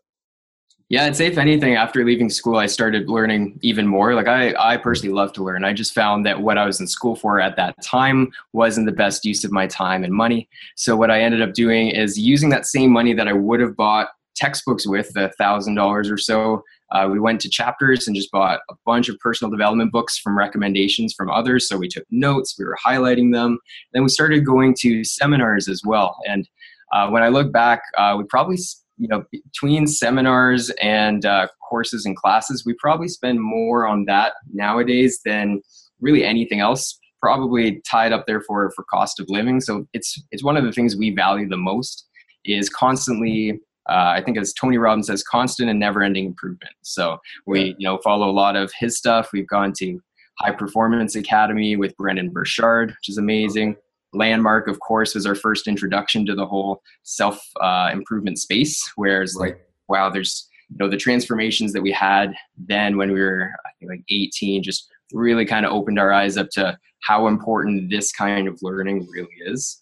Yeah, 0.88 1.06
I'd 1.06 1.16
say 1.16 1.26
if 1.26 1.40
anything, 1.40 1.74
after 1.74 2.06
leaving 2.06 2.30
school, 2.30 2.58
I 2.58 2.68
started 2.68 3.10
learning 3.10 3.60
even 3.64 3.88
more. 3.88 4.14
Like 4.14 4.28
I, 4.28 4.54
I 4.60 4.78
personally 4.78 5.16
love 5.16 5.34
to 5.34 5.44
learn. 5.44 5.66
I 5.66 5.74
just 5.74 5.96
found 5.96 6.28
that 6.28 6.42
what 6.42 6.60
I 6.60 6.66
was 6.68 6.80
in 6.80 6.86
school 6.86 7.16
for 7.16 7.40
at 7.40 7.56
that 7.56 7.82
time 7.82 8.32
wasn't 8.54 8.86
the 8.86 8.92
best 8.92 9.26
use 9.26 9.44
of 9.44 9.52
my 9.52 9.66
time 9.66 10.04
and 10.04 10.14
money. 10.14 10.48
So 10.76 10.96
what 10.96 11.10
I 11.10 11.22
ended 11.22 11.42
up 11.42 11.54
doing 11.54 11.90
is 11.90 12.20
using 12.20 12.50
that 12.50 12.68
same 12.68 12.92
money 12.92 13.14
that 13.14 13.28
I 13.28 13.34
would 13.34 13.62
have 13.62 13.76
bought 13.76 14.10
textbooks 14.36 14.86
with, 14.86 15.12
the 15.14 15.30
thousand 15.40 15.74
dollars 15.74 16.12
or 16.12 16.20
so. 16.20 16.62
Uh, 16.92 17.10
we 17.12 17.20
went 17.20 17.42
to 17.42 17.50
chapters 17.50 18.06
and 18.06 18.16
just 18.16 18.32
bought 18.32 18.60
a 18.70 18.76
bunch 18.86 19.10
of 19.10 19.18
personal 19.18 19.50
development 19.50 19.92
books 19.92 20.20
from 20.20 20.38
recommendations 20.38 21.16
from 21.16 21.32
others. 21.32 21.68
So 21.68 21.78
we 21.78 21.88
took 21.88 22.06
notes, 22.12 22.56
we 22.60 22.66
were 22.66 22.78
highlighting 22.86 23.34
them. 23.34 23.58
Then 23.94 24.04
we 24.04 24.10
started 24.10 24.46
going 24.46 24.76
to 24.82 25.04
seminars 25.04 25.68
as 25.68 25.82
well. 25.84 26.16
And 26.28 26.48
uh, 26.94 27.10
when 27.10 27.24
I 27.24 27.30
look 27.30 27.52
back, 27.52 27.82
uh, 27.98 28.14
we 28.20 28.24
probably 28.26 28.58
you 28.98 29.08
know 29.08 29.24
between 29.32 29.88
seminars 29.88 30.70
and 30.82 31.26
uh, 31.26 31.48
courses 31.68 32.06
and 32.06 32.16
classes 32.16 32.64
we 32.66 32.74
probably 32.80 33.08
spend 33.08 33.42
more 33.42 33.88
on 33.88 34.06
that 34.06 34.34
nowadays 34.54 35.20
than 35.26 35.62
really 36.00 36.24
anything 36.24 36.60
else 36.60 37.00
probably 37.22 37.82
tied 37.90 38.14
up 38.14 38.26
there 38.28 38.42
for 38.42 38.72
for 38.76 38.86
cost 38.92 39.20
of 39.20 39.26
living 39.30 39.60
so 39.60 39.88
it's 39.94 40.22
it's 40.32 40.44
one 40.44 40.58
of 40.58 40.64
the 40.64 40.72
things 40.72 40.96
we 40.96 41.10
value 41.10 41.48
the 41.48 41.58
most 41.58 42.08
is 42.46 42.70
constantly 42.70 43.60
uh, 43.88 44.14
I 44.16 44.24
think 44.24 44.40
as 44.40 44.52
Tony 44.52 44.80
Robbins 44.80 45.06
says, 45.06 45.22
constant 45.22 45.70
and 45.70 45.80
never-ending 45.80 46.26
improvement. 46.26 46.74
So 46.82 47.20
we, 47.46 47.76
you 47.78 47.88
know, 47.88 48.00
follow 48.04 48.28
a 48.28 48.34
lot 48.34 48.56
of 48.56 48.72
his 48.80 48.98
stuff. 48.98 49.30
We've 49.32 49.48
gone 49.48 49.74
to 49.78 50.02
High 50.40 50.54
Performance 50.54 51.16
Academy 51.16 51.76
with 51.76 51.96
Brendon 51.96 52.32
Burchard, 52.32 52.90
which 52.90 53.10
is 53.10 53.20
amazing 53.20 53.76
landmark 54.16 54.68
of 54.68 54.80
course 54.80 55.14
was 55.14 55.26
our 55.26 55.36
first 55.36 55.68
introduction 55.68 56.26
to 56.26 56.36
the 56.36 56.46
whole 56.46 56.82
self 57.04 57.40
uh, 57.62 57.90
improvement 57.92 58.40
space 58.40 58.92
whereas 58.96 59.36
like 59.36 59.60
wow 59.88 60.10
there's 60.10 60.50
you 60.70 60.78
know 60.80 60.90
the 60.90 60.98
transformations 60.98 61.74
that 61.74 61.82
we 61.82 61.92
had 61.92 62.34
then 62.58 62.98
when 62.98 63.12
we 63.12 63.20
were 63.22 63.52
i 63.66 63.70
think 63.80 63.92
like 63.92 64.04
18 64.10 64.64
just 64.64 64.90
really 65.14 65.46
kind 65.46 65.66
of 65.66 65.72
opened 65.72 66.00
our 66.00 66.12
eyes 66.12 66.38
up 66.38 66.50
to 66.50 66.78
how 67.06 67.28
important 67.28 67.90
this 67.90 68.12
kind 68.12 68.48
of 68.48 68.60
learning 68.62 69.08
really 69.12 69.30
is. 69.46 69.82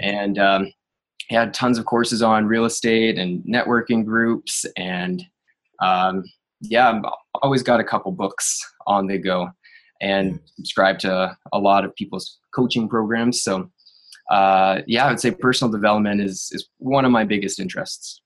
And 0.00 0.38
um, 0.38 0.72
had 1.30 1.54
tons 1.54 1.78
of 1.78 1.84
courses 1.84 2.22
on 2.22 2.46
real 2.46 2.64
estate 2.64 3.18
and 3.18 3.42
networking 3.44 4.04
groups 4.04 4.64
and 4.76 5.22
um, 5.82 6.24
yeah 6.60 6.90
i've 6.90 7.02
always 7.42 7.62
got 7.62 7.80
a 7.80 7.84
couple 7.84 8.10
books 8.10 8.60
on 8.86 9.06
the 9.06 9.18
go 9.18 9.48
and 10.00 10.40
subscribe 10.56 10.98
to 11.00 11.36
a 11.52 11.58
lot 11.58 11.84
of 11.84 11.94
people's 11.94 12.38
coaching 12.54 12.88
programs. 12.88 13.42
So, 13.42 13.70
uh, 14.30 14.82
yeah, 14.86 15.06
I 15.06 15.10
would 15.10 15.20
say 15.20 15.30
personal 15.30 15.72
development 15.72 16.20
is 16.20 16.50
is 16.52 16.68
one 16.78 17.04
of 17.04 17.10
my 17.10 17.24
biggest 17.24 17.60
interests. 17.60 18.22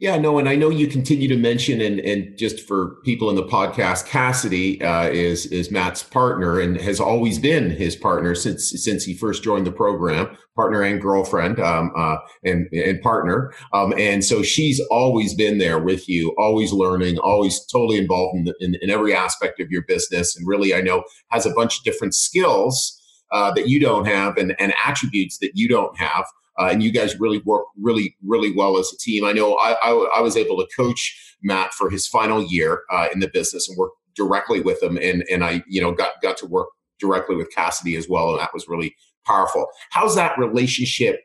Yeah, 0.00 0.16
no, 0.16 0.38
and 0.38 0.48
I 0.48 0.56
know 0.56 0.70
you 0.70 0.86
continue 0.86 1.28
to 1.28 1.36
mention, 1.36 1.82
and 1.82 2.00
and 2.00 2.36
just 2.38 2.66
for 2.66 2.96
people 3.04 3.28
in 3.28 3.36
the 3.36 3.44
podcast, 3.44 4.06
Cassidy 4.06 4.80
uh, 4.82 5.10
is 5.10 5.44
is 5.44 5.70
Matt's 5.70 6.02
partner 6.02 6.58
and 6.58 6.80
has 6.80 7.00
always 7.00 7.38
been 7.38 7.68
his 7.68 7.96
partner 7.96 8.34
since 8.34 8.72
since 8.82 9.04
he 9.04 9.12
first 9.14 9.42
joined 9.42 9.66
the 9.66 9.72
program, 9.72 10.34
partner 10.56 10.80
and 10.80 11.02
girlfriend, 11.02 11.60
um, 11.60 11.92
uh, 11.94 12.16
and 12.42 12.66
and 12.72 13.02
partner, 13.02 13.52
um, 13.74 13.92
and 13.98 14.24
so 14.24 14.42
she's 14.42 14.80
always 14.90 15.34
been 15.34 15.58
there 15.58 15.78
with 15.78 16.08
you, 16.08 16.34
always 16.38 16.72
learning, 16.72 17.18
always 17.18 17.60
totally 17.66 17.98
involved 17.98 18.38
in, 18.38 18.44
the, 18.44 18.54
in, 18.60 18.76
in 18.80 18.88
every 18.88 19.14
aspect 19.14 19.60
of 19.60 19.70
your 19.70 19.82
business, 19.82 20.34
and 20.34 20.48
really, 20.48 20.74
I 20.74 20.80
know 20.80 21.04
has 21.28 21.44
a 21.44 21.52
bunch 21.52 21.76
of 21.76 21.84
different 21.84 22.14
skills 22.14 22.98
uh, 23.32 23.52
that 23.52 23.68
you 23.68 23.78
don't 23.78 24.06
have 24.06 24.38
and 24.38 24.56
and 24.58 24.72
attributes 24.82 25.36
that 25.40 25.50
you 25.56 25.68
don't 25.68 25.94
have. 25.98 26.24
Uh, 26.60 26.68
and 26.70 26.82
you 26.82 26.92
guys 26.92 27.18
really 27.18 27.38
work 27.46 27.64
really, 27.80 28.16
really 28.22 28.54
well 28.54 28.76
as 28.76 28.92
a 28.92 28.98
team. 28.98 29.24
I 29.24 29.32
know 29.32 29.54
I, 29.54 29.72
I, 29.82 30.18
I 30.18 30.20
was 30.20 30.36
able 30.36 30.58
to 30.58 30.68
coach 30.76 31.36
Matt 31.42 31.72
for 31.72 31.88
his 31.88 32.06
final 32.06 32.42
year 32.42 32.82
uh, 32.90 33.08
in 33.12 33.20
the 33.20 33.30
business 33.32 33.68
and 33.68 33.78
work 33.78 33.92
directly 34.14 34.60
with 34.60 34.82
him, 34.82 34.98
and 34.98 35.24
and 35.30 35.42
I 35.44 35.62
you 35.68 35.80
know 35.80 35.92
got 35.92 36.20
got 36.22 36.36
to 36.38 36.46
work 36.46 36.68
directly 37.00 37.36
with 37.36 37.54
Cassidy 37.54 37.96
as 37.96 38.08
well, 38.08 38.30
and 38.30 38.40
that 38.40 38.52
was 38.52 38.68
really 38.68 38.94
powerful. 39.26 39.66
How's 39.90 40.14
that 40.16 40.38
relationship 40.38 41.20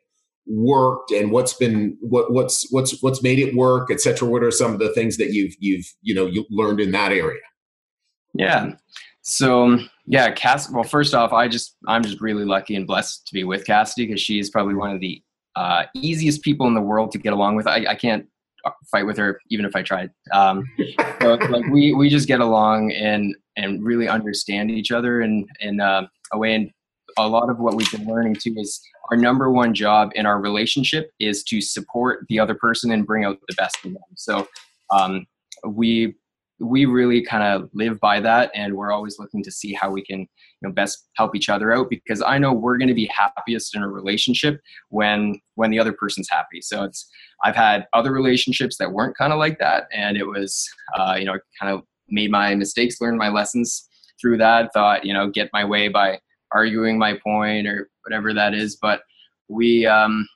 worked, 0.48 1.12
and 1.12 1.32
what's 1.32 1.54
been 1.54 1.98
what 2.00 2.32
what's 2.32 2.71
what's 2.71 3.02
what's 3.02 3.21
made 3.21 3.39
it 3.39 3.56
work, 3.56 3.91
et 3.91 4.00
cetera? 4.00 4.30
What 4.30 4.43
are 4.43 4.52
some 4.52 4.74
of 4.74 4.80
the 4.80 4.93
things 4.93 5.17
that 5.17 5.34
you've 5.34 5.56
you've 5.60 5.86
you 6.02 6.15
know 6.15 6.26
you 6.26 6.45
learned 6.50 6.80
in 6.80 6.91
that 6.91 7.12
area? 7.12 7.41
Yeah. 8.34 8.74
So 9.21 9.80
yeah, 10.06 10.32
Cass. 10.32 10.71
Well, 10.71 10.84
first 10.84 11.13
off, 11.13 11.34
I 11.34 11.48
just 11.48 11.76
I'm 11.88 12.04
just 12.04 12.21
really 12.21 12.45
lucky 12.45 12.76
and 12.76 12.86
blessed 12.86 13.26
to 13.28 13.34
be 13.34 13.43
with 13.43 13.65
Cassidy 13.65 14.06
because 14.06 14.21
she's 14.21 14.50
probably 14.50 14.76
one 14.76 14.91
of 14.91 15.02
the 15.02 15.21
uh, 15.56 15.84
easiest 15.96 16.41
people 16.41 16.68
in 16.68 16.74
the 16.74 16.82
world 16.82 17.12
to 17.12 17.18
get 17.18 17.34
along 17.34 17.56
with. 17.56 17.68
I, 17.68 17.86
I 17.89 17.96
can't 17.96 18.28
fight 18.91 19.06
with 19.06 19.18
her 19.18 19.39
even 19.50 19.65
if 19.65 19.76
I 19.76 19.82
tried. 19.82 20.12
Um, 20.32 20.63
so 21.22 21.36
like 21.36 21.65
we 21.68 21.94
we 21.94 22.10
just 22.10 22.28
get 22.28 22.39
along 22.39 22.91
and 22.91 23.36
and 23.58 23.84
really 23.84 24.08
understand 24.08 24.72
each 24.72 24.91
other 24.91 25.22
in 25.22 25.46
in 25.60 25.80
uh, 25.80 26.08
a 26.34 26.38
way. 26.38 26.56
And 26.56 26.72
a 27.18 27.28
lot 27.28 27.50
of 27.50 27.60
what 27.60 27.76
we've 27.76 27.91
been 27.91 28.08
learning 28.08 28.36
too 28.36 28.56
is 28.58 28.82
our 29.12 29.18
number 29.18 29.52
one 29.52 29.74
job 29.74 30.12
in 30.15 30.26
our 30.26 30.39
relationship 30.39 31.12
is 31.20 31.44
to 31.46 31.62
support 31.62 32.26
the 32.30 32.39
other 32.39 32.56
person 32.56 32.91
and 32.91 33.06
bring 33.06 33.24
out 33.24 33.38
the 33.48 33.56
best 33.56 33.78
in 33.84 33.94
them. 33.94 34.04
So 34.15 34.48
um, 34.91 35.26
we 35.65 36.15
we 36.60 36.86
really 36.86 37.22
kind 37.22 37.44
of 37.44 37.70
live 37.74 38.00
by 38.00 38.20
that 38.20 38.50
and 38.56 38.74
we're 38.74 38.91
always 38.91 39.20
looking 39.20 39.44
to 39.44 39.52
see 39.52 39.74
how 39.74 39.91
we 39.91 40.04
can 40.04 40.20
you 40.20 40.28
know 40.62 40.72
best 40.72 41.10
help 41.15 41.36
each 41.36 41.50
other 41.50 41.74
out 41.74 41.89
because 41.89 42.22
i 42.22 42.38
know 42.38 42.54
we're 42.54 42.78
going 42.78 42.88
to 42.88 42.94
be 42.94 43.08
happiest 43.08 43.76
in 43.76 43.84
a 43.84 43.88
relationship 43.88 44.62
when 44.89 45.39
when 45.56 45.70
the 45.72 45.80
other 45.80 45.94
person's 45.94 46.30
happy. 46.30 46.62
So 46.62 46.84
it's 46.84 47.08
i've 47.44 47.56
had 47.56 47.88
other 47.94 48.12
relationships 48.12 48.78
that 48.78 48.91
weren't 48.91 49.18
kind 49.18 49.34
of 49.34 49.39
like 49.39 49.60
that 49.60 49.88
and 49.94 50.18
it 50.18 50.26
was 50.26 50.68
uh, 50.98 51.15
you 51.20 51.26
know 51.26 51.38
kind 51.60 51.74
of 51.74 51.84
made 52.10 52.32
my 52.32 52.56
mistakes 52.56 53.02
learned 53.02 53.18
my 53.18 53.30
lessons 53.30 53.89
through 54.22 54.38
that 54.38 54.72
thought 54.74 55.06
you 55.06 55.13
know 55.13 55.30
get 55.30 55.50
my 55.52 55.65
way 55.65 55.88
by 55.89 56.20
arguing 56.54 56.98
my 56.98 57.20
point 57.24 57.68
or 57.68 57.89
whatever 58.04 58.34
that 58.34 58.54
is. 58.54 58.78
But 58.78 59.02
we 59.50 59.86
um 59.86 60.28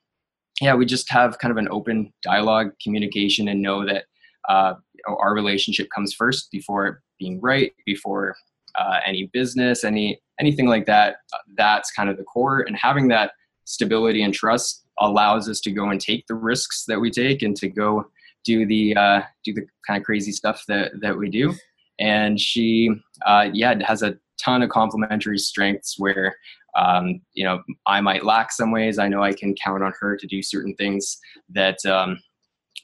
yeah 0.62 0.76
we 0.76 0.86
just 0.86 1.10
have 1.10 1.40
kind 1.40 1.52
of 1.52 1.58
an 1.58 1.70
open 1.72 2.14
dialogue 2.22 2.72
communication 2.84 3.48
and 3.48 3.62
know 3.62 3.86
that 3.86 4.06
uh, 4.48 4.74
our 5.18 5.34
relationship 5.34 5.90
comes 5.94 6.14
first 6.14 6.50
before 6.52 7.02
being 7.20 7.40
right, 7.42 7.74
before 7.86 8.36
uh, 8.78 9.00
any 9.06 9.30
business, 9.34 9.84
any 9.84 10.20
anything 10.40 10.68
like 10.68 10.86
that. 10.86 11.18
Uh, 11.34 11.38
that's 11.58 11.92
kind 11.92 12.10
of 12.10 12.18
the 12.18 12.24
core, 12.24 12.62
and 12.62 12.76
having 12.76 13.08
that 13.10 13.32
stability 13.66 14.24
and 14.24 14.34
trust 14.34 14.86
allows 15.00 15.48
us 15.48 15.60
to 15.62 15.72
go 15.72 15.90
and 15.90 16.02
take 16.02 16.26
the 16.28 16.36
risks 16.36 16.86
that 16.88 17.00
we 17.00 17.10
take 17.10 17.42
and 17.42 17.56
to 17.56 17.70
go 17.70 18.06
do 18.44 18.66
the 18.66 18.96
uh, 18.96 19.22
do 19.44 19.54
the 19.54 19.66
kind 19.86 20.00
of 20.00 20.06
crazy 20.06 20.32
stuff 20.32 20.64
that 20.68 20.92
that 21.02 21.18
we 21.18 21.30
do. 21.30 21.54
And 22.00 22.40
she, 22.40 22.90
uh, 23.26 23.50
yeah, 23.54 23.76
has 23.86 24.04
a 24.04 24.18
ton 24.42 24.62
of 24.62 24.70
complementary 24.70 25.38
strengths 25.38 26.00
where 26.00 26.36
um, 26.78 27.22
you 27.34 27.44
know 27.44 27.62
I 27.88 28.02
might 28.02 28.26
lack 28.26 28.52
some 28.52 28.72
ways. 28.72 29.00
I 29.00 29.08
know 29.08 29.24
I 29.24 29.34
can 29.34 29.56
count 29.56 29.84
on 29.84 29.94
her 30.00 30.18
to 30.18 30.28
do 30.28 30.42
certain 30.42 30.76
things 30.76 31.18
that 31.50 31.84
um, 31.86 32.20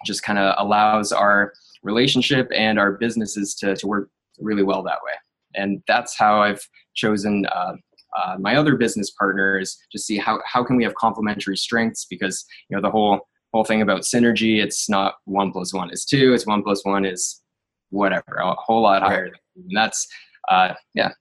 just 0.05 0.23
kind 0.23 0.39
of 0.39 0.55
allows 0.57 1.11
our 1.11 1.53
relationship 1.85 2.49
and 2.53 2.77
our 2.79 2.93
businesses 2.93 3.55
to, 3.55 3.75
to 3.75 3.87
work 3.87 4.09
really 4.39 4.63
well 4.63 4.83
that 4.83 4.99
way. 5.05 5.13
And 5.55 5.81
that's 5.87 6.17
how 6.17 6.41
I've 6.41 6.67
chosen 6.95 7.45
uh, 7.45 7.73
uh, 8.15 8.37
my 8.39 8.55
other 8.55 8.75
business 8.75 9.11
partners 9.11 9.77
to 9.91 9.99
see 9.99 10.17
how, 10.17 10.39
how 10.45 10.63
can 10.63 10.75
we 10.75 10.83
have 10.83 10.95
complementary 10.95 11.57
strengths 11.57 12.05
because 12.05 12.45
you 12.69 12.75
know 12.75 12.81
the 12.81 12.91
whole 12.91 13.27
whole 13.53 13.63
thing 13.63 13.81
about 13.81 14.01
synergy 14.01 14.61
it's 14.61 14.89
not 14.89 15.15
one 15.25 15.51
plus 15.51 15.73
one 15.73 15.89
is 15.89 16.05
two 16.05 16.33
it's 16.33 16.45
one 16.45 16.63
plus 16.63 16.83
one 16.85 17.05
is 17.05 17.41
whatever 17.89 18.35
a 18.35 18.53
whole 18.53 18.81
lot 18.81 19.01
higher. 19.01 19.31
And 19.55 19.71
that's 19.73 20.07
uh, 20.49 20.73
yeah 20.93 21.11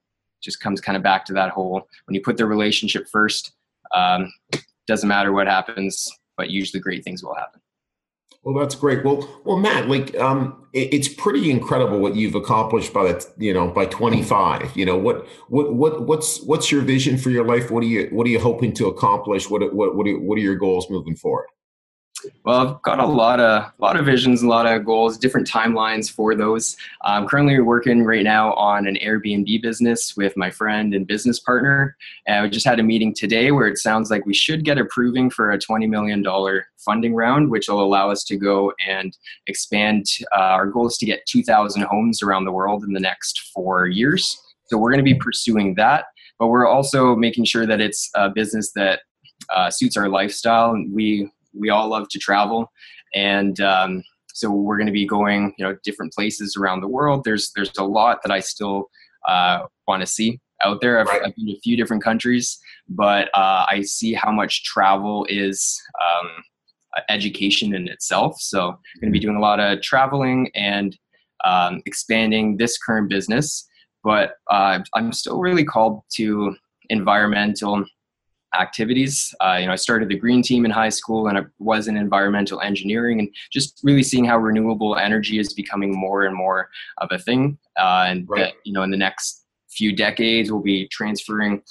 just 0.43 0.61
comes 0.61 0.81
kind 0.81 0.97
of 0.97 1.03
back 1.03 1.25
to 1.25 1.33
that 1.33 1.51
whole 1.51 1.83
when 2.07 2.15
you 2.15 2.21
put 2.21 2.37
the 2.37 2.47
relationship 2.47 3.07
first 3.11 3.53
um, 3.95 4.33
doesn't 4.87 5.09
matter 5.09 5.33
what 5.33 5.47
happens 5.47 6.09
but 6.37 6.51
usually 6.51 6.81
great 6.81 7.03
things 7.03 7.23
will 7.23 7.35
happen 7.35 7.61
well, 8.45 8.63
that's 8.63 8.75
great. 8.75 9.05
Well, 9.05 9.29
well, 9.45 9.59
Matt, 9.59 9.89
like, 9.89 10.15
um, 10.17 10.67
it, 10.73 10.93
it's 10.93 11.09
pretty 11.09 11.51
incredible 11.51 11.99
what 11.99 12.15
you've 12.15 12.35
accomplished 12.35 12.93
by 12.93 13.13
that, 13.13 13.27
you 13.39 13.55
know, 13.55 13.69
by 13.69 13.87
25. 13.87 14.77
You 14.77 14.85
know, 14.85 14.97
what, 14.99 15.27
what, 15.49 15.75
what, 15.75 16.07
what's, 16.07 16.43
what's 16.43 16.71
your 16.71 16.83
vision 16.83 17.17
for 17.17 17.31
your 17.31 17.45
life? 17.45 17.71
What 17.71 17.83
are 17.83 17.87
you, 17.87 18.09
what 18.13 18.27
are 18.27 18.31
you 18.31 18.41
hoping 18.41 18.75
to 18.75 18.87
accomplish? 18.87 19.49
What, 19.49 19.75
what, 19.75 19.97
what 19.97 20.07
are, 20.07 20.19
what 20.19 20.37
are 20.37 20.43
your 20.43 20.57
goals 20.57 20.91
moving 20.91 21.17
forward? 21.17 21.47
Well, 22.45 22.69
I've 22.69 22.83
got 22.83 23.01
a 23.01 23.07
lot 23.07 23.41
of 23.41 23.65
a 23.65 23.73
lot 23.79 23.99
of 23.99 24.07
visions, 24.07 24.43
a 24.43 24.49
lot 24.49 24.67
of 24.67 24.85
goals, 24.85 25.19
different 25.19 25.49
timelines 25.49 26.11
for 26.11 26.35
those. 26.35 26.77
I'm 27.03 27.27
currently 27.27 27.59
working 27.61 28.05
right 28.05 28.23
now 28.23 28.53
on 28.55 28.87
an 28.87 28.97
Airbnb 28.97 29.63
business 29.63 30.17
with 30.17 30.37
my 30.37 30.51
friend 30.51 30.95
and 30.95 31.07
business 31.07 31.41
partner. 31.41 31.97
And 32.27 32.45
we 32.45 32.51
just 32.51 32.67
had 32.67 32.81
a 32.81 32.83
meeting 32.83 33.15
today 33.15 33.51
where 33.51 33.67
it 33.67 33.79
sounds 33.79 34.11
like 34.11 34.27
we 34.27 34.35
should 34.35 34.65
get 34.65 34.79
approving 34.79 35.31
for 35.31 35.53
a 35.53 35.59
$20 35.59 35.89
million 35.89 36.25
funding 36.79 37.15
round, 37.15 37.51
which 37.51 37.69
will 37.69 37.83
allow 37.83 38.11
us 38.11 38.25
to 38.25 38.37
go 38.37 38.73
and 38.87 39.17
expand. 39.47 40.07
Uh, 40.33 40.41
our 40.41 40.67
goal 40.67 40.87
is 40.87 40.97
to 40.99 41.07
get 41.07 41.27
2,000 41.27 41.83
homes 41.83 42.23
around 42.23 42.45
the 42.45 42.53
world 42.53 42.85
in 42.85 42.93
the 42.93 43.01
next 43.01 43.51
four 43.55 43.87
years. 43.87 44.39
So 44.67 44.79
we're 44.79 44.91
going 44.91 45.05
to 45.05 45.13
be 45.13 45.19
pursuing 45.19 45.75
that, 45.75 46.07
but 46.39 46.49
we're 46.49 46.67
also 46.67 47.15
making 47.15 47.45
sure 47.45 47.67
that 47.67 47.81
it's 47.81 48.11
a 48.15 48.31
business 48.31 48.73
that 48.73 49.01
uh, 49.55 49.71
suits 49.71 49.97
our 49.97 50.09
lifestyle. 50.09 50.75
We 50.91 51.31
we 51.59 51.71
all 51.71 51.89
love 51.89 52.09
to 52.11 52.19
travel, 52.19 52.71
and 53.15 53.61
um, 53.61 54.03
so 54.35 54.51
we're 54.51 54.77
going 54.77 54.87
to 54.87 54.93
be 54.93 55.07
going, 55.07 55.55
you 55.59 55.65
know, 55.65 55.77
different 55.85 56.13
places 56.13 56.57
around 56.57 56.81
the 56.81 56.89
world. 56.89 57.25
There's 57.25 57.53
there's 57.55 57.77
a 57.79 57.85
lot 57.85 58.21
that 58.23 58.33
I 58.33 58.41
still 58.41 58.91
uh, 59.29 59.67
want 59.87 60.01
to 60.03 60.07
see 60.07 60.41
out 60.63 60.81
there. 60.81 60.99
I've, 60.99 61.07
right. 61.07 61.23
I've, 61.25 61.37
been 61.37 61.47
to 61.47 61.53
a 61.53 61.61
few 61.61 61.77
different 61.77 62.03
countries, 62.03 62.59
but 62.89 63.29
uh, 63.35 63.67
I 63.71 63.83
see 63.83 64.15
how 64.15 64.33
much 64.33 64.65
travel 64.65 65.27
is 65.29 65.81
um, 66.03 66.31
education 67.09 67.75
in 67.75 67.89
itself. 67.89 68.41
So 68.41 68.69
I'm 68.69 69.01
going 69.01 69.13
to 69.13 69.19
be 69.19 69.21
doing 69.21 69.37
a 69.37 69.41
lot 69.41 69.61
of 69.61 69.81
traveling 69.83 70.51
and 70.55 70.97
um, 71.45 71.83
expanding 71.87 72.57
this 72.57 72.79
current 72.79 73.09
business. 73.09 73.69
But 74.03 74.35
uh, 74.51 74.81
I'm 74.95 75.13
still 75.13 75.41
really 75.41 75.65
called 75.65 76.03
to 76.17 76.57
environmental 76.91 77.85
activities. 78.59 79.35
Uh, 79.41 79.59
you 79.61 79.67
know, 79.67 79.73
I 79.73 79.77
started 79.77 80.09
the 80.09 80.19
green 80.19 80.43
team 80.43 80.65
in 80.65 80.71
high 80.71 80.89
school, 80.89 81.29
and 81.29 81.39
I 81.39 81.43
was 81.59 81.89
in 81.89 81.97
environmental 81.97 82.61
engineering, 82.61 83.19
and 83.21 83.29
just 83.53 83.81
really 83.83 84.03
seeing 84.03 84.25
how 84.25 84.39
renewable 84.39 84.97
energy 84.97 85.39
is 85.39 85.53
becoming 85.53 85.93
more 85.95 86.25
and 86.25 86.37
more 86.37 86.69
of 86.99 87.09
a 87.11 87.19
thing, 87.19 87.59
uh, 87.79 88.05
and 88.09 88.27
right. 88.29 88.41
that 88.41 88.55
you 88.65 88.73
know, 88.73 88.83
in 88.83 88.91
the 88.91 88.97
next 88.97 89.45
few 89.71 89.95
decades, 89.95 90.51
we'll 90.51 90.63
be 90.63 90.89
transferring 90.89 91.63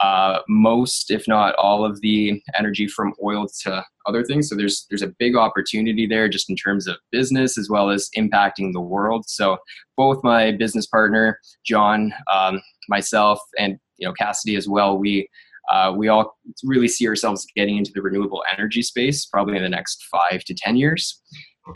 uh, 0.00 0.40
most, 0.48 1.10
if 1.10 1.28
not 1.28 1.54
all, 1.56 1.84
of 1.84 2.00
the 2.00 2.42
energy 2.58 2.86
from 2.86 3.12
oil 3.22 3.46
to 3.62 3.84
other 4.06 4.24
things. 4.24 4.48
So 4.48 4.56
there's 4.56 4.86
there's 4.88 5.02
a 5.02 5.12
big 5.18 5.36
opportunity 5.36 6.06
there, 6.06 6.28
just 6.28 6.48
in 6.48 6.56
terms 6.56 6.86
of 6.86 6.96
business 7.12 7.58
as 7.58 7.68
well 7.68 7.90
as 7.90 8.08
impacting 8.16 8.72
the 8.72 8.80
world. 8.80 9.24
So 9.28 9.58
both 9.96 10.24
my 10.24 10.52
business 10.52 10.86
partner 10.86 11.38
John, 11.64 12.14
um, 12.32 12.62
myself, 12.88 13.40
and 13.58 13.78
you 13.98 14.06
know 14.06 14.14
Cassidy 14.14 14.56
as 14.56 14.68
well, 14.68 14.96
we 14.96 15.28
uh, 15.70 15.92
we 15.96 16.08
all 16.08 16.36
really 16.64 16.88
see 16.88 17.06
ourselves 17.06 17.46
getting 17.54 17.76
into 17.76 17.92
the 17.94 18.02
renewable 18.02 18.42
energy 18.52 18.82
space 18.82 19.26
probably 19.26 19.56
in 19.56 19.62
the 19.62 19.68
next 19.68 20.04
five 20.10 20.42
to 20.44 20.54
10 20.54 20.76
years. 20.76 21.22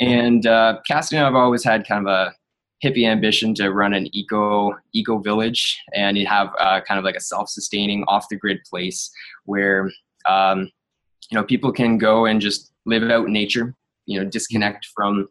And 0.00 0.46
uh, 0.46 0.78
Cassidy 0.86 1.16
and 1.16 1.24
I 1.24 1.28
have 1.28 1.36
always 1.36 1.62
had 1.62 1.86
kind 1.86 2.06
of 2.06 2.12
a 2.12 2.32
hippie 2.84 3.06
ambition 3.06 3.54
to 3.54 3.70
run 3.70 3.94
an 3.94 4.08
eco 4.14 4.74
eco 4.92 5.18
village 5.18 5.80
and 5.94 6.18
you 6.18 6.26
have 6.26 6.48
uh, 6.58 6.80
kind 6.80 6.98
of 6.98 7.04
like 7.04 7.14
a 7.14 7.20
self-sustaining 7.20 8.04
off 8.08 8.28
the 8.28 8.36
grid 8.36 8.58
place 8.68 9.10
where 9.44 9.90
um, 10.28 10.70
you 11.30 11.36
know 11.38 11.44
people 11.44 11.72
can 11.72 11.96
go 11.96 12.26
and 12.26 12.40
just 12.40 12.72
live 12.84 13.04
out 13.10 13.26
in 13.26 13.32
nature 13.32 13.74
you 14.06 14.18
know 14.18 14.28
disconnect 14.28 14.88
from 14.94 15.28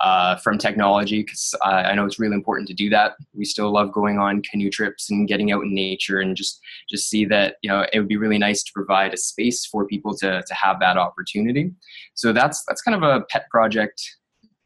uh, 0.00 0.36
from 0.36 0.58
technology 0.58 1.22
because 1.22 1.54
I, 1.62 1.94
know 1.94 2.04
it's 2.04 2.18
really 2.18 2.34
important 2.34 2.68
to 2.68 2.74
do 2.74 2.90
that. 2.90 3.14
We 3.34 3.44
still 3.44 3.72
love 3.72 3.92
going 3.92 4.18
on 4.18 4.42
canoe 4.42 4.70
trips 4.70 5.10
and 5.10 5.26
getting 5.26 5.52
out 5.52 5.62
in 5.62 5.74
nature 5.74 6.20
and 6.20 6.36
just 6.36 6.60
just 6.88 7.08
see 7.08 7.24
that 7.26 7.56
you 7.62 7.70
know 7.70 7.86
it 7.92 7.98
would 7.98 8.08
be 8.08 8.18
really 8.18 8.38
nice 8.38 8.62
to 8.62 8.72
provide 8.74 9.14
a 9.14 9.16
space 9.16 9.64
for 9.64 9.86
people 9.86 10.14
to 10.18 10.42
to 10.46 10.54
have 10.54 10.80
that 10.80 10.98
opportunity. 10.98 11.72
So 12.14 12.32
that's 12.32 12.62
that's 12.66 12.82
kind 12.82 13.02
of 13.02 13.02
a 13.02 13.24
pet 13.26 13.48
project 13.50 14.02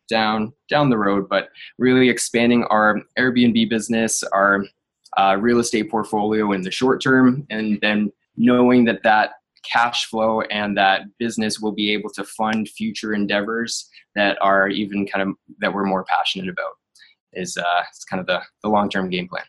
down 0.08 0.52
down 0.68 0.90
the 0.90 0.98
road, 0.98 1.28
but 1.28 1.50
really 1.78 2.08
expanding 2.08 2.64
our 2.64 3.00
Airbnb 3.18 3.70
business, 3.70 4.22
our 4.24 4.64
uh, 5.16 5.36
real 5.38 5.60
estate 5.60 5.90
portfolio 5.90 6.52
in 6.52 6.62
the 6.62 6.70
short 6.70 7.00
term, 7.02 7.46
and 7.50 7.78
then 7.80 8.12
knowing 8.36 8.84
that 8.84 9.02
that 9.04 9.34
cash 9.62 10.06
flow 10.06 10.40
and 10.42 10.76
that 10.76 11.02
business 11.18 11.60
will 11.60 11.72
be 11.72 11.92
able 11.92 12.10
to 12.10 12.24
fund 12.24 12.68
future 12.68 13.14
endeavors 13.14 13.88
that 14.14 14.38
are 14.40 14.68
even 14.68 15.06
kind 15.06 15.28
of 15.28 15.34
that 15.60 15.72
we're 15.72 15.84
more 15.84 16.04
passionate 16.04 16.48
about 16.48 16.72
is 17.32 17.56
uh, 17.56 17.82
it's 17.88 18.04
kind 18.04 18.20
of 18.20 18.26
the, 18.26 18.40
the 18.62 18.68
long-term 18.68 19.08
game 19.08 19.28
plan. 19.28 19.44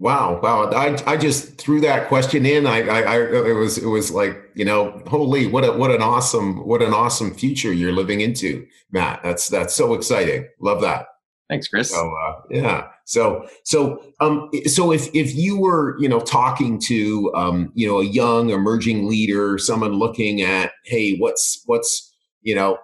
Wow 0.00 0.40
wow. 0.40 0.70
I, 0.70 0.96
I 1.06 1.16
just 1.16 1.58
threw 1.58 1.80
that 1.80 2.06
question 2.06 2.46
in. 2.46 2.66
I, 2.66 2.82
I, 2.82 3.00
I 3.00 3.16
it 3.48 3.54
was 3.54 3.78
it 3.78 3.86
was 3.86 4.12
like 4.12 4.38
you 4.54 4.64
know 4.64 5.02
holy 5.08 5.48
what 5.48 5.64
a 5.64 5.72
what 5.72 5.90
an 5.90 6.02
awesome 6.02 6.64
what 6.64 6.82
an 6.82 6.94
awesome 6.94 7.34
future 7.34 7.72
you're 7.72 7.92
living 7.92 8.20
into 8.20 8.64
matt. 8.92 9.20
That's 9.24 9.48
that's 9.48 9.74
so 9.74 9.94
exciting. 9.94 10.46
Love 10.60 10.82
that 10.82 11.06
Thanks, 11.48 11.66
Chris. 11.66 11.90
So 11.90 12.14
uh, 12.14 12.42
yeah, 12.50 12.88
so 13.04 13.48
so 13.64 14.02
um, 14.20 14.50
so 14.66 14.92
if 14.92 15.08
if 15.14 15.34
you 15.34 15.58
were 15.58 15.98
you 15.98 16.08
know 16.08 16.20
talking 16.20 16.78
to 16.80 17.32
um, 17.34 17.72
you 17.74 17.88
know 17.88 18.00
a 18.00 18.04
young 18.04 18.50
emerging 18.50 19.08
leader, 19.08 19.56
someone 19.56 19.92
looking 19.92 20.42
at 20.42 20.72
hey, 20.84 21.16
what's 21.16 21.62
what's 21.64 22.14
you 22.42 22.54
know 22.54 22.78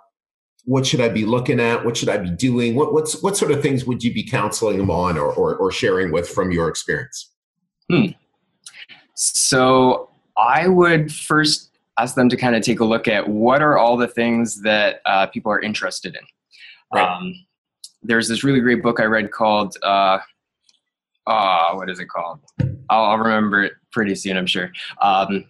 what 0.65 0.87
should 0.87 1.01
I 1.01 1.11
be 1.11 1.27
looking 1.27 1.61
at? 1.61 1.85
What 1.85 1.97
should 1.97 2.09
I 2.09 2.17
be 2.17 2.31
doing? 2.31 2.75
What 2.75 2.95
what's 2.95 3.23
what 3.23 3.37
sort 3.37 3.51
of 3.53 3.61
things 3.61 3.85
would 3.85 4.03
you 4.03 4.15
be 4.15 4.27
counseling 4.27 4.79
them 4.79 4.91
on 4.91 5.19
or 5.19 5.33
or, 5.35 5.57
or 5.57 5.71
sharing 5.71 6.11
with 6.11 6.29
from 6.29 6.51
your 6.51 6.69
experience? 6.69 7.33
Hmm. 7.91 8.07
So 9.15 10.11
I 10.39 10.69
would 10.69 11.13
first 11.13 11.71
ask 11.99 12.15
them 12.15 12.29
to 12.31 12.37
kind 12.37 12.57
of 12.57 12.63
take 12.63 12.81
a 12.81 12.85
look 12.85 13.07
at 13.09 13.29
what 13.29 13.63
are 13.63 13.79
all 13.79 13.97
the 13.97 14.09
things 14.09 14.63
that 14.63 15.01
uh, 15.05 15.27
people 15.27 15.53
are 15.53 15.61
interested 15.61 16.17
in. 16.17 16.23
Right. 16.93 17.09
Um, 17.09 17.35
there's 18.05 18.29
this 18.29 18.45
really 18.45 18.61
great 18.61 18.83
book 18.83 19.01
I 19.01 19.05
read 19.05 19.31
called 19.33 19.77
uh, 19.83 20.19
uh 21.27 21.73
what 21.75 21.91
is 21.91 21.99
it 21.99 22.07
called? 22.07 22.41
I'll, 22.91 23.05
I'll 23.05 23.19
remember 23.19 23.65
it 23.65 23.73
pretty 23.93 24.15
soon, 24.15 24.37
I'm 24.37 24.47
sure. 24.47 24.71
Um, 25.01 25.45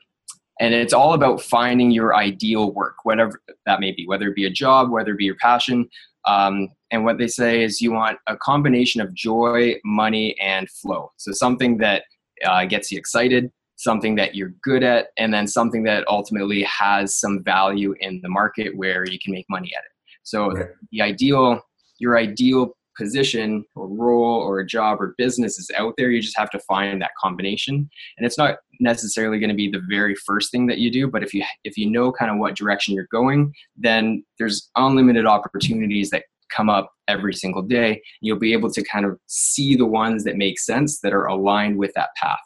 and 0.61 0.73
it's 0.73 0.93
all 0.93 1.14
about 1.14 1.43
finding 1.43 1.90
your 1.90 2.14
ideal 2.14 2.73
work, 2.73 2.97
whatever 3.05 3.43
that 3.67 3.81
may 3.81 3.90
be, 3.90 4.07
whether 4.07 4.29
it 4.29 4.37
be 4.37 4.45
a 4.45 4.51
job, 4.51 4.90
whether 4.90 5.12
it 5.12 5.19
be 5.19 5.25
your 5.25 5.37
passion. 5.37 5.88
Um, 6.27 6.69
and 6.90 7.05
what 7.05 7.19
they 7.19 7.27
say 7.27 7.62
is 7.62 7.81
you 7.81 7.93
want 7.93 8.19
a 8.29 8.37
combination 8.37 9.01
of 9.01 9.12
joy, 9.14 9.75
money, 9.85 10.38
and 10.40 10.71
flow. 10.71 11.12
So 11.17 11.33
something 11.33 11.79
that 11.79 12.05
uh, 12.45 12.67
gets 12.67 12.93
you 12.93 12.99
excited, 12.99 13.51
something 13.77 14.14
that 14.14 14.35
you're 14.37 14.55
good 14.62 14.85
at, 14.85 15.09
and 15.19 15.35
then 15.35 15.47
something 15.49 15.83
that 15.85 16.05
ultimately 16.09 16.62
has 16.62 17.19
some 17.19 17.43
value 17.43 17.95
in 18.01 18.21
the 18.23 18.29
market 18.29 18.77
where 18.77 19.05
you 19.05 19.19
can 19.19 19.33
make 19.33 19.47
money 19.51 19.73
at 19.77 19.85
it. 19.85 19.90
So 20.23 20.53
right. 20.53 20.69
the 20.93 21.03
ideal 21.03 21.61
your 21.98 22.18
ideal 22.18 22.76
position 22.96 23.64
or 23.74 23.88
role 23.88 24.40
or 24.40 24.61
a 24.61 24.66
job 24.66 25.00
or 25.00 25.16
business 25.18 25.59
is 25.59 25.68
out 25.76 25.94
there 25.98 26.12
you 26.12 26.22
just 26.22 26.38
have 26.38 26.50
to 26.50 26.61
find 26.61 27.02
that 27.02 27.11
combination. 27.20 27.90
And 28.16 28.24
it's 28.24 28.38
not 28.38 28.59
necessarily 28.78 29.40
going 29.40 29.50
to 29.50 29.57
be 29.57 29.68
the 29.68 29.83
very 29.90 30.14
first 30.14 30.52
thing 30.52 30.66
that 30.68 30.78
you 30.78 30.90
do 30.90 31.09
but 31.09 31.23
if 31.23 31.35
you 31.35 31.44
if 31.64 31.77
you 31.77 31.90
know 31.90 32.12
kind 32.12 32.31
of 32.31 32.38
what 32.38 32.56
direction 32.56 32.94
you're 32.94 33.08
going 33.10 33.52
then 33.77 34.25
there's 34.38 34.71
unlimited 34.77 35.27
opportunities 35.27 36.10
that 36.10 36.25
come 36.54 36.71
up 36.71 36.90
every 37.08 37.35
single 37.35 37.62
day. 37.62 38.02
You'll 38.21 38.38
be 38.38 38.52
able 38.52 38.71
to 38.73 38.83
kind 38.85 39.04
of 39.04 39.19
see 39.27 39.77
the 39.77 39.87
ones 39.87 40.25
that 40.25 40.37
make 40.37 40.58
sense 40.58 41.00
that 41.00 41.12
are 41.12 41.27
aligned 41.27 41.79
with 41.79 41.92
that 41.94 42.10
path. 42.16 42.38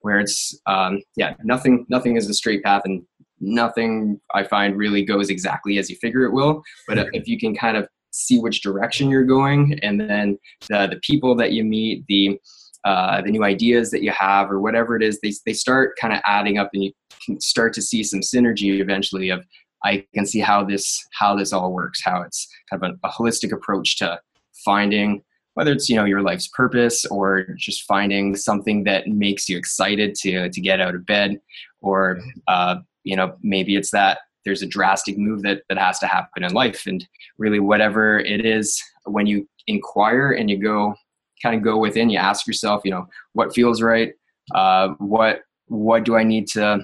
Where 0.00 0.18
it's 0.18 0.58
um, 0.66 1.02
yeah 1.16 1.34
nothing 1.42 1.86
nothing 1.88 2.16
is 2.16 2.28
a 2.28 2.34
straight 2.34 2.62
path 2.62 2.82
and 2.84 3.02
nothing 3.38 4.18
i 4.34 4.42
find 4.42 4.78
really 4.78 5.04
goes 5.04 5.28
exactly 5.28 5.76
as 5.78 5.90
you 5.90 5.96
figure 5.96 6.24
it 6.24 6.32
will. 6.32 6.62
But 6.86 7.08
if 7.12 7.26
you 7.28 7.38
can 7.38 7.54
kind 7.54 7.76
of 7.76 7.88
see 8.16 8.38
which 8.38 8.62
direction 8.62 9.10
you're 9.10 9.24
going 9.24 9.78
and 9.82 10.00
then 10.00 10.38
the, 10.68 10.86
the 10.88 11.00
people 11.02 11.34
that 11.34 11.52
you 11.52 11.62
meet 11.64 12.04
the 12.08 12.38
uh, 12.84 13.20
the 13.20 13.30
new 13.30 13.42
ideas 13.42 13.90
that 13.90 14.02
you 14.02 14.12
have 14.12 14.48
or 14.50 14.60
whatever 14.60 14.94
it 14.96 15.02
is 15.02 15.20
they, 15.20 15.32
they 15.44 15.52
start 15.52 15.96
kind 16.00 16.14
of 16.14 16.20
adding 16.24 16.56
up 16.56 16.70
and 16.72 16.84
you 16.84 16.92
can 17.24 17.40
start 17.40 17.72
to 17.72 17.82
see 17.82 18.02
some 18.02 18.20
synergy 18.20 18.80
eventually 18.80 19.28
of 19.28 19.44
i 19.84 20.04
can 20.14 20.24
see 20.24 20.40
how 20.40 20.64
this 20.64 21.04
how 21.12 21.36
this 21.36 21.52
all 21.52 21.72
works 21.72 22.00
how 22.04 22.22
it's 22.22 22.48
kind 22.70 22.82
of 22.82 22.90
a, 22.90 23.06
a 23.06 23.10
holistic 23.10 23.52
approach 23.52 23.98
to 23.98 24.18
finding 24.64 25.22
whether 25.54 25.72
it's 25.72 25.88
you 25.88 25.96
know 25.96 26.04
your 26.04 26.22
life's 26.22 26.48
purpose 26.48 27.04
or 27.06 27.46
just 27.56 27.82
finding 27.84 28.36
something 28.36 28.84
that 28.84 29.08
makes 29.08 29.48
you 29.48 29.56
excited 29.58 30.14
to 30.14 30.48
to 30.50 30.60
get 30.60 30.80
out 30.80 30.94
of 30.94 31.04
bed 31.06 31.40
or 31.80 32.20
uh, 32.46 32.76
you 33.04 33.16
know 33.16 33.36
maybe 33.42 33.74
it's 33.74 33.90
that 33.90 34.18
there's 34.46 34.62
a 34.62 34.66
drastic 34.66 35.18
move 35.18 35.42
that 35.42 35.62
that 35.68 35.76
has 35.76 35.98
to 35.98 36.06
happen 36.06 36.42
in 36.44 36.54
life. 36.54 36.86
And 36.86 37.06
really 37.36 37.60
whatever 37.60 38.20
it 38.20 38.46
is 38.46 38.82
when 39.04 39.26
you 39.26 39.46
inquire 39.66 40.32
and 40.32 40.48
you 40.48 40.58
go 40.58 40.94
kind 41.42 41.54
of 41.54 41.62
go 41.62 41.76
within 41.76 42.08
you 42.08 42.16
ask 42.16 42.46
yourself 42.46 42.80
you 42.82 42.90
know 42.90 43.06
what 43.34 43.54
feels 43.54 43.82
right 43.82 44.14
uh, 44.54 44.88
what 44.98 45.40
what 45.66 46.04
do 46.04 46.16
i 46.16 46.22
need 46.22 46.46
to 46.46 46.78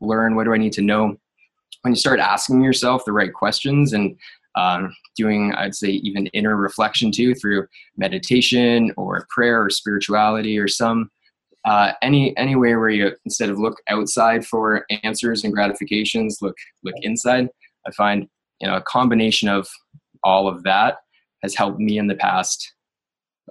learn? 0.00 0.36
What 0.36 0.44
do 0.44 0.54
i 0.54 0.58
need 0.58 0.72
to 0.74 0.82
know? 0.82 1.16
When 1.82 1.92
you 1.92 1.96
start 1.96 2.20
asking 2.20 2.62
yourself 2.62 3.04
the 3.04 3.12
right 3.12 3.32
questions 3.32 3.92
and 3.92 4.16
um, 4.56 4.94
doing 5.16 5.52
i'd 5.54 5.74
say 5.74 5.88
even 5.88 6.26
inner 6.28 6.56
reflection 6.56 7.12
too 7.12 7.34
through 7.34 7.66
meditation 7.98 8.90
or 8.96 9.26
prayer 9.28 9.62
or 9.62 9.68
spirituality 9.68 10.58
or 10.58 10.66
some 10.66 11.10
uh, 11.66 11.92
any 12.00 12.36
anywhere 12.36 12.78
where 12.80 12.88
you 12.88 13.12
instead 13.24 13.50
of 13.50 13.58
look 13.58 13.80
outside 13.88 14.46
for 14.46 14.86
answers 15.02 15.44
and 15.44 15.52
gratifications 15.52 16.38
look 16.40 16.56
look 16.84 16.94
inside 17.02 17.48
i 17.86 17.90
find 17.90 18.28
you 18.60 18.66
know 18.66 18.76
a 18.76 18.82
combination 18.82 19.48
of 19.48 19.68
all 20.22 20.48
of 20.48 20.62
that 20.62 20.96
has 21.42 21.54
helped 21.54 21.78
me 21.78 21.98
in 21.98 22.06
the 22.06 22.14
past 22.14 22.72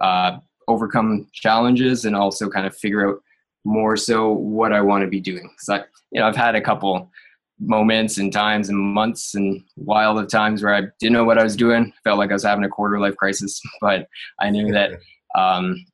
uh, 0.02 0.36
overcome 0.68 1.26
challenges 1.32 2.04
and 2.04 2.16
also 2.16 2.48
kind 2.48 2.66
of 2.66 2.76
figure 2.76 3.08
out 3.08 3.20
more 3.64 3.96
so 3.96 4.30
what 4.30 4.72
I 4.72 4.80
want 4.80 5.02
to 5.02 5.08
be 5.08 5.20
doing. 5.20 5.52
So 5.58 5.74
I, 5.74 5.84
you 6.10 6.20
know, 6.20 6.26
I've 6.26 6.36
had 6.36 6.54
a 6.54 6.60
couple 6.60 7.10
moments 7.58 8.18
and 8.18 8.32
times 8.32 8.68
and 8.68 8.78
months 8.78 9.34
and 9.34 9.62
wild 9.76 10.18
of 10.18 10.28
times 10.28 10.62
where 10.62 10.74
I 10.74 10.82
didn't 11.00 11.14
know 11.14 11.24
what 11.24 11.38
I 11.38 11.44
was 11.44 11.56
doing. 11.56 11.92
Felt 12.04 12.18
like 12.18 12.30
I 12.30 12.34
was 12.34 12.44
having 12.44 12.64
a 12.64 12.68
quarter 12.68 13.00
life 13.00 13.16
crisis, 13.16 13.60
but 13.80 14.06
I 14.40 14.50
knew 14.50 14.72
that, 14.72 14.92
um, 15.36 15.84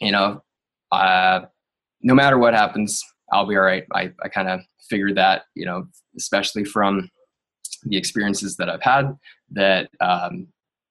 you 0.00 0.12
know, 0.12 0.42
uh, 0.92 1.40
no 2.06 2.14
matter 2.14 2.38
what 2.38 2.54
happens, 2.54 3.02
I'll 3.32 3.48
be 3.48 3.56
all 3.56 3.62
right. 3.62 3.84
I, 3.92 4.12
I 4.22 4.28
kind 4.28 4.48
of 4.48 4.60
figured 4.88 5.16
that, 5.16 5.42
you 5.56 5.66
know, 5.66 5.88
especially 6.16 6.64
from 6.64 7.10
the 7.82 7.96
experiences 7.96 8.56
that 8.56 8.70
I've 8.70 8.82
had 8.82 9.16
that, 9.50 9.90
um, 10.00 10.46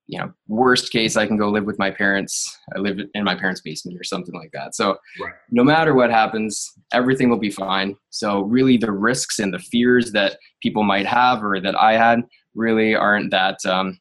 you 0.07 0.20
know, 0.20 0.34
worst 0.49 0.91
case, 0.91 1.16
I 1.16 1.26
can 1.26 1.38
go 1.38 1.49
live 1.49 1.63
with 1.63 1.80
my 1.80 1.89
parents. 1.89 2.59
I 2.76 2.80
live 2.80 2.99
in 3.13 3.24
my 3.24 3.34
parents' 3.34 3.61
basement 3.61 3.97
or 3.97 4.03
something 4.03 4.36
like 4.36 4.51
that. 4.51 4.76
So, 4.76 4.97
right. 5.22 5.34
no 5.49 5.63
matter 5.63 5.95
what 5.95 6.11
happens, 6.11 6.70
everything 6.91 7.30
will 7.30 7.39
be 7.39 7.49
fine. 7.49 7.95
So, 8.09 8.41
really, 8.41 8.76
the 8.76 8.91
risks 8.91 9.39
and 9.39 9.53
the 9.53 9.59
fears 9.59 10.11
that 10.11 10.38
people 10.61 10.84
might 10.84 11.07
have 11.07 11.43
or 11.43 11.61
that 11.61 11.80
I 11.80 11.93
had 11.93 12.24
really 12.55 12.93
aren't 12.93 13.32
that, 13.32 13.66
um, 13.66 13.97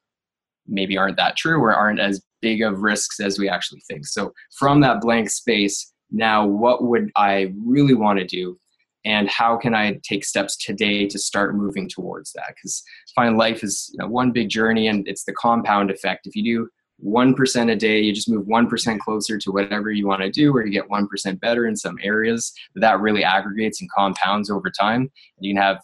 maybe 0.66 0.98
aren't 0.98 1.16
that 1.18 1.36
true 1.36 1.60
or 1.60 1.72
aren't 1.72 2.00
as 2.00 2.20
big 2.42 2.60
of 2.60 2.80
risks 2.80 3.20
as 3.20 3.38
we 3.38 3.48
actually 3.48 3.82
think. 3.88 4.04
So, 4.04 4.32
from 4.58 4.80
that 4.80 5.00
blank 5.00 5.30
space, 5.30 5.93
now 6.14 6.46
what 6.46 6.84
would 6.84 7.10
I 7.16 7.52
really 7.64 7.94
want 7.94 8.18
to 8.20 8.24
do? 8.24 8.58
and 9.04 9.28
how 9.28 9.56
can 9.56 9.74
I 9.74 10.00
take 10.02 10.24
steps 10.24 10.56
today 10.56 11.06
to 11.08 11.18
start 11.18 11.56
moving 11.56 11.88
towards 11.88 12.32
that? 12.32 12.54
Because 12.54 12.82
find 13.14 13.36
life 13.36 13.62
is 13.62 13.90
you 13.92 13.98
know, 13.98 14.08
one 14.08 14.32
big 14.32 14.48
journey, 14.48 14.88
and 14.88 15.06
it's 15.06 15.24
the 15.24 15.34
compound 15.34 15.90
effect. 15.90 16.26
If 16.26 16.34
you 16.34 16.42
do 16.42 16.68
one 16.98 17.34
percent 17.34 17.70
a 17.70 17.76
day, 17.76 18.00
you 18.00 18.14
just 18.14 18.30
move 18.30 18.46
one 18.46 18.68
percent 18.68 19.00
closer 19.00 19.38
to 19.38 19.50
whatever 19.50 19.90
you 19.90 20.06
want 20.06 20.22
to 20.22 20.30
do, 20.30 20.54
or 20.54 20.64
you 20.64 20.72
get 20.72 20.88
one 20.88 21.06
percent 21.06 21.40
better 21.40 21.66
in 21.66 21.76
some 21.76 21.98
areas. 22.02 22.52
That 22.76 23.00
really 23.00 23.24
aggregates 23.24 23.80
and 23.80 23.90
compounds 23.90 24.50
over 24.50 24.70
time, 24.70 25.02
and 25.02 25.10
you 25.40 25.54
can 25.54 25.62
have 25.62 25.80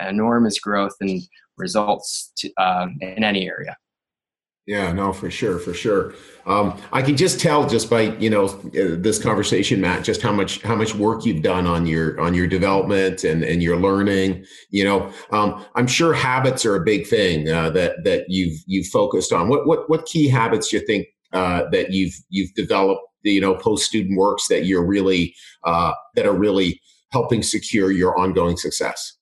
enormous 0.00 0.58
growth 0.58 0.94
and 1.00 1.22
results 1.56 2.32
to, 2.38 2.50
uh, 2.56 2.88
in 3.00 3.22
any 3.22 3.48
area. 3.48 3.76
Yeah, 4.66 4.92
no, 4.92 5.12
for 5.12 5.30
sure, 5.30 5.58
for 5.58 5.72
sure. 5.72 6.14
Um, 6.46 6.80
I 6.92 7.02
can 7.02 7.16
just 7.16 7.40
tell 7.40 7.68
just 7.68 7.88
by 7.88 8.02
you 8.18 8.28
know 8.28 8.48
this 8.72 9.20
conversation, 9.20 9.80
Matt, 9.80 10.04
just 10.04 10.20
how 10.20 10.32
much 10.32 10.60
how 10.62 10.76
much 10.76 10.94
work 10.94 11.24
you've 11.24 11.42
done 11.42 11.66
on 11.66 11.86
your 11.86 12.20
on 12.20 12.34
your 12.34 12.46
development 12.46 13.24
and 13.24 13.42
and 13.42 13.62
your 13.62 13.78
learning. 13.78 14.44
You 14.70 14.84
know, 14.84 15.12
um, 15.32 15.64
I'm 15.74 15.86
sure 15.86 16.12
habits 16.12 16.66
are 16.66 16.76
a 16.76 16.84
big 16.84 17.06
thing 17.06 17.48
uh, 17.48 17.70
that 17.70 18.04
that 18.04 18.26
you've 18.28 18.58
you've 18.66 18.86
focused 18.88 19.32
on. 19.32 19.48
What 19.48 19.66
what 19.66 19.88
what 19.88 20.06
key 20.06 20.28
habits 20.28 20.68
do 20.68 20.76
you 20.76 20.86
think 20.86 21.08
uh, 21.32 21.64
that 21.72 21.92
you've 21.92 22.14
you've 22.28 22.54
developed? 22.54 23.02
You 23.22 23.40
know, 23.40 23.54
post 23.54 23.86
student 23.86 24.18
works 24.18 24.48
that 24.48 24.66
you're 24.66 24.86
really 24.86 25.34
uh, 25.64 25.92
that 26.14 26.26
are 26.26 26.34
really 26.36 26.80
helping 27.12 27.42
secure 27.42 27.90
your 27.90 28.16
ongoing 28.18 28.56
success. 28.56 29.16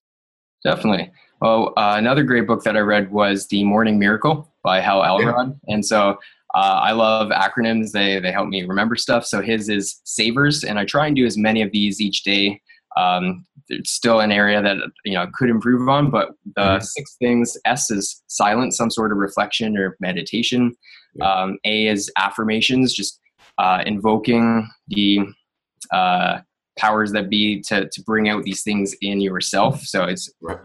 Definitely. 0.64 1.11
Well, 1.41 1.72
uh, 1.76 1.95
another 1.97 2.24
great 2.24 2.47
book 2.47 2.64
that 2.64 2.76
I 2.76 2.80
read 2.80 3.12
was 3.12 3.47
The 3.47 3.62
Morning 3.64 3.99
Miracle 3.99 4.53
by 4.69 4.81
Hal 4.81 5.03
Elrod. 5.03 5.49
Yeah. 5.49 5.75
And 5.75 5.83
so 5.85 6.19
uh, 6.55 6.81
I 6.89 6.93
love 6.93 7.29
acronyms. 7.31 7.93
They, 7.93 8.21
they 8.21 8.33
help 8.33 8.49
me 8.49 8.62
remember 8.64 8.97
stuff. 8.97 9.25
So 9.25 9.41
his 9.41 9.71
is 9.71 10.01
SAVERS, 10.05 10.62
and 10.62 10.79
I 10.79 10.85
try 10.85 11.07
and 11.07 11.16
do 11.16 11.25
as 11.25 11.39
many 11.39 11.62
of 11.62 11.73
these 11.73 12.03
each 12.03 12.23
day. 12.23 12.61
Um, 12.99 13.47
it's 13.69 13.93
still 13.93 14.21
an 14.21 14.31
area 14.31 14.61
that 14.62 14.77
you 15.05 15.14
know 15.14 15.27
could 15.33 15.49
improve 15.49 15.89
on, 15.89 16.11
but 16.11 16.31
the 16.57 16.62
mm-hmm. 16.62 16.83
six 16.83 17.16
things: 17.19 17.57
S 17.64 17.91
is 17.91 18.23
silence, 18.27 18.77
some 18.77 18.91
sort 18.91 19.11
of 19.12 19.19
reflection 19.19 19.79
or 19.79 19.97
meditation. 20.01 20.75
Yeah. 21.14 21.31
Um, 21.31 21.59
a 21.64 21.87
is 21.87 22.11
affirmations, 22.19 22.93
just 22.93 23.21
uh, 23.57 23.83
invoking 23.87 24.69
the 24.89 25.21
uh, 25.93 26.41
powers 26.79 27.12
that 27.12 27.29
be 27.29 27.61
to, 27.69 27.89
to 27.89 28.03
bring 28.03 28.29
out 28.29 28.45
these 28.45 28.62
things 28.62 28.95
in 29.01 29.21
yourself. 29.21 29.83
So 29.83 30.05
it's 30.05 30.31
right. 30.41 30.59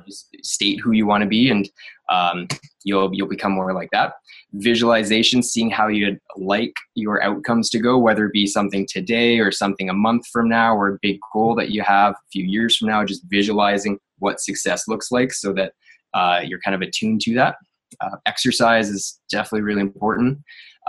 state 0.44 0.80
who 0.80 0.92
you 0.92 1.06
want 1.06 1.24
to 1.24 1.30
be, 1.30 1.50
and 1.50 1.70
um, 2.14 2.48
you'll 2.84 3.10
you'll 3.14 3.28
become 3.28 3.54
more 3.54 3.74
like 3.74 3.90
that. 3.92 4.14
Visualization, 4.54 5.42
seeing 5.42 5.72
how 5.72 5.88
you'd 5.88 6.20
like 6.36 6.74
your 6.96 7.24
outcomes 7.24 7.70
to 7.72 7.80
go, 7.80 7.98
whether 7.98 8.26
it 8.26 8.34
be 8.34 8.46
something 8.46 8.86
today 8.90 9.40
or 9.40 9.52
something 9.52 9.90
a 9.90 9.94
month 9.94 10.28
from 10.28 10.48
now, 10.48 10.76
or 10.76 10.90
a 10.90 11.00
big 11.02 11.20
goal 11.34 11.56
that 11.56 11.70
you 11.70 11.82
have 11.82 12.14
a 12.14 12.28
few 12.32 12.46
years 12.46 12.78
from 12.78 12.90
now. 12.90 13.04
Just 13.04 13.24
visualizing 13.28 13.98
what 14.20 14.40
success 14.40 14.88
looks 14.88 15.12
like, 15.12 15.34
so 15.34 15.54
that 15.54 15.74
uh, 16.14 16.42
you're 16.44 16.62
kind 16.62 16.76
of 16.76 16.82
attuned 16.82 17.22
to 17.22 17.34
that. 17.36 17.56
Uh, 18.02 18.18
exercise 18.26 18.90
is 18.90 19.20
definitely 19.30 19.62
really 19.62 19.82
important. 19.82 20.40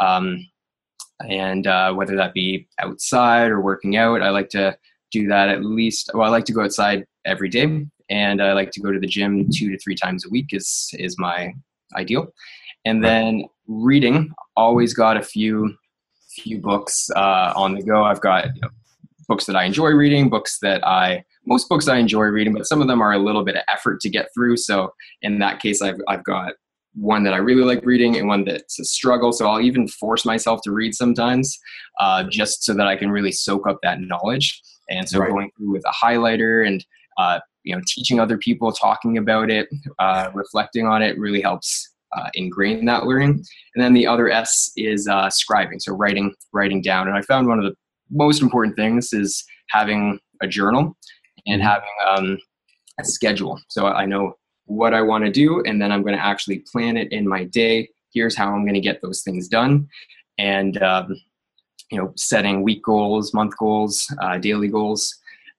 Um, 0.00 0.46
and 1.28 1.66
uh, 1.66 1.92
whether 1.94 2.16
that 2.16 2.34
be 2.34 2.66
outside 2.80 3.50
or 3.50 3.60
working 3.60 3.96
out, 3.96 4.22
I 4.22 4.30
like 4.30 4.50
to 4.50 4.76
do 5.12 5.28
that 5.28 5.48
at 5.48 5.64
least. 5.64 6.10
Well, 6.12 6.26
I 6.26 6.30
like 6.30 6.44
to 6.46 6.52
go 6.52 6.62
outside 6.62 7.04
every 7.24 7.48
day, 7.48 7.86
and 8.10 8.42
I 8.42 8.52
like 8.52 8.70
to 8.72 8.80
go 8.80 8.92
to 8.92 8.98
the 8.98 9.06
gym 9.06 9.48
two 9.52 9.70
to 9.70 9.78
three 9.78 9.94
times 9.94 10.26
a 10.26 10.28
week. 10.28 10.48
is 10.50 10.90
is 10.94 11.16
my 11.18 11.52
ideal. 11.96 12.28
And 12.84 13.02
then 13.02 13.46
reading, 13.66 14.30
always 14.56 14.92
got 14.92 15.16
a 15.16 15.22
few 15.22 15.74
few 16.30 16.60
books 16.60 17.08
uh, 17.16 17.52
on 17.56 17.74
the 17.74 17.82
go. 17.82 18.04
I've 18.04 18.20
got 18.20 18.46
you 18.54 18.60
know, 18.62 18.68
books 19.28 19.46
that 19.46 19.56
I 19.56 19.64
enjoy 19.64 19.90
reading, 19.90 20.28
books 20.28 20.58
that 20.60 20.86
I 20.86 21.24
most 21.46 21.68
books 21.68 21.88
I 21.88 21.96
enjoy 21.96 22.24
reading, 22.24 22.54
but 22.54 22.66
some 22.66 22.80
of 22.80 22.88
them 22.88 23.02
are 23.02 23.12
a 23.12 23.18
little 23.18 23.44
bit 23.44 23.56
of 23.56 23.62
effort 23.68 24.00
to 24.00 24.10
get 24.10 24.28
through. 24.34 24.56
So 24.56 24.92
in 25.22 25.38
that 25.38 25.60
case, 25.60 25.80
I've 25.82 26.00
I've 26.08 26.24
got 26.24 26.54
one 26.94 27.24
that 27.24 27.34
I 27.34 27.38
really 27.38 27.64
like 27.64 27.84
reading 27.84 28.16
and 28.16 28.28
one 28.28 28.44
that's 28.44 28.78
a 28.78 28.84
struggle. 28.84 29.32
So 29.32 29.48
I'll 29.48 29.60
even 29.60 29.88
force 29.88 30.24
myself 30.24 30.60
to 30.62 30.72
read 30.72 30.94
sometimes, 30.94 31.58
uh, 32.00 32.24
just 32.30 32.64
so 32.64 32.72
that 32.74 32.86
I 32.86 32.96
can 32.96 33.10
really 33.10 33.32
soak 33.32 33.68
up 33.68 33.78
that 33.82 34.00
knowledge. 34.00 34.60
And 34.90 35.08
so 35.08 35.18
right. 35.18 35.30
going 35.30 35.50
through 35.56 35.72
with 35.72 35.84
a 35.86 36.06
highlighter 36.06 36.66
and 36.66 36.84
uh, 37.18 37.40
you 37.64 37.74
know 37.74 37.82
teaching 37.86 38.20
other 38.20 38.38
people, 38.38 38.72
talking 38.72 39.18
about 39.18 39.50
it, 39.50 39.68
uh, 39.98 40.30
reflecting 40.34 40.86
on 40.86 41.02
it 41.02 41.18
really 41.18 41.40
helps 41.40 41.90
uh, 42.16 42.28
ingrain 42.34 42.84
that 42.84 43.06
learning. 43.06 43.44
And 43.74 43.84
then 43.84 43.92
the 43.92 44.06
other 44.06 44.30
S 44.30 44.70
is 44.76 45.08
uh, 45.08 45.28
scribing, 45.28 45.80
so 45.80 45.92
writing 45.92 46.34
writing 46.52 46.80
down. 46.82 47.08
And 47.08 47.16
I 47.16 47.22
found 47.22 47.48
one 47.48 47.58
of 47.58 47.64
the 47.64 47.74
most 48.10 48.42
important 48.42 48.76
things 48.76 49.12
is 49.12 49.44
having 49.70 50.20
a 50.42 50.46
journal 50.46 50.96
and 51.46 51.60
mm-hmm. 51.60 51.68
having 51.68 51.90
um, 52.06 52.38
a 53.00 53.04
schedule. 53.04 53.60
So 53.68 53.86
I 53.86 54.06
know 54.06 54.34
what 54.66 54.94
I 54.94 55.02
want 55.02 55.24
to 55.24 55.30
do, 55.30 55.62
and 55.66 55.80
then 55.80 55.92
I'm 55.92 56.02
going 56.02 56.16
to 56.16 56.24
actually 56.24 56.64
plan 56.70 56.96
it 56.96 57.12
in 57.12 57.28
my 57.28 57.44
day. 57.44 57.88
Here's 58.12 58.36
how 58.36 58.54
I'm 58.54 58.62
going 58.62 58.74
to 58.74 58.80
get 58.80 59.02
those 59.02 59.22
things 59.22 59.48
done, 59.48 59.88
and 60.38 60.80
um, 60.82 61.16
you 61.90 61.98
know, 61.98 62.12
setting 62.16 62.62
week 62.62 62.82
goals, 62.82 63.34
month 63.34 63.56
goals, 63.58 64.06
uh, 64.22 64.38
daily 64.38 64.68
goals, 64.68 65.14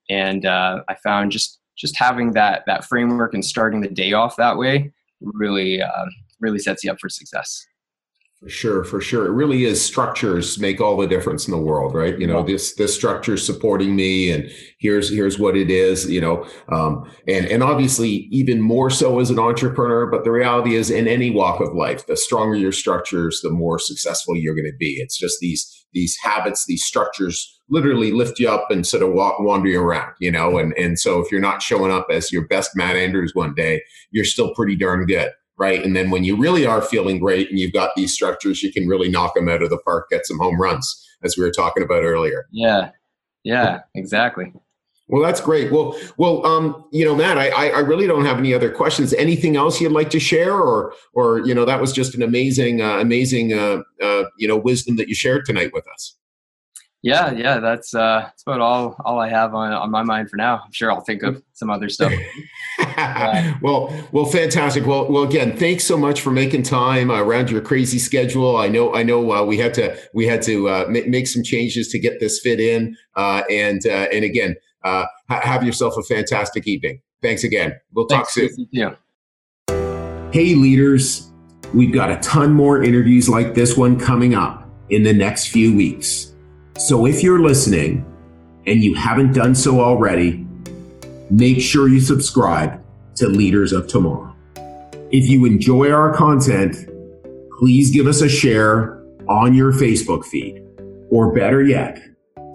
and 0.10 0.45
uh, 0.45 0.82
I 0.88 0.95
found 0.95 1.32
just 1.32 1.60
just 1.76 1.97
having 1.97 2.34
that 2.34 2.63
that 2.67 2.86
framework 2.86 3.34
and 3.34 3.43
starting 3.43 3.82
the 3.82 3.89
day 3.89 4.13
off 4.13 4.36
that 4.36 4.57
way 4.57 4.91
really 5.21 5.82
uh, 5.82 6.05
really 6.39 6.59
sets 6.59 6.84
you 6.84 6.91
up 6.91 6.99
for 6.99 7.09
success. 7.09 7.65
Sure, 8.47 8.83
for 8.83 9.01
sure. 9.01 9.25
It 9.25 9.31
really 9.31 9.65
is 9.65 9.83
structures 9.83 10.59
make 10.59 10.79
all 10.79 10.97
the 10.97 11.07
difference 11.07 11.47
in 11.47 11.51
the 11.51 11.57
world, 11.57 11.95
right? 11.95 12.19
You 12.19 12.27
know, 12.27 12.43
this 12.43 12.75
this 12.75 12.93
structure 12.93 13.37
supporting 13.37 13.95
me 13.95 14.29
and 14.29 14.51
here's 14.77 15.09
here's 15.09 15.39
what 15.39 15.57
it 15.57 15.71
is, 15.71 16.07
you 16.11 16.21
know. 16.21 16.45
Um, 16.71 17.11
and 17.27 17.47
and 17.47 17.63
obviously 17.63 18.27
even 18.31 18.61
more 18.61 18.91
so 18.91 19.19
as 19.19 19.31
an 19.31 19.39
entrepreneur, 19.39 20.05
but 20.05 20.25
the 20.25 20.31
reality 20.31 20.75
is 20.75 20.91
in 20.91 21.07
any 21.07 21.31
walk 21.31 21.59
of 21.59 21.73
life, 21.73 22.05
the 22.05 22.15
stronger 22.15 22.55
your 22.55 22.71
structures, 22.71 23.41
the 23.41 23.49
more 23.49 23.79
successful 23.79 24.35
you're 24.35 24.53
going 24.53 24.71
to 24.71 24.77
be. 24.77 24.97
It's 24.99 25.17
just 25.17 25.39
these 25.39 25.85
these 25.93 26.15
habits, 26.21 26.65
these 26.67 26.83
structures 26.85 27.59
literally 27.69 28.11
lift 28.11 28.39
you 28.39 28.47
up 28.47 28.67
instead 28.69 29.01
of 29.01 29.11
walk, 29.13 29.39
wandering 29.39 29.75
around, 29.77 30.13
you 30.19 30.31
know. 30.31 30.59
And 30.59 30.71
and 30.77 30.99
so 30.99 31.19
if 31.19 31.31
you're 31.31 31.41
not 31.41 31.63
showing 31.63 31.91
up 31.91 32.07
as 32.11 32.31
your 32.31 32.45
best 32.47 32.75
Matt 32.75 32.95
Andrews 32.95 33.31
one 33.33 33.55
day, 33.55 33.81
you're 34.11 34.23
still 34.23 34.53
pretty 34.53 34.75
darn 34.75 35.07
good 35.07 35.31
right? 35.58 35.84
And 35.84 35.95
then 35.95 36.10
when 36.10 36.24
you 36.24 36.36
really 36.36 36.66
are 36.66 36.82
feeling 36.82 37.20
great 37.20 37.49
and 37.49 37.60
you've 37.60 37.74
got 37.74 37.91
these 37.95 38.14
structures, 38.14 38.62
you 38.62 38.72
can 38.72 38.88
really 38.88 39.10
knock 39.10 39.36
them 39.36 39.49
out 39.49 39.64
of 39.64 39.70
the 39.70 39.78
park, 39.80 40.10
get 40.10 40.26
some 40.26 40.38
home 40.38 40.60
runs, 40.60 41.08
as 41.24 41.38
we 41.38 41.43
were 41.43 41.51
talking 41.51 41.84
about 41.84 42.03
earlier. 42.03 42.47
Yeah, 42.51 42.91
yeah, 43.43 43.82
exactly. 43.93 44.53
Well, 45.08 45.22
that's 45.22 45.39
great. 45.39 45.72
Well, 45.72 45.95
well, 46.18 46.43
um, 46.47 46.84
you 46.91 47.06
know, 47.06 47.16
Matt, 47.16 47.38
I, 47.38 47.70
I 47.70 47.80
really 47.80 48.08
don't 48.08 48.26
have 48.26 48.39
any 48.39 48.56
other 48.56 48.72
questions. 48.72 49.14
Anything 49.14 49.56
else 49.56 49.80
you'd 49.80 49.91
like 49.91 50.10
to 50.10 50.20
share, 50.20 50.53
or, 50.53 50.93
or 51.14 51.45
you 51.45 51.53
know, 51.53 51.64
that 51.64 51.80
was 51.80 51.93
just 51.93 52.16
an 52.16 52.24
amazing, 52.24 52.82
uh, 52.82 52.97
amazing, 52.97 53.53
uh, 53.53 53.84
uh, 54.01 54.24
you 54.39 54.47
know, 54.47 54.58
wisdom 54.58 54.95
that 54.95 55.08
you 55.08 55.14
shared 55.14 55.45
tonight 55.45 55.72
with 55.74 55.86
us. 55.93 56.18
Yeah, 57.03 57.32
yeah, 57.34 57.60
that's 57.60 57.93
uh, 57.93 58.22
that's 58.24 58.41
about 58.41 58.62
all 58.62 58.95
all 59.06 59.20
I 59.20 59.30
have 59.30 59.53
on 59.53 59.72
on 59.72 59.91
my 59.91 60.01
mind 60.01 60.28
for 60.28 60.38
now. 60.38 60.62
I'm 60.66 60.72
sure 60.72 60.91
I'll 60.91 61.01
think 61.01 61.22
of 61.22 61.39
some 61.53 61.70
other 61.70 61.88
stuff. 61.88 62.12
well, 63.61 63.93
well, 64.11 64.25
fantastic. 64.25 64.86
Well, 64.86 65.09
well, 65.11 65.23
again, 65.23 65.55
thanks 65.57 65.83
so 65.83 65.97
much 65.97 66.21
for 66.21 66.31
making 66.31 66.63
time 66.63 67.11
around 67.11 67.49
your 67.49 67.61
crazy 67.61 67.99
schedule. 67.99 68.57
I 68.57 68.67
know, 68.67 68.93
I 68.93 69.03
know, 69.03 69.31
uh, 69.31 69.43
we 69.43 69.57
had 69.57 69.73
to 69.75 69.97
we 70.13 70.25
had 70.25 70.41
to 70.43 70.69
uh, 70.69 70.86
make 70.89 71.27
some 71.27 71.43
changes 71.43 71.88
to 71.89 71.99
get 71.99 72.19
this 72.19 72.39
fit 72.39 72.59
in, 72.59 72.95
uh, 73.15 73.43
and 73.49 73.86
uh, 73.86 74.07
and 74.11 74.23
again, 74.23 74.55
uh, 74.83 75.05
ha- 75.29 75.41
have 75.41 75.63
yourself 75.63 75.95
a 75.97 76.03
fantastic 76.03 76.67
evening. 76.67 77.01
Thanks 77.21 77.43
again. 77.43 77.79
We'll 77.93 78.07
thanks, 78.07 78.36
talk 78.36 78.49
soon. 78.49 78.67
Yeah. 78.71 78.95
Hey, 80.31 80.53
leaders, 80.55 81.31
we've 81.73 81.93
got 81.93 82.11
a 82.11 82.17
ton 82.17 82.53
more 82.53 82.83
interviews 82.83 83.29
like 83.29 83.53
this 83.53 83.77
one 83.77 83.99
coming 83.99 84.36
up 84.36 84.69
in 84.89 85.03
the 85.03 85.13
next 85.13 85.47
few 85.47 85.75
weeks. 85.75 86.36
So 86.77 87.05
if 87.05 87.23
you're 87.23 87.39
listening 87.39 88.05
and 88.67 88.83
you 88.83 88.93
haven't 88.95 89.33
done 89.33 89.55
so 89.55 89.79
already, 89.79 90.44
make 91.30 91.59
sure 91.59 91.88
you 91.88 91.99
subscribe 91.99 92.82
to 93.15 93.28
Leaders 93.28 93.71
of 93.71 93.88
Tomorrow. 93.88 94.36
If 95.11 95.30
you 95.30 95.45
enjoy 95.45 95.91
our 95.91 96.13
content, 96.13 96.76
please 97.59 97.91
give 97.91 98.07
us 98.07 98.21
a 98.21 98.30
share 98.30 99.01
on 99.28 99.53
your 99.53 99.71
Facebook 99.71 100.26
feed. 100.26 100.61
Or 101.09 101.34
better 101.34 101.63
yet, 101.63 102.01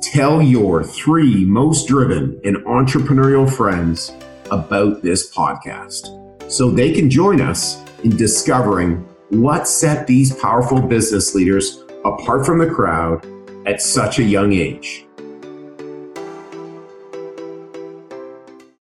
tell 0.02 0.42
your 0.42 0.84
three 0.84 1.44
most 1.44 1.88
driven 1.88 2.40
and 2.44 2.56
entrepreneurial 2.58 3.50
friends 3.50 4.12
about 4.50 5.02
this 5.02 5.32
podcast 5.34 6.16
so 6.50 6.70
they 6.70 6.92
can 6.92 7.08
join 7.08 7.40
us 7.40 7.82
in 8.02 8.16
discovering 8.16 9.06
what 9.30 9.68
set 9.68 10.06
these 10.06 10.34
powerful 10.34 10.82
business 10.82 11.34
leaders 11.34 11.84
apart 12.04 12.44
from 12.44 12.58
the 12.58 12.68
crowd 12.68 13.24
at 13.66 13.80
such 13.80 14.18
a 14.18 14.24
young 14.24 14.52
age. 14.52 15.06